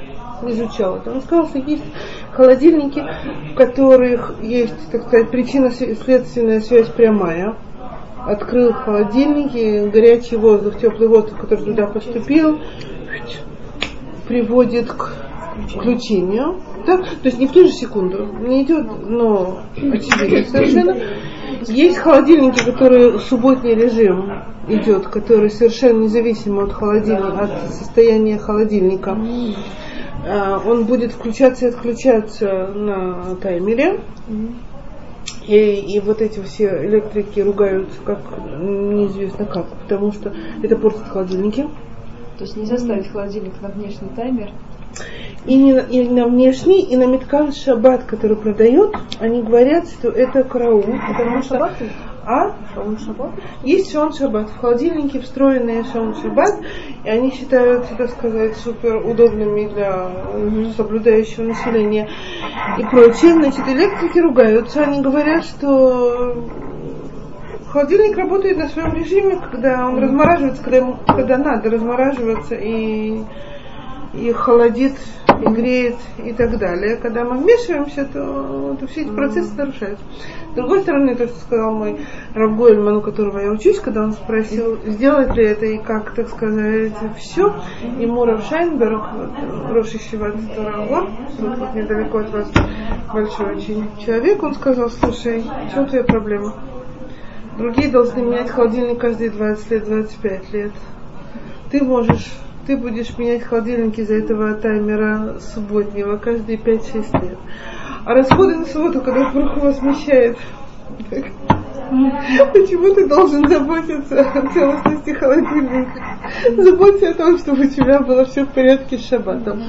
изучал 0.46 0.96
это. 0.96 1.12
Он 1.12 1.22
сказал, 1.22 1.48
что 1.48 1.58
есть 1.58 1.82
холодильники, 2.32 3.02
в 3.50 3.54
которых 3.54 4.34
есть, 4.42 4.74
так 4.92 5.06
сказать, 5.06 5.30
причинно-следственная 5.30 6.60
связь 6.60 6.88
прямая. 6.88 7.56
Открыл 8.24 8.72
холодильник, 8.72 9.54
и 9.54 9.88
горячий 9.88 10.36
воздух, 10.36 10.78
теплый 10.78 11.08
воздух, 11.08 11.40
который 11.40 11.64
туда 11.64 11.86
поступил, 11.86 12.60
приводит 14.26 14.92
к 14.92 15.12
включению. 15.68 16.60
Да? 16.86 16.98
То 16.98 17.06
есть 17.24 17.38
не 17.38 17.46
в 17.46 17.52
ту 17.52 17.62
же 17.62 17.70
секунду, 17.70 18.26
не 18.40 18.62
идет, 18.64 18.86
но 19.08 19.60
очевидно 19.76 20.44
совершенно. 20.44 20.96
Есть 21.68 21.98
холодильники, 21.98 22.64
которые 22.64 23.18
субботний 23.18 23.74
режим 23.74 24.32
идет, 24.68 25.08
который 25.08 25.50
совершенно 25.50 26.04
независимо 26.04 26.64
от 26.64 26.72
холодильника, 26.72 27.40
от 27.40 27.72
состояния 27.72 28.38
холодильника. 28.38 29.16
А, 30.28 30.60
Он 30.66 30.84
будет 30.84 31.12
включаться 31.12 31.66
и 31.66 31.68
отключаться 31.68 32.68
на 32.68 33.36
таймере. 33.36 34.00
И, 35.46 35.56
и 35.56 36.00
вот 36.00 36.20
эти 36.22 36.40
все 36.40 36.84
электрики 36.86 37.40
ругаются 37.40 38.00
как 38.04 38.18
неизвестно 38.60 39.44
как, 39.44 39.66
потому 39.82 40.12
что 40.12 40.34
это 40.62 40.76
портит 40.76 41.06
холодильники. 41.08 41.68
То 42.38 42.44
есть 42.44 42.56
нельзя 42.56 42.78
ставить 42.78 43.08
холодильник 43.10 43.54
на 43.62 43.68
внешний 43.68 44.08
таймер. 44.14 44.50
И, 45.46 45.54
не, 45.54 45.74
на- 45.74 45.80
и 45.80 46.08
на 46.08 46.26
внешний, 46.26 46.82
и 46.82 46.96
на 46.96 47.04
Миткан 47.04 47.52
Шаббат, 47.52 48.04
который 48.04 48.36
продают, 48.36 48.96
они 49.20 49.42
говорят, 49.42 49.88
что 49.88 50.08
это 50.08 50.42
караул, 50.42 50.82
потому 50.82 51.42
что... 51.42 51.54
Шаббат? 51.54 51.72
А? 52.28 52.56
Шаун 52.74 52.98
шаббат? 52.98 53.30
Есть 53.62 53.92
шон 53.92 54.12
шаббат. 54.12 54.50
В 54.50 54.58
холодильнике 54.58 55.20
встроенные 55.20 55.84
шон 55.84 56.12
шаббат, 56.16 56.58
и 57.04 57.08
они 57.08 57.30
считаются, 57.30 57.94
так 57.94 58.10
сказать, 58.10 58.56
супер 58.56 58.96
удобными 58.96 59.68
для 59.68 60.10
соблюдающего 60.76 61.44
населения 61.44 62.08
и 62.78 62.82
прочее. 62.82 63.34
Значит, 63.34 63.68
электрики 63.68 64.18
ругаются, 64.18 64.82
они 64.82 65.02
говорят, 65.02 65.44
что 65.44 66.48
холодильник 67.68 68.16
работает 68.16 68.56
на 68.58 68.68
своем 68.70 68.92
режиме, 68.94 69.38
когда 69.48 69.86
он 69.86 70.00
размораживается, 70.00 70.64
когда, 70.64 70.76
ему, 70.78 70.96
когда 71.06 71.38
надо 71.38 71.70
размораживаться 71.70 72.56
и, 72.56 73.20
и 74.16 74.32
холодит, 74.32 74.94
и 75.28 75.44
греет 75.44 75.96
и 76.18 76.32
так 76.32 76.58
далее. 76.58 76.96
Когда 76.96 77.24
мы 77.24 77.38
вмешиваемся, 77.38 78.04
то, 78.04 78.76
то 78.80 78.86
все 78.86 79.02
эти 79.02 79.10
процессы 79.10 79.54
нарушаются. 79.56 80.04
С 80.52 80.54
другой 80.54 80.80
стороны, 80.80 81.14
то, 81.14 81.26
что 81.26 81.38
сказал 81.38 81.74
мой 81.74 82.00
Равгольман, 82.34 82.96
у 82.96 83.00
которого 83.02 83.38
я 83.40 83.50
учусь, 83.50 83.78
когда 83.78 84.02
он 84.04 84.12
спросил, 84.12 84.78
сделать 84.86 85.34
ли 85.36 85.44
это 85.44 85.66
и 85.66 85.78
как, 85.78 86.14
так 86.14 86.28
сказать, 86.28 86.94
все, 87.18 87.54
ему 87.98 88.24
Рав 88.24 88.42
Шайнберг, 88.48 89.02
вот, 89.12 89.74
Роша 89.74 89.98
Шиват 89.98 90.34
Торагор, 90.54 91.08
тут 91.38 91.58
вот 91.58 91.74
недалеко 91.74 92.18
от 92.18 92.30
вас 92.30 92.50
большой 93.12 93.56
очень 93.56 93.86
человек, 93.98 94.42
он 94.42 94.54
сказал, 94.54 94.88
слушай, 94.88 95.42
в 95.42 95.74
чем 95.74 95.86
твоя 95.86 96.04
проблема? 96.04 96.54
Другие 97.58 97.90
должны 97.90 98.20
менять 98.20 98.50
холодильник 98.50 98.98
каждые 98.98 99.30
20 99.30 99.70
лет, 99.70 99.84
25 99.84 100.52
лет. 100.52 100.72
Ты 101.70 101.82
можешь, 101.82 102.32
ты 102.66 102.76
будешь 102.76 103.16
менять 103.16 103.42
холодильник 103.42 103.98
из-за 103.98 104.14
этого 104.14 104.54
таймера 104.54 105.38
субботнего 105.38 106.16
каждые 106.16 106.58
5-6 106.58 107.22
лет. 107.22 107.38
А 108.04 108.14
расходы 108.14 108.56
на 108.56 108.66
субботу, 108.66 109.00
когда 109.00 109.30
Брух 109.30 109.56
его 109.56 109.72
смещает, 109.72 110.36
почему 112.52 112.94
ты 112.94 113.06
должен 113.08 113.48
заботиться 113.48 114.20
о 114.20 114.52
целостности 114.52 115.10
холодильника? 115.10 116.02
Заботься 116.56 117.10
о 117.10 117.14
том, 117.14 117.38
чтобы 117.38 117.66
у 117.66 117.68
тебя 117.68 118.00
было 118.00 118.24
все 118.24 118.44
в 118.44 118.48
порядке 118.48 118.98
с 118.98 119.08
шаббатом. 119.08 119.62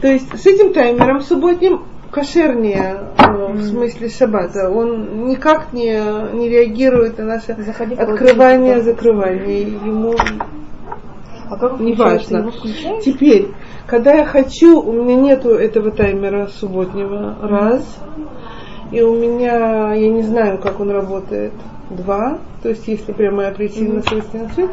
То 0.00 0.08
есть 0.08 0.36
с 0.38 0.46
этим 0.46 0.72
таймером 0.72 1.20
субботним 1.20 1.84
кошернее 2.10 3.12
э, 3.18 3.52
в 3.52 3.62
смысле 3.62 4.08
шаббата. 4.08 4.70
Он 4.70 5.26
никак 5.26 5.72
не, 5.72 6.00
не 6.34 6.48
реагирует 6.48 7.18
на 7.18 7.24
наше 7.24 7.56
Заходи 7.58 7.94
в 7.94 8.00
открывание, 8.00 8.74
холодильник, 8.74 8.84
закрывание. 8.84 9.62
Ему 9.62 10.14
А 11.48 11.56
как 11.56 11.80
не 11.80 11.94
включается? 11.94 12.34
важно. 12.34 12.48
Его 12.48 12.50
включаешь? 12.50 13.04
Теперь, 13.04 13.48
когда 13.86 14.14
я 14.14 14.24
хочу, 14.24 14.80
у 14.80 14.92
меня 14.92 15.14
нету 15.14 15.50
этого 15.50 15.90
таймера 15.90 16.48
субботнего, 16.48 17.36
раз. 17.40 17.98
И 18.92 19.00
у 19.00 19.14
меня, 19.16 19.94
я 19.94 20.08
не 20.10 20.22
знаю, 20.22 20.58
как 20.58 20.78
он 20.80 20.90
работает, 20.90 21.52
два. 21.90 22.38
То 22.62 22.70
есть, 22.70 22.86
если 22.86 23.12
прямая 23.12 23.52
причина 23.52 24.02
свойственна 24.02 24.48
свет, 24.50 24.70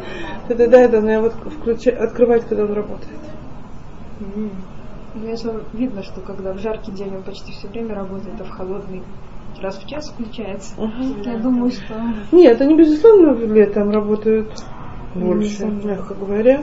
то 0.48 0.54
тогда 0.54 0.80
я 0.82 0.88
должна 0.88 1.14
его 1.14 1.30
включать, 1.30 1.98
открывать, 1.98 2.44
когда 2.44 2.64
он 2.64 2.72
работает. 2.72 3.18
Конечно, 5.14 5.60
видно, 5.72 6.02
что 6.02 6.20
когда 6.20 6.52
в 6.52 6.58
жаркий 6.58 6.92
день 6.92 7.14
он 7.14 7.22
почти 7.22 7.52
все 7.52 7.68
время 7.68 7.94
работает, 7.94 8.40
а 8.40 8.44
в 8.44 8.50
холодный 8.50 9.02
раз 9.60 9.78
в 9.78 9.86
час 9.86 10.10
включается. 10.10 10.74
Я 11.24 11.38
думаю, 11.38 11.70
что... 11.70 11.94
Нет, 12.32 12.60
они, 12.60 12.76
безусловно, 12.76 13.32
летом 13.32 13.90
работают 13.90 14.50
больше, 15.14 15.66
мягко 15.66 16.14
говоря. 16.14 16.62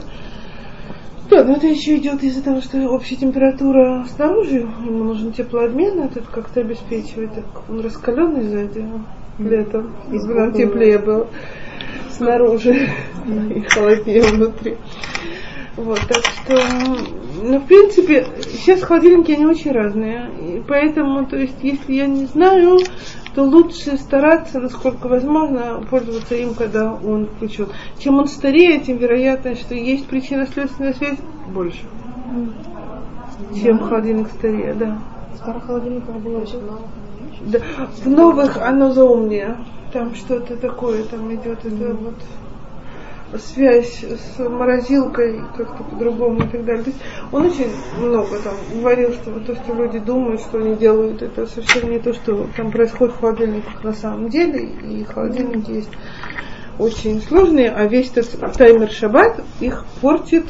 Да, 1.30 1.46
но 1.46 1.54
это 1.54 1.68
еще 1.68 1.96
идет 1.96 2.24
из-за 2.24 2.44
того, 2.44 2.60
что 2.60 2.78
общая 2.90 3.16
температура 3.16 4.06
снаружи, 4.10 4.58
ему 4.58 5.06
нужен 5.06 5.32
теплообмен, 5.32 6.02
этот 6.02 6.28
как-то 6.28 6.60
обеспечивает, 6.60 7.34
так 7.34 7.70
он 7.70 7.80
раскаленный 7.80 8.44
сзади 8.44 8.86
летом, 9.40 9.96
и 10.12 10.18
нам 10.28 10.52
теплее 10.52 11.00
было 11.00 11.28
снаружи 12.10 12.90
и 13.56 13.62
холоднее 13.62 14.24
внутри. 14.24 14.76
Вот, 15.84 16.00
так 16.08 16.24
что, 16.24 16.60
ну, 17.42 17.60
в 17.60 17.66
принципе, 17.66 18.28
сейчас 18.52 18.84
холодильники, 18.84 19.32
они 19.32 19.48
очень 19.48 19.72
разные. 19.72 20.30
И 20.40 20.64
поэтому, 20.68 21.26
то 21.26 21.38
есть, 21.38 21.56
если 21.64 21.94
я 21.94 22.06
не 22.06 22.26
знаю, 22.26 22.78
то 23.34 23.44
лучше 23.44 23.98
стараться, 23.98 24.60
насколько 24.60 25.08
возможно, 25.08 25.84
пользоваться 25.90 26.36
им, 26.36 26.54
когда 26.54 26.94
он 26.94 27.26
включен. 27.26 27.70
Чем 27.98 28.20
он 28.20 28.28
старее, 28.28 28.80
тем 28.80 28.98
вероятность, 28.98 29.62
что 29.62 29.74
есть 29.74 30.06
причинно-следственная 30.06 30.94
связь 30.94 31.18
больше. 31.52 31.82
Чем 33.60 33.80
холодильник 33.80 34.28
старее, 34.28 34.76
да. 34.76 35.00
Старых 35.38 35.66
холодильниках 35.66 36.16
было 36.18 36.42
очень 36.42 36.64
мало. 36.64 36.82
да. 37.42 37.60
В 38.04 38.08
новых 38.08 38.58
оно 38.58 38.92
заумнее. 38.92 39.58
Там 39.92 40.14
что-то 40.14 40.56
такое, 40.58 41.04
там 41.06 41.34
идет 41.34 41.66
это 41.66 41.94
вот 41.96 42.16
связь 43.38 44.04
с 44.04 44.40
морозилкой 44.40 45.42
как-то 45.56 45.84
по-другому 45.84 46.44
и 46.44 46.50
так 46.50 46.66
далее. 46.66 46.84
То 46.84 46.90
есть 46.90 47.02
он 47.32 47.46
очень 47.46 47.72
много 47.98 48.38
там 48.40 48.54
говорил, 48.74 49.14
что 49.14 49.40
то, 49.40 49.56
что 49.56 49.74
люди 49.74 50.00
думают, 50.00 50.42
что 50.42 50.60
они 50.60 50.76
делают, 50.76 51.22
это 51.22 51.46
совсем 51.48 51.90
не 51.90 52.00
то, 52.00 52.14
что 52.14 52.48
там 52.56 52.72
происходит 52.72 53.16
в 53.16 53.20
холодильниках 53.20 53.84
на 53.84 53.94
самом 53.94 54.30
деле. 54.30 54.64
И 54.64 55.04
холодильники 55.04 55.72
есть 55.72 55.92
очень 56.80 57.22
сложные, 57.22 57.72
а 57.72 57.86
весь 57.86 58.12
этот 58.16 58.54
таймер 58.54 58.90
шаббат 58.90 59.44
их 59.60 59.86
портит 60.02 60.46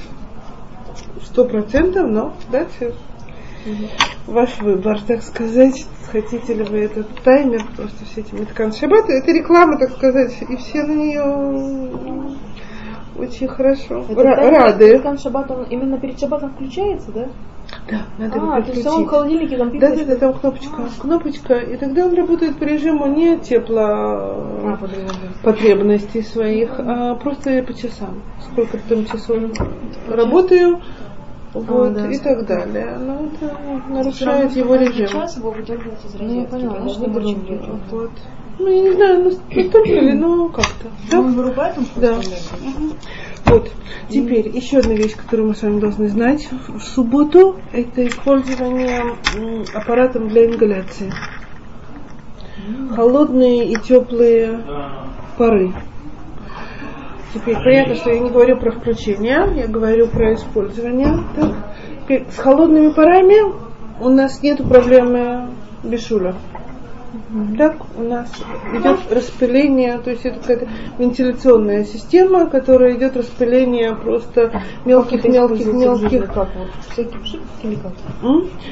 сто 1.24 1.46
процентов, 1.46 2.08
но 2.08 2.34
дальше 2.52 2.94
ваш 4.28 4.60
выбор, 4.60 5.00
так 5.02 5.22
сказать. 5.22 5.86
Хотите 6.12 6.56
ли 6.56 6.64
вы 6.64 6.80
этот 6.80 7.08
таймер, 7.24 7.66
просто 7.78 8.04
все 8.04 8.20
эти 8.20 8.36
меткан 8.36 8.74
шаббата, 8.74 9.14
это 9.14 9.32
реклама, 9.32 9.78
так 9.78 9.92
сказать, 9.92 10.36
и 10.42 10.58
все 10.58 10.84
на 10.84 10.92
нее 10.92 12.36
очень 13.18 13.48
хорошо 13.48 14.06
Это 14.10 14.22
ра- 14.22 14.36
таймер 14.36 14.54
рады. 14.60 14.94
Миткан 14.94 15.18
шаббат, 15.18 15.52
он 15.52 15.64
именно 15.66 16.00
перед 16.00 16.20
шаббатом 16.20 16.52
включается, 16.54 17.12
да? 17.12 17.28
Да, 17.90 18.02
надо 18.18 18.36
его 18.38 18.52
А, 18.54 18.62
то 18.62 18.72
есть 18.72 18.86
в 18.86 19.06
холодильнике 19.06 19.58
там 19.58 19.70
Да, 19.80 19.92
пипочка? 19.92 20.06
да, 20.06 20.14
да, 20.14 20.20
там 20.20 20.34
кнопочка, 20.34 20.84
кнопочка, 21.00 21.54
и 21.56 21.78
тогда 21.78 22.06
он 22.06 22.14
работает 22.16 22.58
по 22.58 22.64
режиму 22.64 23.06
не 23.08 23.38
тепло 23.38 23.80
А, 23.82 24.78
потребностей 25.44 26.22
своих, 26.22 26.80
а 26.80 27.16
просто 27.16 27.64
по 27.64 27.74
часам. 27.74 28.22
Сколько 28.52 28.78
там 28.90 29.06
часов 29.06 29.38
работаю, 30.10 30.82
вот, 31.54 31.94
да, 31.94 32.08
и 32.12 32.18
так 32.18 32.46
далее. 32.46 32.98
Но 32.98 33.26
это 33.26 33.56
нарушает 33.90 34.52
его 34.56 34.76
режим. 34.76 35.08
Сейчас 35.08 35.38
его 35.38 35.52
выдергивать 35.52 36.04
из 36.06 36.14
Ну, 36.16 36.20
я 36.28 36.28
розетки. 36.42 36.52
поняла, 36.52 36.80
ну, 36.80 36.90
что 36.90 37.00
выдернуть 37.10 37.50
очень. 37.50 37.80
Вот. 37.90 38.12
Ну, 38.62 38.68
я 38.68 38.82
не 38.82 38.92
знаю, 38.92 39.24
настолько 39.24 39.90
ли, 39.90 40.14
но 40.14 40.48
как-то. 40.50 40.86
Ну, 40.86 40.92
Да? 41.10 41.20
он 41.20 41.34
вырубает, 41.34 41.78
он 41.80 41.86
Да. 41.96 42.18
лежит. 42.18 42.52
Вот. 43.46 43.72
Теперь 44.08 44.50
еще 44.50 44.78
одна 44.78 44.94
вещь, 44.94 45.16
которую 45.16 45.50
мы 45.50 45.56
с 45.56 45.64
вами 45.64 45.80
должны 45.80 46.08
знать. 46.10 46.48
В 46.52 46.80
субботу 46.80 47.56
это 47.74 48.06
использование 48.06 49.16
аппаратом 49.74 50.28
для 50.28 50.46
ингаляции. 50.46 51.12
Холодные 52.96 53.72
и 53.72 53.76
теплые 53.78 54.64
пары. 55.40 55.74
Теперь 57.34 57.56
понятно, 57.56 57.96
что 57.96 58.12
я 58.12 58.20
не 58.20 58.30
говорю 58.30 58.58
про 58.58 58.72
включение, 58.72 59.54
я 59.56 59.68
говорю 59.68 60.08
про 60.08 60.36
использование. 60.36 61.18
Так. 61.36 61.52
Теперь 62.04 62.26
С 62.30 62.38
холодными 62.38 62.92
парами 62.94 63.56
у 64.00 64.10
нас 64.10 64.44
нет 64.44 64.60
проблемы 64.68 65.50
бешуля. 65.84 66.36
Так 67.58 67.78
у 67.98 68.04
нас 68.04 68.30
идет 68.74 69.00
распыление, 69.10 69.98
то 70.00 70.10
есть 70.10 70.26
это 70.26 70.40
какая-то 70.40 70.68
вентиляционная 70.98 71.86
система, 71.86 72.48
которая 72.48 72.98
идет 72.98 73.16
распыление 73.16 73.96
просто 73.96 74.52
мелких, 74.86 75.24
мелких, 75.24 75.66
мелких. 75.68 76.34
Как 76.34 76.50
вот? 76.56 76.68
Всякий 76.92 77.18
пшик 77.20 77.42
или 77.64 77.76
как? 77.76 77.94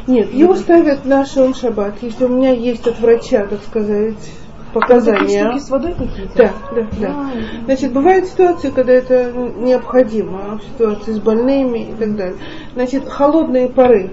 Нет, 0.07 0.33
его 0.33 0.55
ставят 0.55 1.05
на 1.05 1.25
шон 1.25 1.53
шаббат. 1.53 1.95
Если 2.01 2.25
у 2.25 2.29
меня 2.29 2.51
есть 2.51 2.85
от 2.85 2.99
врача, 2.99 3.45
так 3.45 3.61
сказать, 3.63 4.29
показания. 4.73 5.51
штуки 5.51 5.59
с 5.59 5.69
водой 5.69 5.93
какие-то? 5.97 6.35
Да, 6.35 6.53
да, 6.75 6.87
да. 6.99 7.31
Значит, 7.65 7.93
бывают 7.93 8.25
ситуации, 8.25 8.71
когда 8.71 8.93
это 8.93 9.31
необходимо, 9.31 10.59
ситуации 10.73 11.13
с 11.13 11.19
больными 11.19 11.91
и 11.91 11.93
так 11.93 12.15
далее. 12.15 12.37
Значит, 12.73 13.07
холодные 13.07 13.69
пары. 13.69 14.11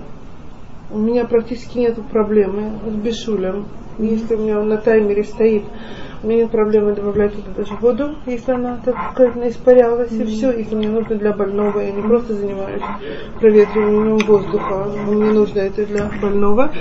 У 0.90 0.98
меня 0.98 1.24
практически 1.24 1.78
нет 1.78 1.98
проблемы 2.10 2.78
с 2.86 2.94
бешулем. 2.94 3.66
Если 3.98 4.34
у 4.34 4.38
меня 4.38 4.60
он 4.60 4.68
на 4.68 4.76
таймере 4.76 5.24
стоит, 5.24 5.64
у 6.22 6.26
меня 6.26 6.42
нет 6.42 6.50
проблемы 6.50 6.94
добавлять 6.94 7.34
туда 7.34 7.50
даже 7.56 7.74
воду, 7.74 8.16
если 8.26 8.52
она, 8.52 8.80
так 8.84 8.96
сказать, 9.12 9.52
испарялась, 9.52 10.12
и 10.12 10.24
все. 10.24 10.50
Если 10.50 10.74
мне 10.74 10.88
нужно 10.88 11.16
для 11.16 11.32
больного, 11.32 11.80
я 11.80 11.92
не 11.92 12.02
просто 12.02 12.34
занимаюсь 12.34 12.82
проветриванием 13.40 14.18
воздуха, 14.18 14.86
мне 15.06 15.32
нужно 15.32 15.60
это 15.60 15.86
для 15.86 16.10
больного. 16.20 16.72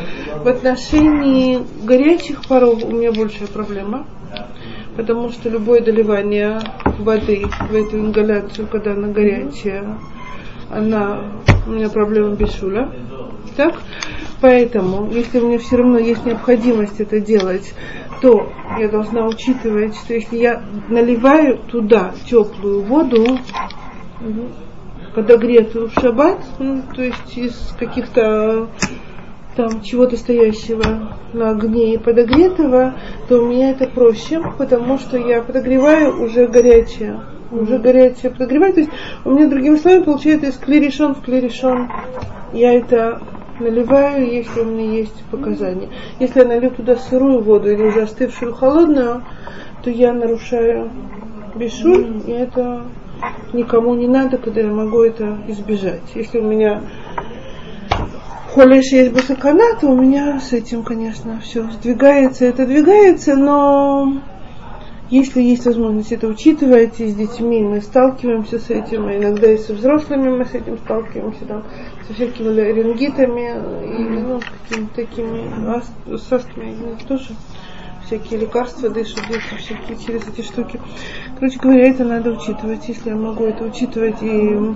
В 0.43 0.47
отношении 0.47 1.59
горячих 1.83 2.47
паров 2.47 2.83
у 2.83 2.91
меня 2.91 3.11
большая 3.11 3.47
проблема 3.47 4.05
потому 4.95 5.29
что 5.29 5.49
любое 5.49 5.81
доливание 5.81 6.59
воды 6.99 7.45
в 7.69 7.75
эту 7.75 7.97
ингаляцию, 7.97 8.67
когда 8.67 8.93
она 8.93 9.09
горячая, 9.09 9.97
она 10.71 11.19
у 11.67 11.71
меня 11.71 11.89
проблема 11.89 12.35
бешуля. 12.35 12.89
Так? 13.55 13.75
Поэтому, 14.45 15.09
если 15.09 15.39
у 15.39 15.47
меня 15.47 15.57
все 15.57 15.77
равно 15.77 15.97
есть 15.97 16.23
необходимость 16.23 17.01
это 17.01 17.19
делать, 17.19 17.73
то 18.21 18.47
я 18.77 18.87
должна 18.89 19.25
учитывать, 19.25 19.95
что 19.95 20.13
если 20.13 20.37
я 20.37 20.61
наливаю 20.87 21.57
туда 21.57 22.13
теплую 22.29 22.83
воду, 22.83 23.39
подогретую 25.15 25.89
в 25.89 25.93
шаббат, 25.93 26.43
ну, 26.59 26.83
то 26.95 27.01
есть 27.01 27.35
из 27.35 27.55
каких-то 27.79 28.69
там 29.55 29.81
чего-то 29.81 30.15
стоящего 30.15 31.17
на 31.33 31.49
огне 31.49 31.95
и 31.95 31.97
подогретого, 31.97 32.93
то 33.27 33.39
у 33.39 33.47
меня 33.47 33.71
это 33.71 33.87
проще, 33.87 34.43
потому 34.59 34.99
что 34.99 35.17
я 35.17 35.41
подогреваю 35.41 36.23
уже 36.23 36.45
горячее. 36.45 37.19
Уже 37.49 37.79
горячее 37.79 38.31
подогреваю. 38.31 38.73
То 38.73 38.79
есть 38.81 38.91
у 39.23 39.31
меня, 39.31 39.49
другими 39.49 39.77
словами, 39.77 40.03
получается 40.03 40.49
из 40.49 40.57
клерешон 40.59 41.15
в 41.15 41.21
клерешон. 41.23 41.89
Я 42.53 42.73
это 42.75 43.23
наливаю, 43.59 44.31
если 44.31 44.61
у 44.61 44.65
меня 44.65 44.91
есть 44.97 45.23
показания. 45.31 45.89
Если 46.19 46.39
я 46.39 46.45
налью 46.45 46.71
туда 46.71 46.95
сырую 46.95 47.41
воду 47.41 47.71
или 47.71 47.83
уже 47.83 48.03
остывшую 48.03 48.53
холодную, 48.53 49.23
то 49.83 49.89
я 49.89 50.13
нарушаю 50.13 50.91
бешуль, 51.55 52.21
и 52.27 52.31
это 52.31 52.83
никому 53.53 53.95
не 53.95 54.07
надо, 54.07 54.37
когда 54.37 54.61
я 54.61 54.71
могу 54.71 55.01
это 55.01 55.37
избежать. 55.47 56.01
Если 56.15 56.39
у 56.39 56.43
меня 56.43 56.81
холеш 58.53 58.91
есть 58.91 59.11
бусакана, 59.11 59.77
то 59.79 59.87
у 59.87 59.95
меня 59.95 60.39
с 60.39 60.53
этим, 60.53 60.83
конечно, 60.83 61.39
все 61.41 61.69
сдвигается, 61.71 62.45
это 62.45 62.65
двигается, 62.65 63.35
но 63.35 64.21
если 65.09 65.41
есть 65.41 65.65
возможность 65.65 66.11
это 66.11 66.27
учитывать, 66.27 66.99
и 66.99 67.07
с 67.07 67.15
детьми 67.15 67.61
мы 67.61 67.81
сталкиваемся 67.81 68.59
с 68.59 68.69
этим, 68.69 69.07
а 69.07 69.15
иногда 69.15 69.51
и 69.51 69.57
со 69.57 69.73
взрослыми 69.73 70.29
мы 70.29 70.45
с 70.45 70.53
этим 70.53 70.77
сталкиваемся, 70.79 71.45
там, 71.45 71.63
со 72.07 72.13
всякими 72.13 72.61
рингитами 72.71 73.55
и 73.85 74.03
ну, 74.03 74.41
какими-то 74.67 74.95
такими 74.95 76.17
с 76.17 76.31
астмой 76.31 76.75
тоже 77.07 77.29
всякие 78.05 78.41
лекарства 78.41 78.89
дышат, 78.89 79.27
дети 79.27 79.41
всякие 79.57 79.97
через 79.97 80.27
эти 80.27 80.41
штуки. 80.41 80.79
Короче 81.39 81.59
говоря, 81.59 81.89
это 81.89 82.03
надо 82.03 82.31
учитывать. 82.31 82.87
Если 82.87 83.09
я 83.09 83.15
могу 83.15 83.45
это 83.45 83.63
учитывать 83.63 84.21
и 84.21 84.75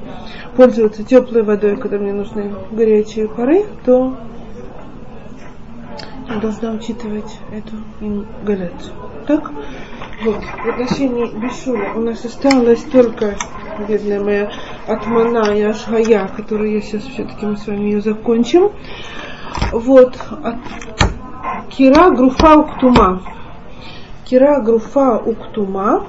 пользоваться 0.55 1.03
теплой 1.03 1.43
водой, 1.43 1.77
когда 1.77 1.97
мне 1.97 2.13
нужны 2.13 2.53
горячие 2.71 3.27
пары, 3.27 3.65
то 3.85 4.17
я 6.27 6.39
должна 6.39 6.71
учитывать 6.71 7.39
эту 7.51 7.75
ингаляцию. 8.01 8.93
Так? 9.27 9.51
Вот. 10.23 10.43
В 10.43 10.69
отношении 10.69 11.27
Бешуля 11.39 11.93
у 11.93 12.01
нас 12.01 12.25
осталось 12.25 12.83
только, 12.83 13.35
бедная 13.87 14.19
моя, 14.19 14.51
Атмана 14.89 15.53
и 15.55 15.61
Ашгая, 15.61 16.27
которую 16.35 16.71
я 16.73 16.81
сейчас 16.81 17.03
все-таки 17.03 17.45
мы 17.45 17.57
с 17.57 17.67
вами 17.67 17.91
ее 17.91 18.01
закончим. 18.01 18.71
Вот. 19.71 20.17
От 20.43 20.57
Кира 21.69 22.09
Груфа 22.09 22.57
Уктума. 22.57 23.21
Кира 24.25 24.61
Груфа 24.61 25.17
Уктума. 25.17 26.07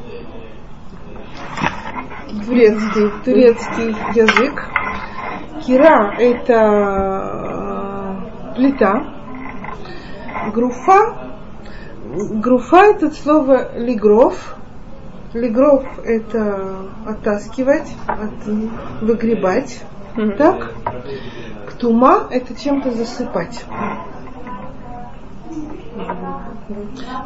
Турецкий, 2.46 3.10
турецкий 3.22 3.96
язык. 4.14 4.70
Кира 5.66 6.14
это 6.18 6.54
э, 8.48 8.54
плита. 8.56 9.04
Груфа. 10.54 11.34
Груфа 12.02 12.86
это 12.86 13.10
слово 13.10 13.76
лигров. 13.76 14.56
Лигров 15.32 15.84
это 16.04 16.86
оттаскивать, 17.06 17.88
от, 18.06 18.46
выгребать. 19.00 19.82
Так? 20.36 20.74
Ктума 21.68 22.26
это 22.30 22.60
чем-то 22.60 22.90
засыпать. 22.90 23.64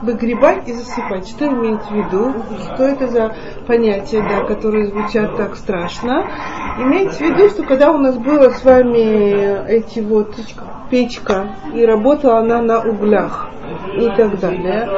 Выгребать 0.02 0.68
и 0.68 0.72
засыпать. 0.74 1.28
Что 1.28 1.46
имеется 1.46 1.88
в 1.88 1.96
виду? 1.96 2.34
Что 2.74 2.84
это 2.84 3.08
за 3.08 3.34
понятия, 3.66 4.22
да, 4.22 4.44
которые 4.44 4.88
звучат 4.88 5.36
так 5.36 5.56
страшно? 5.56 6.26
Имеется 6.78 7.18
в 7.18 7.20
виду, 7.22 7.48
что 7.48 7.62
когда 7.62 7.90
у 7.90 7.98
нас 7.98 8.16
было 8.16 8.50
с 8.50 8.64
вами 8.64 9.66
эти 9.66 10.00
вот 10.00 10.34
печка, 10.90 11.56
и 11.74 11.84
работала 11.84 12.38
она 12.38 12.62
на 12.62 12.80
углях 12.80 13.48
и 13.96 14.08
так 14.16 14.38
далее, 14.40 14.88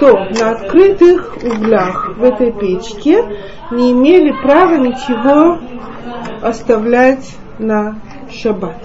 то 0.00 0.12
на 0.40 0.50
открытых 0.50 1.36
углях 1.36 2.16
в 2.16 2.24
этой 2.24 2.52
печке 2.52 3.24
не 3.70 3.92
имели 3.92 4.32
права 4.42 4.76
ничего 4.76 5.58
оставлять 6.42 7.36
на 7.58 8.00
шаббат. 8.30 8.76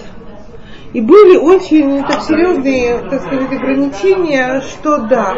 И 0.94 1.00
были 1.00 1.36
очень 1.36 2.04
так 2.04 2.22
серьезные, 2.22 2.98
так 3.10 3.22
сказать, 3.22 3.50
ограничения, 3.50 4.60
что 4.60 4.98
да, 4.98 5.34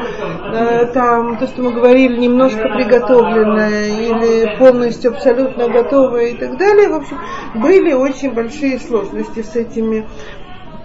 э, 0.53 0.87
там 0.93 1.39
то, 1.39 1.47
что 1.47 1.63
мы 1.63 1.73
говорили, 1.73 2.19
немножко 2.19 2.69
приготовленное 2.69 3.87
или 3.87 4.59
полностью 4.59 5.13
абсолютно 5.13 5.71
готовое 5.71 6.27
и 6.27 6.37
так 6.37 6.59
далее. 6.59 6.91
В 6.91 6.97
общем, 6.97 7.19
были 7.55 7.95
очень 7.95 8.35
большие 8.35 8.79
сложности 8.79 9.41
с 9.41 9.57
этими 9.57 10.07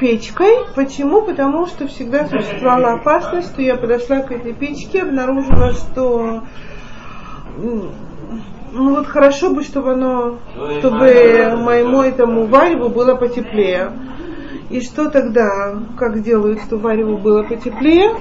печкой. 0.01 0.65
Почему? 0.75 1.21
Потому 1.21 1.67
что 1.67 1.87
всегда 1.87 2.25
существовала 2.25 2.93
опасность, 2.93 3.53
что 3.53 3.61
я 3.61 3.75
подошла 3.75 4.21
к 4.21 4.31
этой 4.31 4.53
печке, 4.53 5.03
обнаружила, 5.03 5.73
что 5.73 6.43
ну 7.57 8.95
вот 8.95 9.07
хорошо 9.07 9.53
бы, 9.53 9.63
чтобы 9.63 9.93
оно, 9.93 10.39
чтобы 10.79 11.55
моему 11.57 12.01
этому 12.01 12.47
вареву 12.47 12.89
было 12.89 13.15
потеплее. 13.15 13.93
И 14.69 14.79
что 14.79 15.09
тогда, 15.09 15.75
как 15.97 16.23
делают, 16.23 16.61
что 16.61 16.77
вареву 16.77 17.17
было 17.17 17.43
потеплее? 17.43 18.15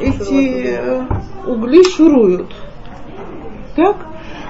Эти 0.00 0.80
угли 1.46 1.82
шуруют. 1.82 2.54
Так? 3.74 3.96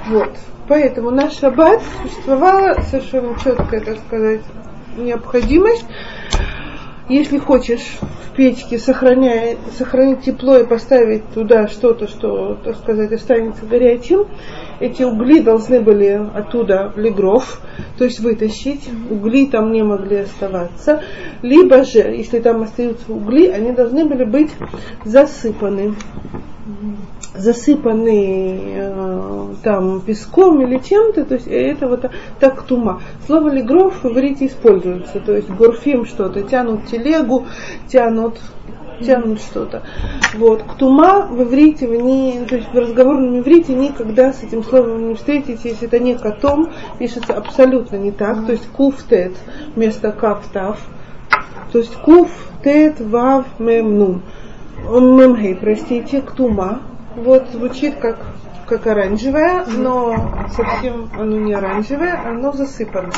Вот. 0.08 0.36
Поэтому 0.68 1.10
наш 1.10 1.38
шаббат 1.38 1.80
существовала 2.02 2.74
совершенно 2.82 3.38
четкая, 3.38 3.80
так 3.80 3.96
сказать, 4.06 4.42
необходимость. 4.98 5.86
Если 7.08 7.38
хочешь 7.38 7.98
в 8.00 8.34
печке 8.34 8.78
сохраняя, 8.78 9.56
сохранить 9.78 10.22
тепло 10.22 10.58
и 10.58 10.66
поставить 10.66 11.28
туда 11.32 11.68
что-то, 11.68 12.08
что, 12.08 12.54
так 12.64 12.76
сказать, 12.76 13.12
останется 13.12 13.64
горячим, 13.64 14.26
эти 14.80 15.04
угли 15.04 15.40
должны 15.40 15.80
были 15.80 16.20
оттуда 16.34 16.92
в 16.94 16.98
легров, 16.98 17.60
то 17.96 18.04
есть 18.04 18.18
вытащить. 18.18 18.88
Угли 19.08 19.46
там 19.46 19.72
не 19.72 19.84
могли 19.84 20.18
оставаться. 20.18 21.02
Либо 21.42 21.84
же, 21.84 22.00
если 22.00 22.40
там 22.40 22.62
остаются 22.62 23.12
угли, 23.12 23.46
они 23.46 23.70
должны 23.70 24.04
были 24.04 24.24
быть 24.24 24.50
засыпаны 25.04 25.94
засыпаны 27.34 28.60
э, 28.76 29.54
там 29.62 30.00
песком 30.00 30.62
или 30.62 30.78
чем-то, 30.78 31.24
то 31.24 31.34
есть 31.34 31.46
это 31.46 31.88
вот 31.88 32.10
так 32.40 32.62
тума. 32.62 33.02
Слово 33.26 33.50
легров 33.50 34.02
в 34.02 34.08
иврите 34.08 34.46
используется, 34.46 35.20
то 35.20 35.34
есть 35.34 35.50
горфим 35.50 36.06
что-то, 36.06 36.42
тянут 36.42 36.86
телегу, 36.86 37.46
тянут 37.88 38.38
тянут 39.00 39.40
что-то. 39.40 39.82
Вот. 40.34 40.62
Ктума 40.62 41.26
в 41.26 41.42
иврите, 41.42 41.86
в 41.86 41.94
не, 41.94 42.44
то 42.46 42.56
есть 42.56 42.68
в 42.72 42.78
разговорном 42.78 43.40
иврите 43.40 43.74
никогда 43.74 44.32
с 44.32 44.42
этим 44.42 44.64
словом 44.64 45.08
не 45.08 45.14
встретитесь, 45.14 45.64
если 45.64 45.86
это 45.86 45.98
не 45.98 46.16
котом, 46.16 46.70
пишется 46.98 47.34
абсолютно 47.34 47.96
не 47.96 48.10
так. 48.10 48.46
То 48.46 48.52
есть 48.52 48.66
куфтет 48.68 49.32
вместо 49.74 50.12
кафтав. 50.12 50.80
То 51.72 51.78
есть 51.78 51.94
куф, 51.96 52.30
тет, 52.64 53.00
вав, 53.00 53.44
мем, 53.58 54.22
нун. 54.86 55.16
Мемхей, 55.16 55.54
простите, 55.54 56.22
ктума. 56.22 56.82
Вот 57.16 57.48
звучит 57.52 57.96
как, 57.96 58.18
как 58.66 58.86
оранжевое, 58.86 59.64
но 59.66 60.14
совсем 60.54 61.10
оно 61.18 61.38
не 61.38 61.54
оранжевое, 61.54 62.20
оно 62.24 62.52
засыпанное. 62.52 63.12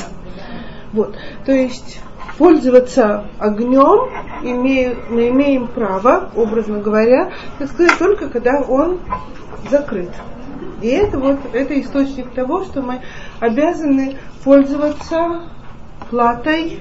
Вот. 0.92 1.16
То 1.44 1.52
есть 1.52 2.00
пользоваться 2.38 3.24
огнем 3.38 4.08
имею, 4.42 4.96
мы 5.10 5.28
имеем 5.28 5.66
право, 5.66 6.30
образно 6.36 6.78
говоря, 6.78 7.32
так 7.58 7.68
сказать, 7.68 7.98
только 7.98 8.28
когда 8.28 8.60
он 8.60 9.00
закрыт. 9.68 10.10
И 10.80 10.86
это 10.86 11.18
вот 11.18 11.38
это 11.52 11.78
источник 11.80 12.30
того, 12.30 12.62
что 12.64 12.82
мы 12.82 13.00
обязаны 13.40 14.16
пользоваться 14.44 15.42
платой 16.08 16.80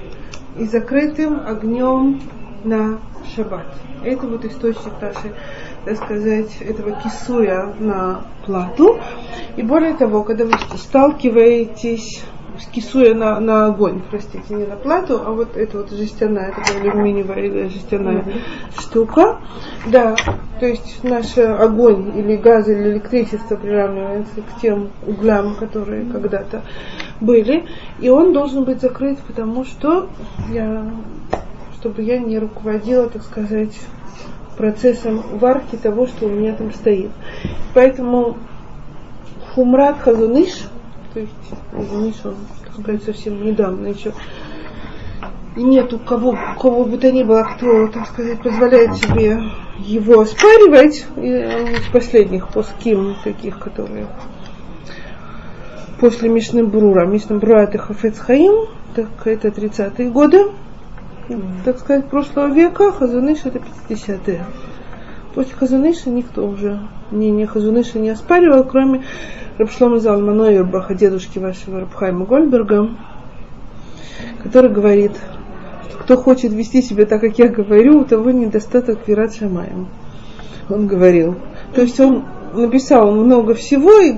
и 0.56 0.64
закрытым 0.64 1.40
огнем 1.46 2.20
на 2.64 2.98
шаббат. 3.34 3.66
Это 4.04 4.26
вот 4.26 4.44
источник 4.44 5.00
нашей, 5.00 5.32
так 5.84 5.96
сказать, 5.96 6.56
этого 6.60 6.92
кисуя 6.92 7.74
на 7.78 8.22
плату. 8.46 8.98
И 9.56 9.62
более 9.62 9.94
того, 9.94 10.22
когда 10.24 10.44
вы 10.44 10.52
сталкиваетесь 10.76 12.22
кисуя 12.66 13.14
на, 13.14 13.38
на 13.40 13.66
огонь, 13.66 14.02
простите, 14.10 14.54
не 14.54 14.66
на 14.66 14.76
плату, 14.76 15.20
а 15.24 15.32
вот 15.32 15.56
это 15.56 15.78
вот 15.78 15.90
жестяная, 15.90 16.52
такая 16.52 16.80
алюминиевая 16.80 17.44
или 17.44 17.68
жестяная 17.68 18.22
mm-hmm. 18.22 18.80
штука. 18.80 19.40
Да, 19.86 20.16
то 20.58 20.66
есть 20.66 21.04
наш 21.04 21.36
огонь 21.38 22.18
или 22.18 22.36
газ 22.36 22.68
или 22.68 22.92
электричество 22.92 23.56
приравнивается 23.56 24.42
к 24.42 24.60
тем 24.60 24.90
углям, 25.06 25.56
которые 25.56 26.02
mm-hmm. 26.02 26.12
когда-то 26.12 26.62
были. 27.20 27.66
И 28.00 28.08
он 28.08 28.32
должен 28.32 28.64
быть 28.64 28.80
закрыт, 28.80 29.18
потому 29.20 29.64
что 29.64 30.08
я, 30.50 30.90
чтобы 31.80 32.02
я 32.02 32.18
не 32.18 32.38
руководила, 32.38 33.08
так 33.08 33.22
сказать, 33.22 33.78
процессом 34.56 35.38
варки 35.38 35.76
того, 35.76 36.06
что 36.06 36.26
у 36.26 36.30
меня 36.30 36.54
там 36.54 36.72
стоит. 36.72 37.10
Поэтому 37.74 38.36
Хумрат 39.54 40.00
Хазуныш– 40.00 40.68
то 41.12 41.20
есть 41.20 41.32
Ниш, 41.72 42.14
он, 42.24 42.36
так 42.64 42.80
сказать, 42.80 43.02
совсем 43.02 43.44
недавно 43.44 43.88
еще 43.88 44.12
нет 45.56 45.92
у 45.92 45.98
кого, 45.98 46.30
у 46.30 46.60
кого 46.60 46.84
бы 46.84 46.98
то 46.98 47.10
ни 47.10 47.24
было, 47.24 47.42
кто, 47.42 47.88
так 47.88 48.06
сказать, 48.06 48.40
позволяет 48.40 48.94
себе 48.94 49.40
его 49.78 50.20
оспаривать, 50.20 51.04
из 51.16 51.90
последних 51.90 52.48
поским 52.52 53.16
таких, 53.24 53.58
которые 53.58 54.06
после 55.98 56.28
Мишны 56.28 56.64
Брура. 56.64 57.06
Мишна 57.06 57.38
Брура 57.38 57.64
это 57.64 57.78
Хафец 57.78 58.18
Хаим, 58.20 58.68
так 58.94 59.08
это 59.24 59.48
30-е 59.48 60.10
годы, 60.10 60.44
так 61.64 61.78
сказать, 61.78 62.06
прошлого 62.06 62.52
века, 62.52 62.92
Хазуныш 62.92 63.40
это 63.44 63.60
50-е. 63.88 64.44
После 65.34 65.54
Хазуныша 65.54 66.10
никто 66.10 66.46
уже 66.46 66.80
мнение 67.10 67.46
Хазуныша 67.46 67.98
не 67.98 68.10
оспаривал, 68.10 68.64
кроме 68.64 69.04
Рабшлома 69.58 69.98
Залмана 69.98 70.50
Юрбаха, 70.50 70.94
дедушки 70.94 71.38
вашего 71.38 71.80
Рабхайма 71.80 72.24
Гольберга, 72.24 72.90
который 74.42 74.70
говорит, 74.70 75.12
что 75.88 75.98
кто 75.98 76.16
хочет 76.16 76.52
вести 76.52 76.80
себя 76.80 77.06
так, 77.06 77.20
как 77.20 77.38
я 77.38 77.48
говорю, 77.48 78.00
у 78.00 78.04
того 78.04 78.30
недостаток 78.30 79.06
Вират 79.06 79.34
Шамаем. 79.34 79.88
Он 80.70 80.86
говорил. 80.86 81.36
То 81.74 81.82
есть 81.82 81.98
он 82.00 82.24
написал 82.52 83.10
много 83.10 83.54
всего, 83.54 83.98
и 84.00 84.12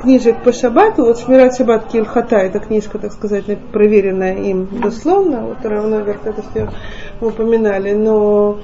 книжек 0.00 0.42
по 0.42 0.52
шабату, 0.52 1.04
вот 1.04 1.18
Шмират 1.18 1.56
Шаббат 1.56 1.86
Кильхата, 1.86 2.36
это 2.36 2.58
книжка, 2.58 2.98
так 2.98 3.12
сказать, 3.12 3.44
проверенная 3.72 4.36
им 4.36 4.68
дословно, 4.80 5.44
вот 5.46 5.64
равно 5.64 6.00
это 6.00 6.42
все 6.50 6.68
мы 7.20 7.28
упоминали, 7.28 7.92
но 7.92 8.58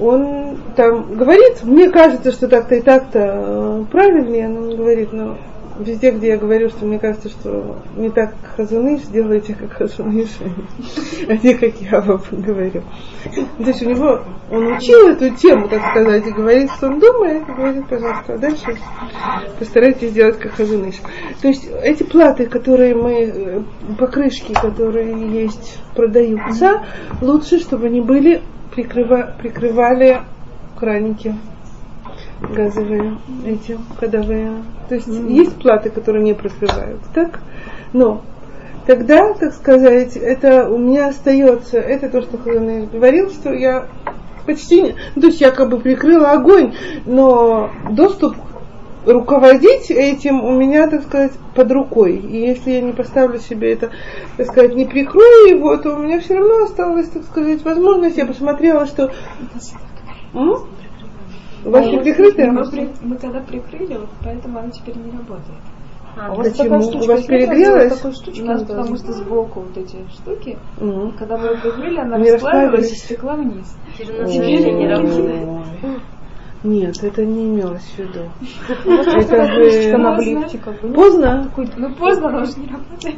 он 0.00 0.58
там 0.76 1.16
говорит, 1.16 1.64
мне 1.64 1.90
кажется, 1.90 2.30
что 2.30 2.48
так-то 2.48 2.76
и 2.76 2.80
так-то 2.80 3.18
э, 3.18 3.84
правильнее, 3.90 4.46
он 4.46 4.76
говорит, 4.76 5.12
но 5.12 5.36
везде, 5.78 6.10
где 6.10 6.28
я 6.28 6.36
говорю, 6.36 6.68
что 6.68 6.86
мне 6.86 6.98
кажется, 6.98 7.28
что 7.28 7.76
не 7.96 8.10
так, 8.10 8.34
как 8.42 8.56
Хазуныш, 8.56 9.02
делайте 9.02 9.54
как 9.54 9.72
Хазуныш, 9.72 10.28
а 11.28 11.36
не 11.36 11.54
как 11.54 11.74
я 11.80 12.00
вам 12.00 12.22
говорю. 12.30 12.82
То 13.58 13.64
есть 13.64 13.82
у 13.82 13.88
него, 13.88 14.20
он 14.50 14.66
учил 14.76 15.08
эту 15.08 15.34
тему, 15.36 15.68
так 15.68 15.82
сказать, 15.90 16.26
и 16.26 16.30
говорит, 16.30 16.70
что 16.72 16.88
он 16.88 16.98
думает, 16.98 17.48
и 17.48 17.52
говорит, 17.52 17.88
пожалуйста, 17.88 18.34
а 18.34 18.38
дальше 18.38 18.76
постарайтесь 19.58 20.10
сделать 20.10 20.38
как 20.38 20.52
Хазуныш. 20.52 20.96
То 21.40 21.48
есть 21.48 21.68
эти 21.82 22.02
платы, 22.02 22.46
которые 22.46 22.94
мы, 22.94 23.12
э, 23.12 23.62
покрышки, 23.98 24.52
которые 24.52 25.42
есть, 25.42 25.78
продаются, 25.94 26.84
лучше, 27.20 27.58
чтобы 27.58 27.86
они 27.86 28.00
были 28.00 28.42
прикрыва, 28.74 29.34
прикрывали 29.40 30.22
краники 30.78 31.34
газовые, 32.40 33.18
эти 33.44 33.78
ходовые. 33.98 34.52
То 34.88 34.94
есть 34.94 35.08
mm-hmm. 35.08 35.32
есть 35.32 35.56
платы, 35.56 35.90
которые 35.90 36.22
не 36.22 36.34
прикрывают, 36.34 37.00
так? 37.14 37.40
Но 37.92 38.22
тогда, 38.86 39.34
так 39.34 39.52
сказать, 39.54 40.16
это 40.16 40.68
у 40.68 40.78
меня 40.78 41.08
остается, 41.08 41.78
это 41.78 42.08
то, 42.08 42.22
что 42.22 42.38
Хазаныш 42.38 42.88
говорил, 42.90 43.30
что 43.30 43.52
я 43.52 43.86
почти 44.46 44.80
не, 44.80 44.94
ну, 45.14 45.20
то 45.20 45.26
есть 45.28 45.40
я 45.40 45.50
как 45.50 45.68
бы 45.68 45.78
прикрыла 45.78 46.32
огонь, 46.32 46.74
но 47.04 47.70
доступ 47.90 48.34
руководить 49.04 49.90
этим 49.90 50.44
у 50.44 50.52
меня, 50.52 50.86
так 50.88 51.02
сказать, 51.02 51.32
под 51.54 51.70
рукой. 51.72 52.16
И 52.16 52.40
если 52.48 52.72
я 52.72 52.80
не 52.80 52.92
поставлю 52.92 53.38
себе 53.38 53.72
это, 53.72 53.90
так 54.36 54.46
сказать, 54.46 54.74
не 54.74 54.84
прикрою 54.84 55.48
его, 55.48 55.76
то 55.76 55.94
у 55.94 55.98
меня 55.98 56.20
все 56.20 56.38
равно 56.38 56.64
осталась, 56.64 57.08
так 57.08 57.24
сказать, 57.24 57.62
возможность. 57.64 58.16
Я 58.16 58.26
посмотрела, 58.26 58.86
что... 58.86 59.12
М? 60.34 60.58
У 61.68 61.70
вас 61.70 61.86
не 61.86 61.98
прикрыто? 61.98 62.46
Мы, 62.50 62.90
мы 63.02 63.16
тогда 63.16 63.40
прикрыли, 63.40 64.00
поэтому 64.24 64.58
она 64.58 64.70
теперь 64.70 64.96
не 64.96 65.10
работает. 65.10 65.58
А, 66.16 66.32
у 66.32 66.36
вас 66.36 66.48
Почему? 66.48 66.76
У 66.76 67.06
вас 67.06 67.24
перегрелась? 67.24 68.02
У 68.02 68.44
нас 68.44 68.62
потому 68.64 68.96
что 68.96 69.12
сбоку 69.12 69.60
вот 69.60 69.76
эти 69.76 69.98
штуки, 70.10 70.58
угу. 70.80 71.12
когда 71.18 71.36
мы 71.36 71.48
ее 71.48 71.56
прикрыли, 71.58 72.00
она 72.00 72.16
расплавилась 72.16 72.90
и 72.90 72.96
стекла 72.96 73.36
вниз. 73.36 73.76
Теперь 73.98 74.72
не 74.72 74.88
работает. 74.88 76.00
Нет, 76.64 77.04
это 77.04 77.24
не 77.24 77.46
имелось 77.46 77.82
в 77.82 77.98
виду. 77.98 78.24
Это 78.84 79.46
же 79.70 80.94
поздно. 80.94 81.52
Ну 81.76 81.94
поздно, 81.94 82.30
но 82.30 82.40
уже 82.40 82.58
не 82.58 82.66
работает. 82.66 83.16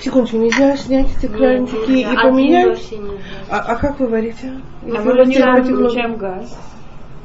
Секундочку, 0.00 0.38
нельзя 0.38 0.76
снять 0.76 1.06
эти 1.16 1.30
кранчики 1.30 1.90
и 1.90 2.04
поменять? 2.04 2.92
А, 3.50 3.58
а 3.58 3.76
как 3.76 4.00
вы 4.00 4.08
варите? 4.08 4.54
А 4.82 4.86
мы 4.86 5.24
включаем 5.62 6.16
газ. 6.16 6.58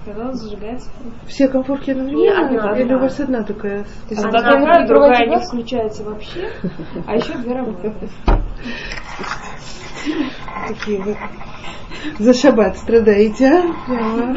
Когда 0.08 0.30
он 0.30 0.36
зажигается? 0.36 0.90
Все 1.28 1.50
конфорки 1.50 1.92
одновременно? 1.92 2.80
Или 2.80 2.94
у 2.94 3.00
вас 3.00 3.20
одна 3.20 3.44
такая? 3.44 3.86
Одна 4.10 4.32
такая, 4.32 4.88
другая 4.88 5.28
не 5.28 5.46
включается 5.46 6.06
вообще, 6.06 6.50
а 7.06 7.16
еще 7.18 7.34
две 7.40 7.54
работают. 7.54 7.94
Такие 10.70 11.02
вы 11.02 11.18
за 12.20 12.34
шаббат 12.34 12.78
страдаете, 12.78 13.48
а? 13.48 14.34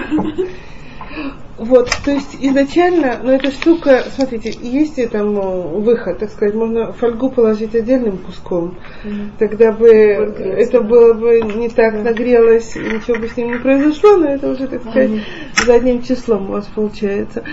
Вот, 1.61 1.91
то 2.07 2.11
есть 2.11 2.39
изначально, 2.41 3.21
ну 3.23 3.33
эта 3.33 3.51
штука, 3.51 4.05
смотрите, 4.17 4.51
есть 4.63 4.97
там 5.11 5.35
ну, 5.35 5.81
выход, 5.81 6.19
так 6.19 6.31
сказать, 6.31 6.55
можно 6.55 6.93
фольгу 6.95 7.29
положить 7.29 7.75
отдельным 7.75 8.17
куском, 8.17 8.79
mm-hmm. 9.05 9.31
тогда 9.39 9.71
бы 9.73 9.89
это 9.91 10.81
было 10.81 11.13
бы 11.13 11.43
не 11.43 11.69
так 11.69 11.95
mm-hmm. 11.95 12.03
нагрелось, 12.03 12.77
ничего 12.77 13.19
бы 13.19 13.29
с 13.29 13.37
ним 13.37 13.53
не 13.53 13.59
произошло, 13.59 14.17
но 14.17 14.29
это 14.29 14.51
уже, 14.51 14.69
так 14.69 14.81
сказать, 14.81 15.11
mm-hmm. 15.11 15.67
задним 15.67 16.03
числом 16.03 16.49
у 16.49 16.53
вас 16.53 16.65
получается. 16.75 17.45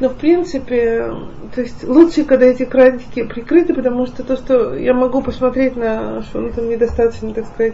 Но 0.00 0.10
в 0.10 0.16
принципе, 0.16 1.10
то 1.54 1.62
есть 1.62 1.82
лучше, 1.82 2.24
когда 2.24 2.44
эти 2.44 2.66
краники 2.66 3.22
прикрыты, 3.22 3.72
потому 3.72 4.04
что 4.04 4.22
то, 4.22 4.36
что 4.36 4.74
я 4.74 4.92
могу 4.92 5.22
посмотреть 5.22 5.76
на, 5.76 6.20
что 6.24 6.40
он 6.40 6.52
там 6.52 6.68
недостаточно, 6.68 7.32
так 7.32 7.46
сказать, 7.46 7.72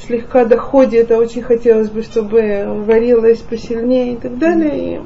слегка 0.00 0.44
доходит, 0.44 1.10
а 1.10 1.18
очень 1.18 1.42
хотелось 1.42 1.90
бы, 1.90 2.02
чтобы 2.02 2.84
варилось 2.86 3.40
посильнее 3.40 4.14
и 4.14 4.16
так 4.16 4.38
далее. 4.38 4.96
И 4.96 5.00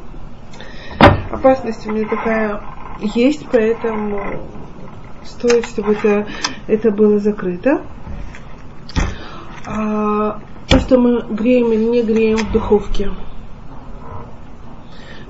опасность 1.30 1.86
у 1.86 1.92
меня 1.92 2.08
такая 2.08 2.60
есть, 3.00 3.46
поэтому 3.50 4.20
стоит, 5.24 5.66
чтобы 5.66 5.92
это, 5.92 6.26
это 6.66 6.90
было 6.90 7.18
закрыто. 7.18 7.82
А, 9.66 10.40
то, 10.68 10.78
что 10.78 10.98
мы 10.98 11.22
греем 11.22 11.72
или 11.72 11.84
не 11.84 12.02
греем 12.02 12.38
в 12.38 12.52
духовке. 12.52 13.10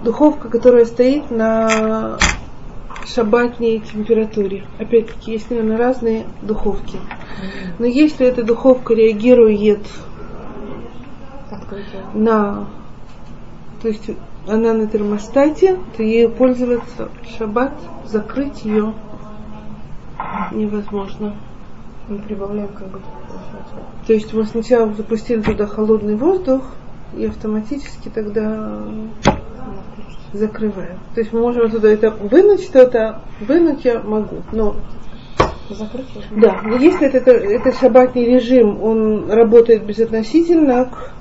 Духовка, 0.03 0.49
которая 0.49 0.87
стоит 0.87 1.31
на 1.31 2.19
шабатней 3.07 3.81
температуре. 3.81 4.65
Опять-таки, 4.79 5.33
есть, 5.33 5.51
наверное, 5.51 5.77
разные 5.77 6.27
духовки. 6.43 6.99
Но 7.79 7.87
если 7.87 8.27
эта 8.27 8.43
духовка 8.43 8.95
реагирует 8.95 9.87
на... 12.15 12.69
То 13.83 13.89
есть 13.89 14.11
она 14.47 14.75
на 14.75 14.87
термостате, 14.87 15.79
то 15.97 16.03
ею 16.03 16.31
пользоваться 16.31 17.09
шаббат, 17.37 17.73
закрыть 18.05 18.65
ее 18.65 18.95
невозможно. 20.53 21.37
Мы 22.09 22.19
прибавляем 22.19 22.69
как 22.69 22.89
бы. 22.89 23.01
То 24.07 24.13
есть 24.13 24.33
мы 24.35 24.45
сначала 24.45 24.93
запустили 24.93 25.41
туда 25.41 25.67
холодный 25.67 26.17
воздух, 26.17 26.63
и 27.17 27.25
автоматически 27.25 28.09
тогда 28.09 28.83
закрываем. 30.33 30.99
То 31.15 31.21
есть 31.21 31.33
мы 31.33 31.41
можем 31.41 31.67
оттуда 31.67 31.89
это 31.89 32.11
вынуть 32.11 32.63
что-то, 32.63 33.23
вынуть 33.41 33.85
я 33.85 34.01
могу, 34.01 34.43
но 34.53 34.77
Закрыть? 35.71 36.07
Да, 36.37 36.61
но 36.65 36.77
если 36.77 37.07
это, 37.07 37.19
это, 37.19 37.31
это 37.31 37.73
шабатный 37.79 38.25
режим, 38.25 38.83
он 38.83 39.31
работает 39.31 39.85
безотносительно 39.85 40.87
к 40.87 41.13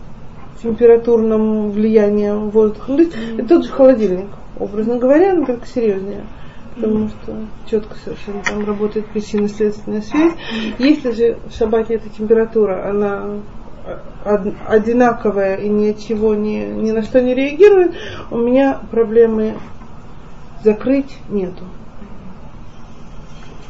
температурному 0.62 1.70
влиянию 1.70 2.50
воздуха. 2.50 2.92
Ну, 2.92 2.98
то 2.98 3.04
есть 3.04 3.16
mm-hmm. 3.16 3.40
это 3.40 3.48
тот 3.48 3.66
же 3.66 3.72
холодильник, 3.72 4.30
образно 4.58 4.98
говоря, 4.98 5.34
но 5.36 5.46
только 5.46 5.68
серьезнее. 5.68 6.26
Потому 6.76 7.06
mm-hmm. 7.06 7.10
что 7.10 7.36
четко 7.70 7.96
совершенно 8.04 8.42
там 8.44 8.66
работает 8.66 9.06
причинно-следственная 9.08 10.02
связь. 10.02 10.34
Если 10.80 11.12
же 11.12 11.38
в 11.48 11.56
шабате 11.56 11.96
эта 11.96 12.10
температура, 12.10 12.90
она 12.90 13.40
одинаковая 14.68 15.56
и 15.56 15.70
ничего 15.70 16.36
не, 16.36 16.66
ни 16.66 16.92
на 16.92 17.04
что 17.04 17.22
не 17.22 17.34
реагирует, 17.34 17.96
у 18.32 18.38
меня 18.38 18.80
проблемы 18.92 19.56
закрыть 20.64 21.18
нету. 21.30 21.66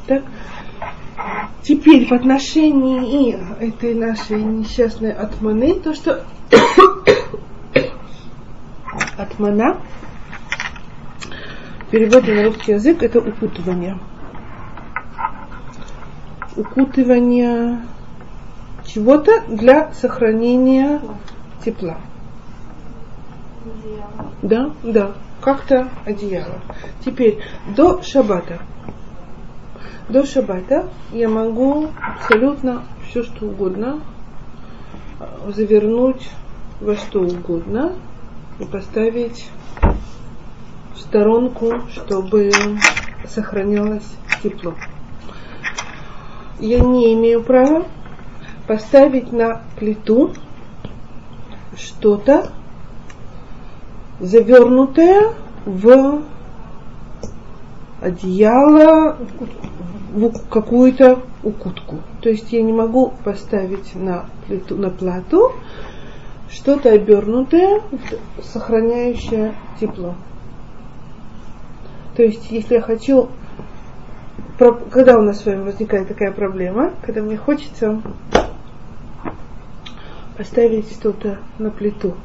Так? 0.08 0.24
Теперь 1.62 2.08
в 2.08 2.12
отношении 2.14 3.38
этой 3.60 3.94
нашей 3.94 4.42
несчастной 4.42 5.12
атманы, 5.12 5.76
то, 5.76 5.94
что 5.94 6.24
атмана 9.18 9.78
в 11.82 11.92
переводе 11.92 12.34
на 12.34 12.44
русский 12.46 12.74
язык 12.74 13.04
это 13.04 13.20
укутывание. 13.20 14.00
Укутывание 16.56 17.80
чего-то 18.94 19.44
для 19.48 19.94
сохранения 19.94 21.02
тепла. 21.64 21.98
Да, 24.42 24.72
да, 24.84 25.12
как-то 25.42 25.90
одеяло. 26.06 26.62
Теперь 27.06 27.40
до 27.76 28.02
шабата. 28.02 28.60
До 30.10 30.26
шабата 30.26 30.90
я 31.12 31.30
могу 31.30 31.88
абсолютно 32.02 32.84
все 33.08 33.24
что 33.24 33.46
угодно 33.46 34.02
э, 35.20 35.52
завернуть 35.52 36.30
во 36.82 36.96
что 36.96 37.22
угодно 37.22 37.94
и 38.60 38.66
поставить 38.66 39.50
в 40.96 41.00
сторонку, 41.00 41.82
чтобы 41.92 42.52
сохранялось 43.28 44.16
тепло. 44.42 44.74
Я 46.60 46.80
не 46.80 47.14
имею 47.14 47.44
права 47.44 47.86
поставить 48.70 49.32
на 49.34 49.64
плиту 49.80 50.32
что-то 51.76 52.52
завернутое 54.20 55.34
в 55.66 56.22
одеяло, 58.00 59.18
в 60.12 60.48
какую-то 60.50 61.24
укутку. 61.42 61.98
То 62.22 62.30
есть 62.30 62.54
я 62.54 62.62
не 62.62 62.72
могу 62.72 63.12
поставить 63.24 63.96
на 63.96 64.26
плиту, 64.46 64.78
на 64.78 64.92
плату 64.92 65.52
что-то 66.52 66.92
обернутое, 66.92 67.82
сохраняющее 68.44 69.56
тепло. 69.80 70.14
То 72.16 72.22
есть, 72.22 72.52
если 72.52 72.76
я 72.76 72.82
хочу, 72.82 73.30
когда 74.92 75.18
у 75.18 75.24
нас 75.24 75.42
с 75.42 75.46
вами 75.48 75.64
возникает 75.64 76.08
такая 76.08 76.32
проблема, 76.32 76.94
когда 77.02 77.24
мне 77.24 77.36
хочется 77.36 78.00
поставить 80.40 80.90
что-то 80.90 81.40
на 81.58 81.70
плиту 81.70 82.16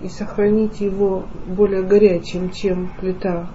и 0.00 0.08
сохранить 0.08 0.80
его 0.80 1.24
более 1.46 1.82
горячим, 1.82 2.50
чем 2.50 2.90
плита 2.98 3.46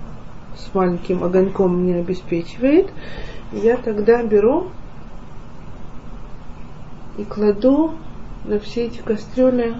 с 0.55 0.71
маленьким 0.75 1.23
огоньком 1.23 1.81
мне 1.81 1.95
обеспечивает, 1.95 2.91
я 3.51 3.75
тогда 3.75 4.21
беру 4.21 4.67
и 7.17 7.23
кладу 7.23 7.93
на 8.45 8.59
все 8.59 8.85
эти 8.85 8.99
кастрюли, 8.99 9.73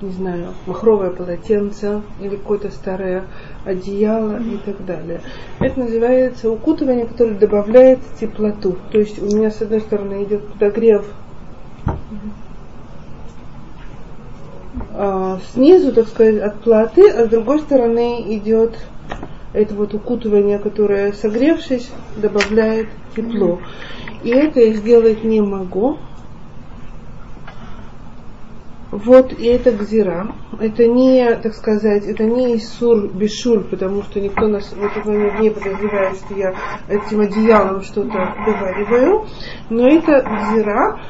не 0.00 0.12
знаю, 0.12 0.52
махровое 0.66 1.10
полотенце 1.10 2.02
или 2.20 2.36
какое-то 2.36 2.70
старое 2.70 3.24
одеяло 3.64 4.40
и 4.40 4.58
так 4.58 4.84
далее. 4.84 5.22
Это 5.58 5.80
называется 5.80 6.48
укутывание, 6.48 7.06
которое 7.06 7.34
добавляет 7.34 7.98
теплоту. 8.20 8.76
То 8.92 8.98
есть 9.00 9.20
у 9.20 9.24
меня 9.24 9.50
с 9.50 9.60
одной 9.60 9.80
стороны 9.80 10.22
идет 10.22 10.46
подогрев 10.52 11.04
а, 14.94 15.38
снизу, 15.52 15.92
так 15.92 16.08
сказать, 16.08 16.40
от 16.40 16.60
платы, 16.60 17.08
а 17.10 17.26
с 17.26 17.28
другой 17.28 17.60
стороны 17.60 18.36
идет 18.36 18.76
это 19.52 19.74
вот 19.74 19.94
укутывание, 19.94 20.58
которое, 20.58 21.12
согревшись, 21.12 21.90
добавляет 22.16 22.88
тепло. 23.14 23.58
И 24.22 24.30
это 24.30 24.60
я 24.60 24.74
сделать 24.74 25.24
не 25.24 25.40
могу. 25.40 25.98
Вот, 28.90 29.32
и 29.32 29.46
это 29.46 29.72
гзира. 29.72 30.34
Это 30.60 30.86
не, 30.86 31.34
так 31.36 31.54
сказать, 31.54 32.04
это 32.04 32.24
не 32.24 32.56
Исур 32.56 33.08
Бешуль, 33.08 33.64
потому 33.64 34.02
что 34.02 34.20
никто 34.20 34.46
нас 34.46 34.72
в 34.72 34.82
этот 34.82 35.04
момент 35.04 35.40
не 35.40 35.50
подозревает, 35.50 36.16
что 36.16 36.34
я 36.34 36.54
этим 36.88 37.20
одеялом 37.20 37.82
что-то 37.82 38.34
довариваю. 38.46 39.26
Но 39.70 39.88
это 39.88 40.22
гзира. 40.22 41.00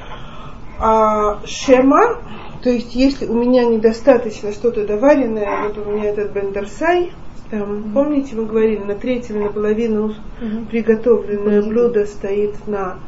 А 0.78 1.40
Шема 1.46 2.20
то 2.66 2.72
есть, 2.72 2.96
если 2.96 3.26
у 3.26 3.34
меня 3.34 3.64
недостаточно 3.64 4.50
что-то 4.50 4.84
доваренное, 4.84 5.68
вот 5.68 5.78
у 5.78 5.88
меня 5.88 6.06
этот 6.06 6.32
бендерсай, 6.32 7.12
там, 7.48 7.60
mm-hmm. 7.62 7.92
помните, 7.94 8.34
мы 8.34 8.44
говорили, 8.44 8.82
на 8.82 8.96
треть 8.96 9.30
или 9.30 9.38
наполовину 9.38 10.16
mm-hmm. 10.40 10.66
приготовленное 10.66 11.62
mm-hmm. 11.62 11.68
блюдо 11.68 12.06
стоит 12.06 12.66
на 12.66 12.98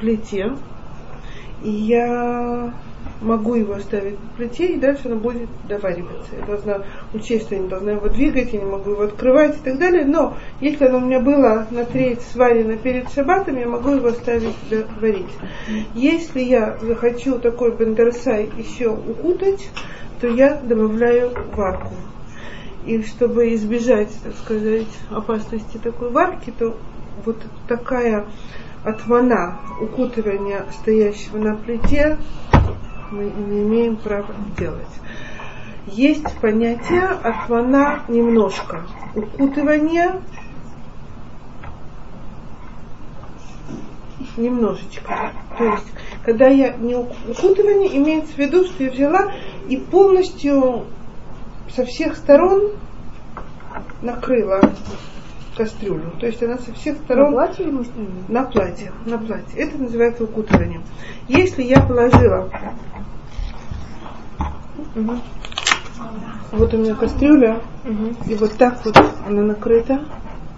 плите, 0.00 0.56
и 1.62 1.70
я 1.70 2.74
могу 3.20 3.54
его 3.54 3.74
оставить 3.74 4.18
на 4.22 4.30
плите, 4.36 4.74
и 4.74 4.78
дальше 4.78 5.02
оно 5.06 5.16
будет 5.16 5.48
довариваться. 5.68 6.30
Я 6.38 6.46
должна 6.46 6.84
учесть, 7.12 7.46
что 7.46 7.54
я 7.54 7.60
не 7.60 7.68
должна 7.68 7.92
его 7.92 8.08
двигать, 8.08 8.52
я 8.52 8.60
не 8.60 8.64
могу 8.64 8.90
его 8.90 9.02
открывать 9.02 9.56
и 9.56 9.60
так 9.60 9.78
далее. 9.78 10.04
Но 10.04 10.36
если 10.60 10.86
оно 10.86 10.98
у 10.98 11.02
меня 11.02 11.20
было 11.20 11.66
на 11.70 11.84
треть 11.84 12.22
сварено 12.22 12.76
перед 12.76 13.10
шабатом, 13.10 13.58
я 13.58 13.66
могу 13.66 13.90
его 13.90 14.08
оставить 14.08 14.56
доварить. 14.70 15.30
Если 15.94 16.40
я 16.40 16.78
захочу 16.80 17.38
такой 17.38 17.76
бендерсай 17.76 18.50
еще 18.56 18.88
укутать, 18.88 19.70
то 20.20 20.26
я 20.26 20.54
добавляю 20.54 21.30
варку. 21.54 21.94
И 22.86 23.02
чтобы 23.02 23.54
избежать, 23.54 24.10
так 24.24 24.34
сказать, 24.34 24.88
опасности 25.10 25.78
такой 25.78 26.10
варки, 26.10 26.52
то 26.58 26.76
вот 27.24 27.36
такая 27.68 28.26
отмана 28.82 29.58
укутывания 29.80 30.64
стоящего 30.80 31.36
на 31.36 31.56
плите 31.56 32.16
мы 33.10 33.24
не 33.24 33.62
имеем 33.62 33.96
права 33.96 34.34
делать. 34.58 34.86
есть 35.86 36.36
понятие 36.40 37.02
отмана 37.02 38.02
немножко, 38.08 38.86
укутывание 39.14 40.20
немножечко. 44.36 45.32
То 45.58 45.64
есть, 45.64 45.92
когда 46.24 46.46
я 46.46 46.72
не 46.74 46.94
укутывание, 46.94 47.96
имеется 47.96 48.32
в 48.32 48.38
виду, 48.38 48.64
что 48.64 48.84
я 48.84 48.90
взяла 48.90 49.32
и 49.68 49.76
полностью 49.76 50.86
со 51.74 51.84
всех 51.84 52.16
сторон 52.16 52.72
накрыла 54.02 54.60
кастрюлю. 55.56 56.12
То 56.18 56.26
есть 56.26 56.42
она 56.42 56.58
со 56.58 56.72
всех 56.72 56.96
сторон... 56.98 57.32
На 57.32 57.46
платье 57.46 57.64
или 57.66 57.72
На 58.28 58.44
платье, 58.44 58.92
на 59.04 59.18
платье. 59.18 59.60
Это 59.60 59.78
называется 59.78 60.24
укутыванием. 60.24 60.82
Если 61.28 61.62
я 61.62 61.80
положила... 61.80 62.50
Угу. 64.94 65.12
Вот 66.52 66.74
у 66.74 66.76
меня 66.78 66.94
кастрюля, 66.94 67.60
Угу. 67.84 68.30
и 68.30 68.34
вот 68.34 68.52
так 68.54 68.84
вот 68.84 68.96
она 69.26 69.42
накрыта, 69.42 70.00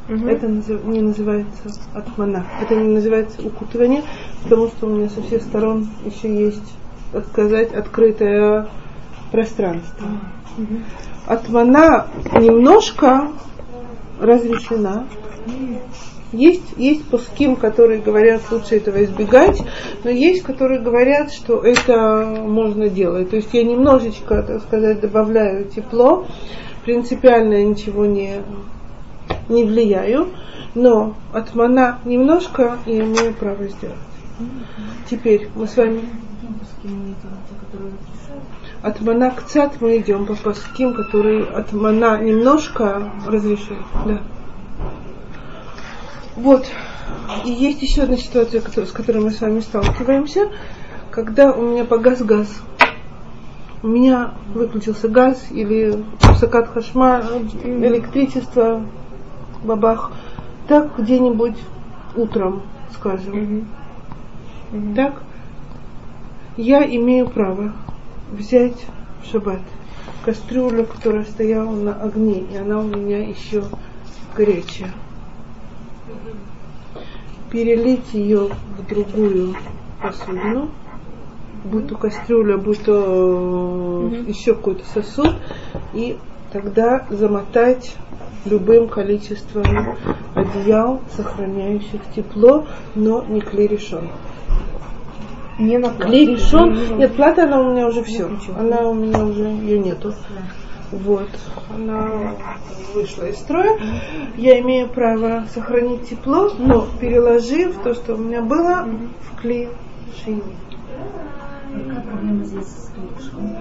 Угу. 0.09 0.26
это 0.26 0.47
не 0.47 1.01
называется 1.01 1.68
атмана. 1.95 2.47
Это 2.61 2.74
не 2.74 2.95
называется 2.95 3.41
укутывание, 3.47 4.03
потому 4.43 4.68
что 4.68 4.87
у 4.87 4.91
меня 4.91 5.09
со 5.09 5.22
всех 5.22 5.43
сторон 5.43 5.89
еще 6.05 6.35
есть, 6.35 6.74
так 7.12 7.26
сказать, 7.26 7.72
открытое 7.72 8.68
пространство. 9.30 10.07
Атмана 11.26 12.07
немножко 12.33 13.28
разрешена. 14.20 15.07
Есть, 16.33 16.78
есть 16.78 17.05
пуским, 17.05 17.57
которые 17.57 18.01
говорят, 18.01 18.41
лучше 18.51 18.76
этого 18.76 19.05
избегать, 19.05 19.62
но 20.03 20.11
есть, 20.11 20.43
которые 20.43 20.80
говорят, 20.80 21.30
что 21.30 21.59
это 21.59 22.24
можно 22.41 22.89
делать. 22.89 23.30
То 23.30 23.37
есть 23.37 23.53
я 23.53 23.62
немножечко, 23.64 24.43
так 24.43 24.62
сказать, 24.62 25.01
добавляю 25.01 25.66
тепло, 25.66 26.26
принципиально 26.85 27.62
ничего 27.62 28.07
не, 28.07 28.43
не 29.51 29.64
влияю, 29.64 30.28
но 30.74 31.14
атмана 31.35 31.99
немножко 32.07 32.78
я 32.87 33.01
имею 33.01 33.35
право 33.35 33.64
сделать. 33.68 33.99
Теперь 35.11 35.49
мы 35.55 35.66
с 35.66 35.76
вами 35.76 36.01
от 38.83 39.01
мана 39.01 39.30
к 39.30 39.45
цат 39.45 39.80
мы 39.80 39.99
идем 39.99 40.26
по 40.26 40.35
паским, 40.35 40.95
которые 40.95 41.45
от 41.45 41.72
мана 41.72 42.20
немножко 42.20 43.12
разрешают. 43.26 43.87
Да. 44.05 44.22
Вот. 46.37 46.66
И 47.45 47.51
есть 47.51 47.83
еще 47.83 48.03
одна 48.03 48.16
ситуация, 48.16 48.61
с 48.61 48.93
которой 48.93 49.22
мы 49.22 49.30
с 49.30 49.41
вами 49.41 49.61
сталкиваемся, 49.61 50.51
когда 51.11 51.53
у 51.53 51.62
меня 51.62 51.85
погас 51.85 52.22
газ. 52.22 52.49
У 53.83 53.89
меня 53.89 54.35
выключился 54.55 55.09
газ 55.09 55.45
или 55.51 56.05
сакат 56.39 56.68
хашма, 56.68 57.22
электричество, 57.64 58.87
бабах. 59.64 60.12
Так 60.68 60.97
где-нибудь 60.99 61.59
утром, 62.16 62.62
скажем. 62.95 63.66
Так? 64.95 65.22
Я 66.57 66.85
имею 66.85 67.28
право 67.28 67.72
взять 68.30 68.87
в 69.22 69.30
шаббат 69.30 69.61
кастрюлю, 70.24 70.87
которая 70.87 71.24
стояла 71.24 71.74
на 71.74 71.95
огне, 71.95 72.41
и 72.41 72.57
она 72.57 72.78
у 72.78 72.85
меня 72.85 73.26
еще 73.26 73.64
горячая. 74.37 74.93
Перелить 77.50 78.14
ее 78.14 78.48
в 78.78 78.88
другую 78.88 79.54
посудину, 80.02 80.70
будь 81.64 81.88
то 81.88 81.96
кастрюля, 81.96 82.56
будь 82.56 82.82
то 82.82 84.10
э, 84.12 84.24
еще 84.26 84.54
какой-то 84.54 84.84
сосуд, 84.86 85.34
и 85.92 86.18
тогда 86.52 87.06
замотать 87.10 87.96
любым 88.44 88.88
количеством 88.88 89.96
одеял, 90.34 91.00
сохраняющих 91.14 92.00
тепло, 92.14 92.66
но 92.94 93.22
не 93.24 93.40
клерешон. 93.40 94.08
Не 95.58 95.78
на 95.78 95.90
Клей 95.90 96.26
платье. 96.26 96.34
решен. 96.34 96.98
Нет, 96.98 97.14
плата 97.14 97.44
она 97.44 97.60
у 97.60 97.72
меня 97.72 97.86
уже 97.86 98.02
все. 98.02 98.28
Она 98.58 98.88
у 98.88 98.94
меня 98.94 99.24
уже 99.24 99.42
ее 99.42 99.78
нету. 99.78 100.14
Вот. 100.93 101.30
Она 101.74 102.34
вышла 102.95 103.24
из 103.24 103.38
строя. 103.38 103.78
Я 104.36 104.61
имею 104.61 104.88
право 104.88 105.47
сохранить 105.53 106.11
тепло, 106.11 106.51
но 106.59 106.86
переложив 107.01 107.82
то, 107.82 107.95
что 107.95 108.14
у 108.14 108.18
меня 108.18 108.43
было, 108.43 108.86
в 109.22 109.40
клей 109.40 109.70
шейни. 110.22 110.43
Какая 111.72 112.03
проблема 112.03 112.45
здесь 112.45 112.66
с 112.66 112.90
клишем? 112.93 113.57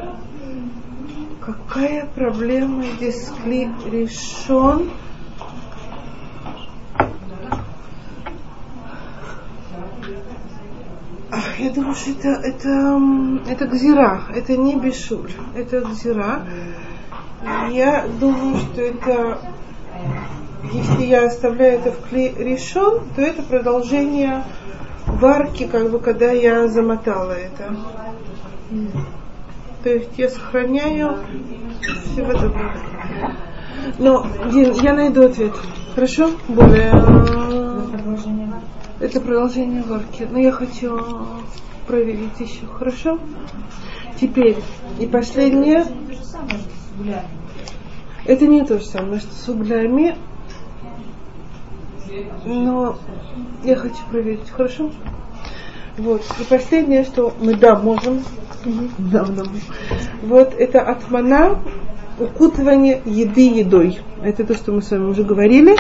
Какая 1.40 2.06
проблема 2.14 2.84
здесь 2.84 3.28
с 3.28 3.32
клей 3.32 3.70
решен? 3.90 4.90
Я 11.58 11.70
думаю, 11.70 11.94
что 11.94 12.12
это, 12.12 12.30
это, 12.30 13.00
это 13.48 13.68
гзира, 13.68 14.24
это 14.36 14.58
не 14.58 14.76
бешуль, 14.78 15.32
это 15.56 15.82
гзира. 15.82 16.44
Я 17.72 18.06
думаю, 18.20 18.58
что 18.58 18.82
это, 18.82 19.40
если 20.72 21.06
я 21.06 21.26
оставляю 21.26 21.80
это 21.80 21.92
в 21.92 22.10
клей 22.10 22.34
решен, 22.38 23.02
то 23.16 23.22
это 23.22 23.42
продолжение 23.42 24.44
варки, 25.08 25.68
как 25.68 25.90
бы, 25.90 26.00
когда 26.00 26.32
я 26.32 26.68
замотала 26.68 27.32
это. 27.32 27.76
То 29.84 29.90
есть 29.90 30.18
я 30.18 30.30
сохраняю 30.30 31.18
всего 31.82 32.34
доброго. 32.34 32.74
Но, 33.98 34.28
я 34.52 34.94
найду 34.94 35.26
ответ. 35.26 35.54
Хорошо? 35.96 36.32
Более... 36.48 36.92
э. 36.94 37.82
Это 39.00 39.20
продолжение 39.20 39.82
варки. 39.82 40.28
Но 40.30 40.38
я 40.38 40.52
хочу 40.52 41.00
проверить 41.88 42.40
еще. 42.40 42.68
Хорошо? 42.68 43.20
Теперь. 44.20 44.58
И 45.00 45.08
последнее. 45.08 45.86
То 47.02 47.10
же 47.10 47.16
самое 47.16 47.20
же 47.20 47.28
с 47.28 47.50
углями. 47.50 48.16
Это 48.26 48.48
не 48.48 48.66
то 48.66 48.80
же 48.80 48.86
самое, 48.86 49.20
что 49.20 49.34
с 49.34 49.50
углями. 49.50 50.16
Но 52.46 52.98
я 53.64 53.76
хочу 53.76 53.98
проверить. 54.10 54.50
Хорошо? 54.50 54.92
Вот. 55.98 56.24
И 56.40 56.44
последнее, 56.44 57.04
что 57.04 57.34
мы 57.40 57.56
да 57.56 57.76
можем. 57.76 58.24
Да, 58.98 59.26
да. 59.26 59.44
Вот 60.24 60.54
это 60.54 60.82
атмана 60.82 61.60
укутывание 62.20 63.02
еды 63.06 63.50
едой. 63.50 64.00
Это 64.22 64.46
то, 64.46 64.54
что 64.54 64.72
мы 64.72 64.82
с 64.82 64.92
вами 64.92 65.06
уже 65.06 65.24
говорили, 65.24 65.76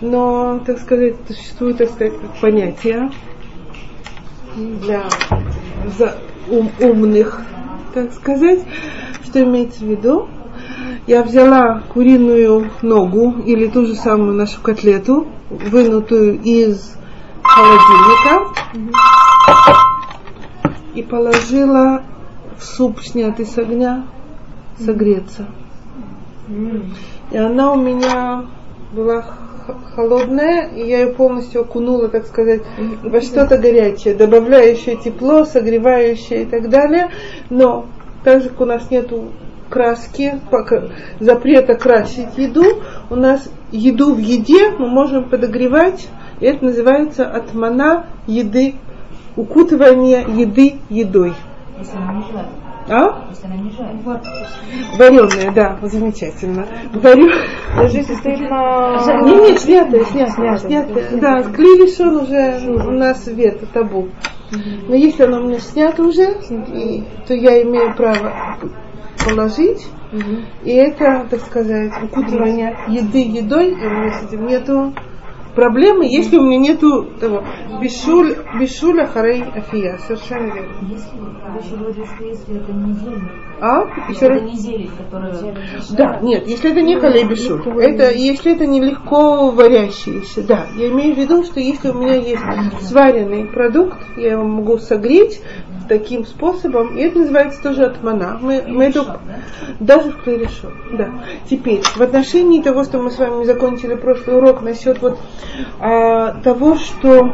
но, 0.00 0.60
так 0.66 0.80
сказать, 0.80 1.14
существует, 1.28 1.78
так 1.78 1.90
сказать, 1.90 2.14
как 2.20 2.40
понятие 2.40 3.10
для 4.56 5.04
ум- 6.48 6.72
умных, 6.80 7.42
так 7.94 8.12
сказать, 8.12 8.60
что 9.24 9.42
имеется 9.42 9.84
в 9.84 9.88
виду. 9.88 10.28
Я 11.06 11.22
взяла 11.22 11.82
куриную 11.92 12.70
ногу 12.82 13.36
или 13.44 13.68
ту 13.68 13.86
же 13.86 13.94
самую 13.94 14.34
нашу 14.34 14.60
котлету, 14.60 15.26
вынутую 15.50 16.40
из 16.42 16.94
холодильника, 17.42 18.52
и 20.94 21.02
положила 21.02 22.02
в 22.58 22.64
суп, 22.64 23.00
снятый 23.00 23.46
с 23.46 23.56
огня, 23.58 24.06
согреться. 24.78 25.46
И 27.30 27.36
она 27.36 27.72
у 27.72 27.76
меня 27.76 28.44
была 28.92 29.24
холодная, 29.94 30.68
и 30.68 30.86
я 30.86 31.00
ее 31.00 31.08
полностью 31.08 31.62
окунула, 31.62 32.08
так 32.08 32.26
сказать, 32.26 32.62
во 33.02 33.20
что-то 33.20 33.58
горячее, 33.58 34.14
добавляющее 34.14 34.96
тепло, 34.96 35.44
согревающее 35.44 36.42
и 36.42 36.46
так 36.46 36.68
далее. 36.68 37.10
Но 37.50 37.86
так 38.24 38.42
же, 38.42 38.50
как 38.50 38.60
у 38.60 38.64
нас 38.64 38.90
нету 38.90 39.32
краски, 39.68 40.40
пока- 40.50 40.88
запрета 41.20 41.74
красить 41.74 42.36
еду, 42.36 42.64
у 43.10 43.16
нас 43.16 43.50
еду 43.72 44.14
в 44.14 44.18
еде 44.18 44.70
мы 44.70 44.88
можем 44.88 45.28
подогревать, 45.28 46.08
и 46.40 46.46
это 46.46 46.64
называется 46.64 47.26
отмана 47.26 48.06
еды, 48.26 48.76
укутывание 49.36 50.24
еды 50.28 50.76
едой. 50.88 51.34
Если 51.78 51.96
она 51.96 52.14
не 52.14 52.22
жарит. 52.32 52.48
А? 52.88 53.26
Если 53.30 53.46
она 53.46 53.56
не 53.56 53.70
жарит. 53.70 54.02
Вареная, 54.96 55.52
да, 55.52 55.78
замечательно. 55.82 56.66
Варю... 56.92 57.28
Даже 57.76 57.96
если 57.98 58.14
стоит 58.14 58.40
на... 58.48 59.22
Не, 59.22 59.50
не, 59.50 59.58
снятая, 59.58 60.04
снятая, 60.04 60.58
Снятая. 60.58 61.20
Да, 61.20 61.42
клей 61.42 61.84
решен 61.84 62.16
уже 62.16 62.70
у 62.70 62.90
нас 62.92 63.26
вет, 63.26 63.68
табу. 63.72 64.08
Но 64.88 64.94
если 64.94 65.24
оно 65.24 65.40
у 65.40 65.44
меня 65.48 65.58
снято 65.58 66.02
уже, 66.04 66.34
то 67.26 67.34
я 67.34 67.62
имею 67.62 67.94
право 67.96 68.32
положить. 69.26 69.86
И 70.64 70.70
это, 70.70 71.26
так 71.28 71.40
сказать, 71.40 71.92
укутывание 72.02 72.76
еды 72.88 73.18
едой, 73.18 73.70
и 73.70 73.86
у 73.86 73.90
меня 73.90 74.12
с 74.12 74.24
этим 74.24 74.46
нету 74.46 74.94
проблема, 75.56 76.04
если 76.04 76.36
у 76.36 76.42
меня 76.42 76.58
нету 76.58 77.06
того 77.18 77.42
бишуль, 77.80 78.36
бишуля 78.60 79.06
харей 79.06 79.42
афия. 79.42 79.98
Совершенно 80.06 80.52
верно. 80.52 80.76
Если, 80.82 81.16
еще 81.58 82.28
если 82.28 82.56
это 82.58 82.72
не 82.72 82.92
зелень, 82.92 83.28
А? 83.60 83.84
если 84.08 84.28
это 84.28 84.44
не 84.44 84.56
зелень, 84.56 84.90
которая... 84.96 85.34
Да, 85.96 86.20
нет, 86.20 86.46
если 86.46 86.70
это 86.70 86.82
не 86.82 87.00
халей 87.00 87.24
бишуль, 87.24 87.62
это 87.80 88.12
если 88.12 88.54
это 88.54 88.66
не 88.66 88.80
легко 88.80 89.50
варящиеся, 89.50 90.46
да. 90.46 90.66
Я 90.76 90.88
имею 90.90 91.14
в 91.14 91.18
виду, 91.18 91.42
что 91.44 91.58
если 91.58 91.90
у 91.90 91.94
меня 91.94 92.14
есть 92.14 92.42
сваренный 92.82 93.46
продукт, 93.46 93.98
я 94.16 94.32
его 94.32 94.44
могу 94.44 94.78
согреть 94.78 95.40
таким 95.88 96.26
способом, 96.26 96.96
и 96.96 97.02
это 97.02 97.20
называется 97.20 97.62
тоже 97.62 97.84
отмана. 97.84 98.38
Мы, 98.40 98.62
мы 98.66 98.84
это 98.84 99.20
даже 99.80 100.10
в 100.10 100.22
клерешо. 100.22 100.72
Да. 100.92 101.22
Теперь, 101.48 101.82
в 101.82 102.00
отношении 102.00 102.62
того, 102.62 102.84
что 102.84 102.98
мы 102.98 103.10
с 103.10 103.18
вами 103.18 103.44
закончили 103.44 103.94
прошлый 103.94 104.36
урок 104.36 104.62
насчет 104.62 105.00
вот 105.00 105.18
того, 106.42 106.76
что 106.76 107.32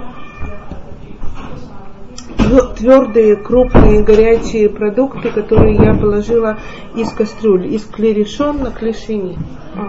твердые, 2.76 3.36
крупные, 3.36 4.02
горячие 4.02 4.68
продукты, 4.68 5.30
которые 5.30 5.76
я 5.76 5.94
положила 5.94 6.58
из 6.94 7.10
кастрюли, 7.12 7.68
из 7.68 7.84
клерешон 7.84 8.62
на 8.62 8.70
клешини. 8.70 9.38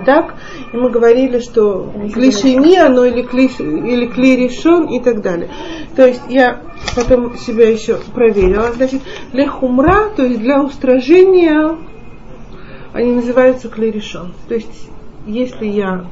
Так? 0.06 0.36
И 0.72 0.78
мы 0.78 0.90
говорили, 0.90 1.40
что 1.40 1.92
клешини, 2.14 2.78
оно 2.78 3.06
или, 3.06 3.22
клеш, 3.22 3.60
или 3.60 4.08
клерешон 4.08 4.88
и 4.88 5.00
так 5.02 5.22
далее. 5.22 5.50
То 5.96 6.08
есть 6.08 6.22
я 6.30 6.62
потом 6.96 7.36
себя 7.38 7.70
еще 7.70 7.98
проверила. 8.14 8.72
Значит, 8.74 9.02
лехумра, 9.34 10.10
то 10.16 10.24
есть 10.24 10.40
для 10.40 10.64
устражения, 10.64 11.78
они 12.94 13.12
называются 13.12 13.70
клерешон. 13.70 14.34
То 14.48 14.56
есть, 14.56 14.90
если 15.26 15.66
я 15.66 16.06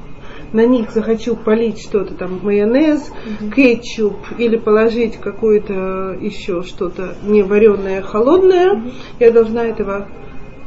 на 0.53 0.65
них 0.65 0.91
захочу 0.91 1.35
полить 1.35 1.81
что-то 1.81 2.13
там, 2.15 2.39
майонез, 2.43 3.11
кетчуп 3.55 4.15
или 4.37 4.57
положить 4.57 5.17
какое-то 5.17 6.17
еще 6.19 6.63
что-то 6.63 7.15
не 7.23 7.43
вареное, 7.43 8.01
холодное, 8.01 8.83
я 9.19 9.31
должна 9.31 9.63
этого 9.63 10.07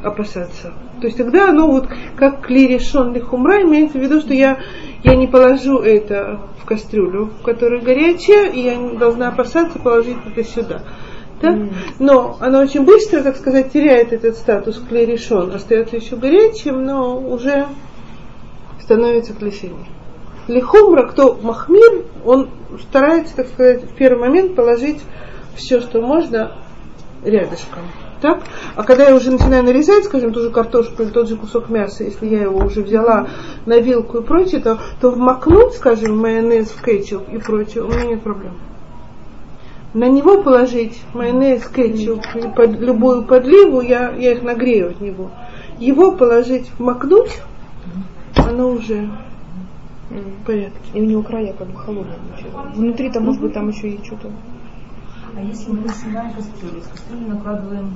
опасаться. 0.03 0.73
То 1.01 1.07
есть 1.07 1.17
тогда 1.17 1.49
оно 1.49 1.67
вот 1.67 1.87
как 2.15 2.45
клерешон 2.45 3.13
лихумра, 3.13 3.63
имеется 3.63 3.97
в 3.97 4.01
виду, 4.01 4.21
что 4.21 4.33
я, 4.33 4.59
я 5.03 5.15
не 5.15 5.27
положу 5.27 5.79
это 5.79 6.39
в 6.61 6.65
кастрюлю, 6.65 7.31
которая 7.43 7.81
горячая, 7.81 8.49
и 8.49 8.61
я 8.61 8.79
должна 8.97 9.29
опасаться 9.29 9.77
положить 9.79 10.17
это 10.25 10.43
сюда. 10.43 10.83
Так? 11.41 11.55
Но 11.99 12.37
оно 12.39 12.59
очень 12.59 12.85
быстро, 12.85 13.21
так 13.21 13.35
сказать, 13.35 13.73
теряет 13.73 14.13
этот 14.13 14.37
статус 14.37 14.81
клерешон, 14.87 15.51
остается 15.51 15.97
еще 15.97 16.15
горячим, 16.15 16.85
но 16.85 17.19
уже 17.19 17.67
становится 18.85 19.33
клешение. 19.33 19.87
Лихумра, 20.47 21.07
кто 21.07 21.37
махмир, 21.41 22.05
он 22.23 22.49
старается, 22.87 23.35
так 23.35 23.47
сказать, 23.47 23.83
в 23.83 23.95
первый 23.95 24.27
момент 24.27 24.55
положить 24.55 25.01
все, 25.55 25.81
что 25.81 26.01
можно, 26.01 26.51
рядышком. 27.23 27.81
Так? 28.21 28.43
А 28.75 28.83
когда 28.83 29.09
я 29.09 29.15
уже 29.15 29.31
начинаю 29.31 29.63
нарезать, 29.63 30.05
скажем, 30.05 30.33
ту 30.33 30.41
же 30.41 30.51
картошку 30.51 31.01
или 31.01 31.09
тот 31.09 31.27
же 31.27 31.35
кусок 31.35 31.69
мяса, 31.69 32.03
если 32.03 32.27
я 32.27 32.43
его 32.43 32.63
уже 32.63 32.81
взяла 32.81 33.27
на 33.65 33.79
вилку 33.79 34.19
и 34.19 34.23
прочее, 34.23 34.61
то, 34.61 34.79
то 35.01 35.09
вмакнуть, 35.09 35.73
скажем, 35.73 36.17
майонез 36.17 36.69
в 36.69 36.81
кетчуп 36.81 37.27
и 37.29 37.39
прочее, 37.39 37.83
у 37.83 37.87
меня 37.87 38.05
нет 38.05 38.21
проблем. 38.21 38.53
На 39.93 40.09
него 40.09 40.43
положить 40.43 41.01
майонез, 41.13 41.67
кетчуп 41.67 42.21
и 42.35 42.47
под 42.55 42.79
любую 42.79 43.23
подливу, 43.23 43.81
я, 43.81 44.11
я 44.11 44.33
их 44.33 44.43
нагрею 44.43 44.91
от 44.91 45.01
него. 45.01 45.31
Его 45.79 46.11
положить, 46.11 46.69
вмакнуть, 46.77 47.41
оно 48.47 48.69
уже 48.69 49.09
в 50.09 50.45
порядке. 50.45 50.79
И 50.93 51.01
у 51.01 51.05
него 51.05 51.23
края 51.23 51.53
как 51.53 51.67
бы 51.67 51.77
холодные. 51.77 52.17
Внутри-то, 52.73 53.19
может 53.19 53.41
быть, 53.41 53.53
там 53.53 53.69
еще 53.69 53.89
и 53.89 54.03
что-то. 54.03 54.31
А 55.35 55.41
если 55.41 55.71
мы 55.71 55.89
снимаем 55.89 56.33
кастрюлю, 56.33 56.77
из 56.79 56.87
кастрюли 56.87 57.25
накладываем 57.25 57.93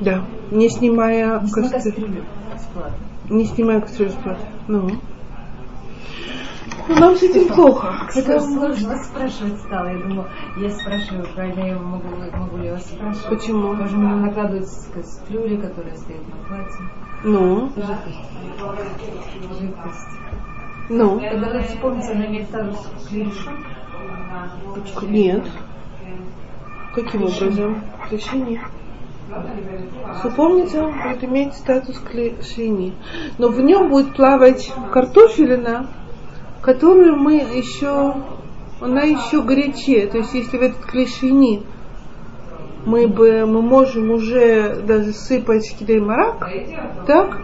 Да, 0.00 0.24
не 0.50 0.70
снимая 0.70 1.40
не 1.40 1.50
кастрюлю. 1.50 2.24
с. 2.56 3.30
Не 3.30 3.44
снимая 3.44 3.80
кастрюлю 3.80 4.10
с 4.10 4.14
платы. 4.14 4.46
Ну. 4.68 4.90
Ну, 6.86 6.96
нам 6.96 7.16
с 7.16 7.22
этим 7.22 7.48
плохо. 7.48 7.94
Это 8.14 8.40
сложно 8.40 8.88
вас 8.90 9.06
спрашивать 9.06 9.58
стало. 9.60 9.88
Я 9.88 9.98
думаю, 9.98 10.28
я 10.58 10.70
спрашиваю, 10.70 11.26
правильно 11.34 11.64
я 11.64 11.78
могу, 11.78 12.08
могу 12.36 12.56
ли 12.58 12.70
вас 12.70 12.84
спрашивать. 12.84 13.40
Почему? 13.40 13.74
Можем 13.74 14.02
ли 14.02 14.26
накладывать 14.26 14.68
с 14.68 14.90
кастрюли, 14.92 15.56
которая 15.56 15.96
стоит 15.96 16.20
на 16.28 16.36
платье, 16.46 16.84
Ну, 17.24 17.70
жидкость. 17.74 18.18
ну. 20.90 21.18
Когда 21.18 21.48
вы 21.54 21.62
вспомните, 21.62 22.12
она 22.12 22.26
имеет 22.26 22.48
статус 22.48 22.86
клерешон, 23.08 23.64
Нет. 25.08 25.46
Каким 26.94 27.22
образом? 27.22 27.82
Клешини. 28.08 28.60
Супомница 30.20 30.82
будет 30.86 31.24
иметь 31.24 31.54
статус 31.54 31.98
клешини. 31.98 32.92
Но 33.38 33.48
в 33.48 33.58
нем 33.58 33.88
будет 33.88 34.14
плавать 34.14 34.70
картофелина, 34.92 35.88
которую 36.60 37.16
мы 37.16 37.36
еще, 37.36 38.16
она 38.82 39.00
еще 39.00 39.40
горячее. 39.40 40.08
То 40.08 40.18
есть 40.18 40.34
если 40.34 40.58
в 40.58 40.62
этот 40.62 40.84
клешини 40.84 41.62
мы 42.86 43.08
бы, 43.08 43.46
мы 43.46 43.62
можем 43.62 44.10
уже 44.10 44.76
даже 44.82 45.12
сыпать 45.12 45.74
кидей 45.78 46.00
марак, 46.00 46.48
так, 47.06 47.38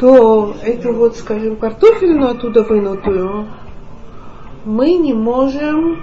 то 0.00 0.54
эту 0.62 0.92
вот, 0.92 1.16
скажем, 1.16 1.56
картофелину 1.56 2.28
оттуда 2.28 2.62
вынутую 2.62 3.46
мы 4.68 4.94
не 4.94 5.14
можем 5.14 5.98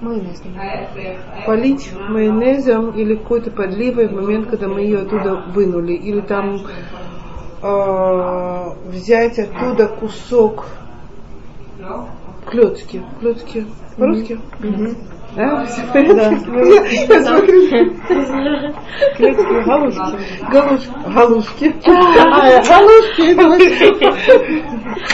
Майонез. 0.00 0.42
наверное. 0.44 1.18
полить 1.46 1.90
майонезом 2.08 2.90
или 2.90 3.16
какой-то 3.16 3.50
подливой 3.50 4.08
в 4.08 4.12
момент, 4.12 4.48
когда 4.48 4.68
мы 4.68 4.80
ее 4.80 4.98
оттуда 4.98 5.42
вынули. 5.54 5.94
Или 5.94 6.20
там 6.20 6.60
э, 7.62 8.70
взять 8.90 9.38
оттуда 9.38 9.88
кусок 9.88 10.66
клетки. 12.46 13.02
Клетки 13.20 13.66
по-русски? 13.96 14.38
Да, 15.36 15.66
все 15.66 15.82
в 15.82 15.92
порядке? 15.92 17.06
Я 17.08 17.22
смотрю. 17.22 17.60
Клетки, 19.16 19.64
галушки. 19.64 20.00
Галушки. 20.50 20.90
Галушки. 21.14 21.74
А, 21.84 22.62
галушки. 22.64 23.22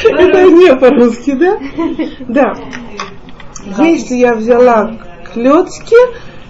Это 0.09 0.51
не 0.51 0.77
по-русски, 0.77 1.33
да? 1.33 1.59
Да. 2.29 2.55
Если 3.85 4.15
я 4.15 4.35
взяла 4.35 4.97
клетки, 5.33 5.97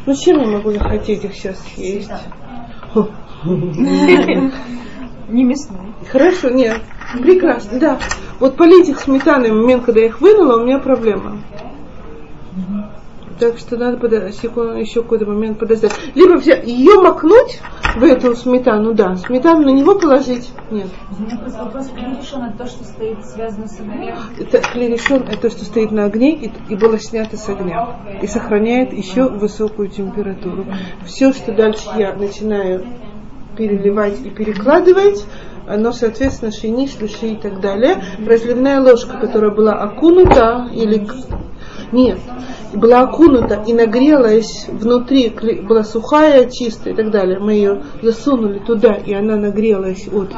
ну 0.05 0.15
чем 0.15 0.41
я 0.41 0.49
могу 0.49 0.73
захотеть 0.73 1.25
их 1.25 1.35
сейчас 1.35 1.59
съесть? 1.75 2.11
Не 5.29 5.45
мясные. 5.45 5.95
Хорошо, 6.11 6.51
нет. 6.51 6.81
Прекрасно, 7.23 7.79
да. 7.79 7.99
Вот 8.39 8.57
полить 8.57 8.89
их 8.91 9.01
сметаной 9.01 9.51
в 9.51 9.55
момент, 9.55 9.85
когда 9.85 10.01
я 10.01 10.07
их 10.09 10.21
вынула, 10.21 10.61
у 10.61 10.65
меня 10.65 10.79
проблема. 10.79 11.39
Так 13.39 13.59
что 13.59 13.77
надо 13.77 13.99
подождать, 13.99 14.35
еще 14.35 15.03
какой-то 15.03 15.27
момент 15.27 15.59
подождать. 15.59 15.93
Либо 16.15 16.35
взять, 16.37 16.67
ее 16.67 17.01
макнуть 17.01 17.61
в 17.97 18.05
эту 18.05 18.35
сметану, 18.35 18.95
да. 18.95 19.17
Сметану 19.17 19.63
на 19.63 19.71
него 19.71 19.99
положить, 19.99 20.51
нет. 20.71 20.89
У 21.11 21.23
меня 21.23 21.39
просто 21.39 21.65
вопрос, 21.65 21.89
клерешон 21.89 22.45
это 22.45 22.59
то, 22.59 22.67
что 22.67 22.85
стоит 22.85 23.25
связано 23.25 23.67
с 23.69 23.81
огнем. 23.81 24.17
Это 24.39 24.61
клерешон, 24.61 25.23
это 25.23 25.41
то, 25.43 25.51
что 25.51 25.65
стоит 25.65 25.91
на 25.91 26.05
огне 26.05 26.35
и, 26.35 26.53
и 26.69 26.77
было 26.77 26.99
снято 26.99 27.37
с 27.37 27.49
огня. 27.49 27.97
И 28.23 28.27
сохраняет 28.27 28.93
еще 28.93 29.29
высокую 29.29 29.89
температуру. 29.89 30.67
Все, 31.05 31.33
что 31.33 31.53
дальше 31.53 31.89
я 31.97 32.15
начинаю 32.15 32.85
переливать 33.57 34.21
и 34.25 34.31
перекладывать, 34.31 35.25
оно, 35.67 35.93
соответственно, 35.93 36.51
шини, 36.51 36.87
шлюши 36.87 37.29
и 37.29 37.37
так 37.37 37.61
далее. 37.61 38.03
Разливная 38.27 38.81
ложка, 38.81 39.19
которая 39.19 39.53
была 39.53 39.75
окунута 39.75 40.69
или... 40.73 41.07
Нет, 41.93 42.19
была 42.73 43.03
окунута 43.03 43.63
и 43.67 43.73
нагрелась 43.73 44.67
внутри, 44.69 45.31
была 45.31 45.85
сухая, 45.85 46.49
чистая 46.51 46.95
и 46.95 46.97
так 46.97 47.11
далее. 47.11 47.39
Мы 47.39 47.55
ее 47.55 47.83
засунули 48.03 48.59
туда, 48.59 48.95
и 48.95 49.13
она 49.13 49.37
нагрелась 49.37 50.09
от 50.09 50.31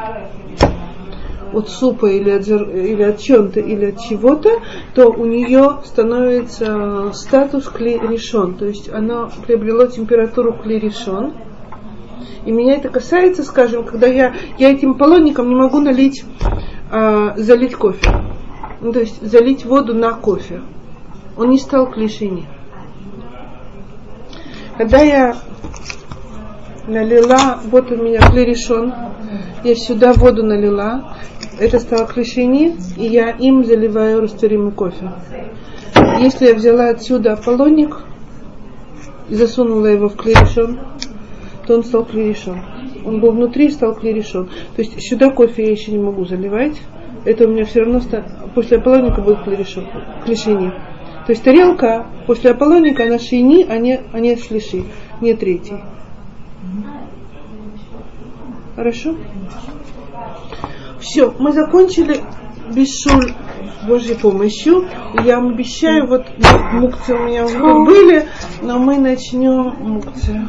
от 1.52 1.68
супа 1.68 2.06
или 2.06 2.30
от, 2.30 2.44
жир- 2.44 2.68
или 2.68 3.02
от 3.02 3.18
чем-то, 3.18 3.60
или 3.60 3.86
от 3.86 4.00
чего-то, 4.00 4.60
то 4.94 5.08
у 5.10 5.24
нее 5.24 5.78
становится 5.84 7.12
статус 7.12 7.68
клерешон, 7.68 8.54
то 8.54 8.66
есть 8.66 8.92
она 8.92 9.30
приобрело 9.46 9.86
температуру 9.86 10.52
клерешон. 10.52 11.34
И 12.44 12.52
меня 12.52 12.74
это 12.74 12.88
касается, 12.88 13.42
скажем, 13.42 13.84
когда 13.84 14.06
я, 14.06 14.34
я 14.58 14.70
этим 14.70 14.94
полонником 14.94 15.48
не 15.48 15.54
могу 15.54 15.78
налить, 15.78 16.24
а, 16.90 17.34
залить 17.36 17.74
кофе. 17.74 18.10
Ну, 18.80 18.92
то 18.92 19.00
есть 19.00 19.22
залить 19.22 19.64
воду 19.64 19.94
на 19.94 20.12
кофе. 20.12 20.60
Он 21.36 21.50
не 21.50 21.58
стал 21.58 21.90
клешини. 21.90 22.46
Когда 24.76 25.00
я 25.02 25.36
налила, 26.86 27.60
вот 27.70 27.90
у 27.90 27.96
меня 27.96 28.20
клерешон, 28.20 28.92
я 29.62 29.74
сюда 29.74 30.12
воду 30.12 30.44
налила, 30.44 31.16
это 31.58 31.78
стало 31.78 32.06
клешени, 32.06 32.76
и 32.96 33.06
я 33.06 33.30
им 33.30 33.64
заливаю 33.64 34.22
растворимый 34.22 34.72
кофе. 34.72 35.12
Если 36.20 36.46
я 36.46 36.54
взяла 36.54 36.88
отсюда 36.88 37.34
Аполлоник 37.34 38.02
и 39.28 39.34
засунула 39.34 39.86
его 39.86 40.08
в 40.08 40.16
клерешон, 40.16 40.80
то 41.66 41.74
он 41.74 41.84
стал 41.84 42.04
клерешон. 42.04 42.60
Он 43.04 43.20
был 43.20 43.32
внутри 43.32 43.66
и 43.66 43.70
стал 43.70 43.94
клерешон. 43.94 44.48
То 44.76 44.82
есть 44.82 45.00
сюда 45.00 45.30
кофе 45.30 45.64
я 45.64 45.70
еще 45.70 45.92
не 45.92 45.98
могу 45.98 46.24
заливать. 46.24 46.80
Это 47.24 47.44
у 47.44 47.48
меня 47.48 47.64
все 47.64 47.80
равно 47.80 48.00
после 48.54 48.78
Аполлоника 48.78 49.20
будет 49.22 49.42
клешени. 50.24 50.72
То 51.26 51.32
есть 51.32 51.42
тарелка 51.42 52.06
после 52.26 52.50
Аполлоника, 52.50 53.04
она 53.04 53.18
шини, 53.18 53.64
а 53.68 53.78
не, 53.78 54.00
а 54.12 54.20
не 54.20 54.36
шлиши, 54.36 54.84
не 55.20 55.34
третий. 55.34 55.78
Хорошо? 58.76 59.16
Все, 61.00 61.34
мы 61.38 61.52
закончили 61.52 62.20
бешуль 62.74 63.32
Божьей 63.86 64.16
помощью. 64.16 64.86
Я 65.24 65.40
вам 65.40 65.54
обещаю, 65.54 66.06
вот 66.06 66.26
мукцы 66.72 67.14
у 67.14 67.18
меня 67.20 67.44
уже 67.44 67.58
были, 67.58 68.26
но 68.62 68.78
мы 68.78 68.98
начнем 68.98 69.74
мукцы. 69.80 70.46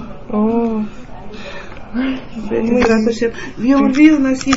В 3.57 3.63
Йом 3.63 3.87
Рви 3.87 4.11
у 4.11 4.19
нас 4.19 4.45
есть 4.45 4.53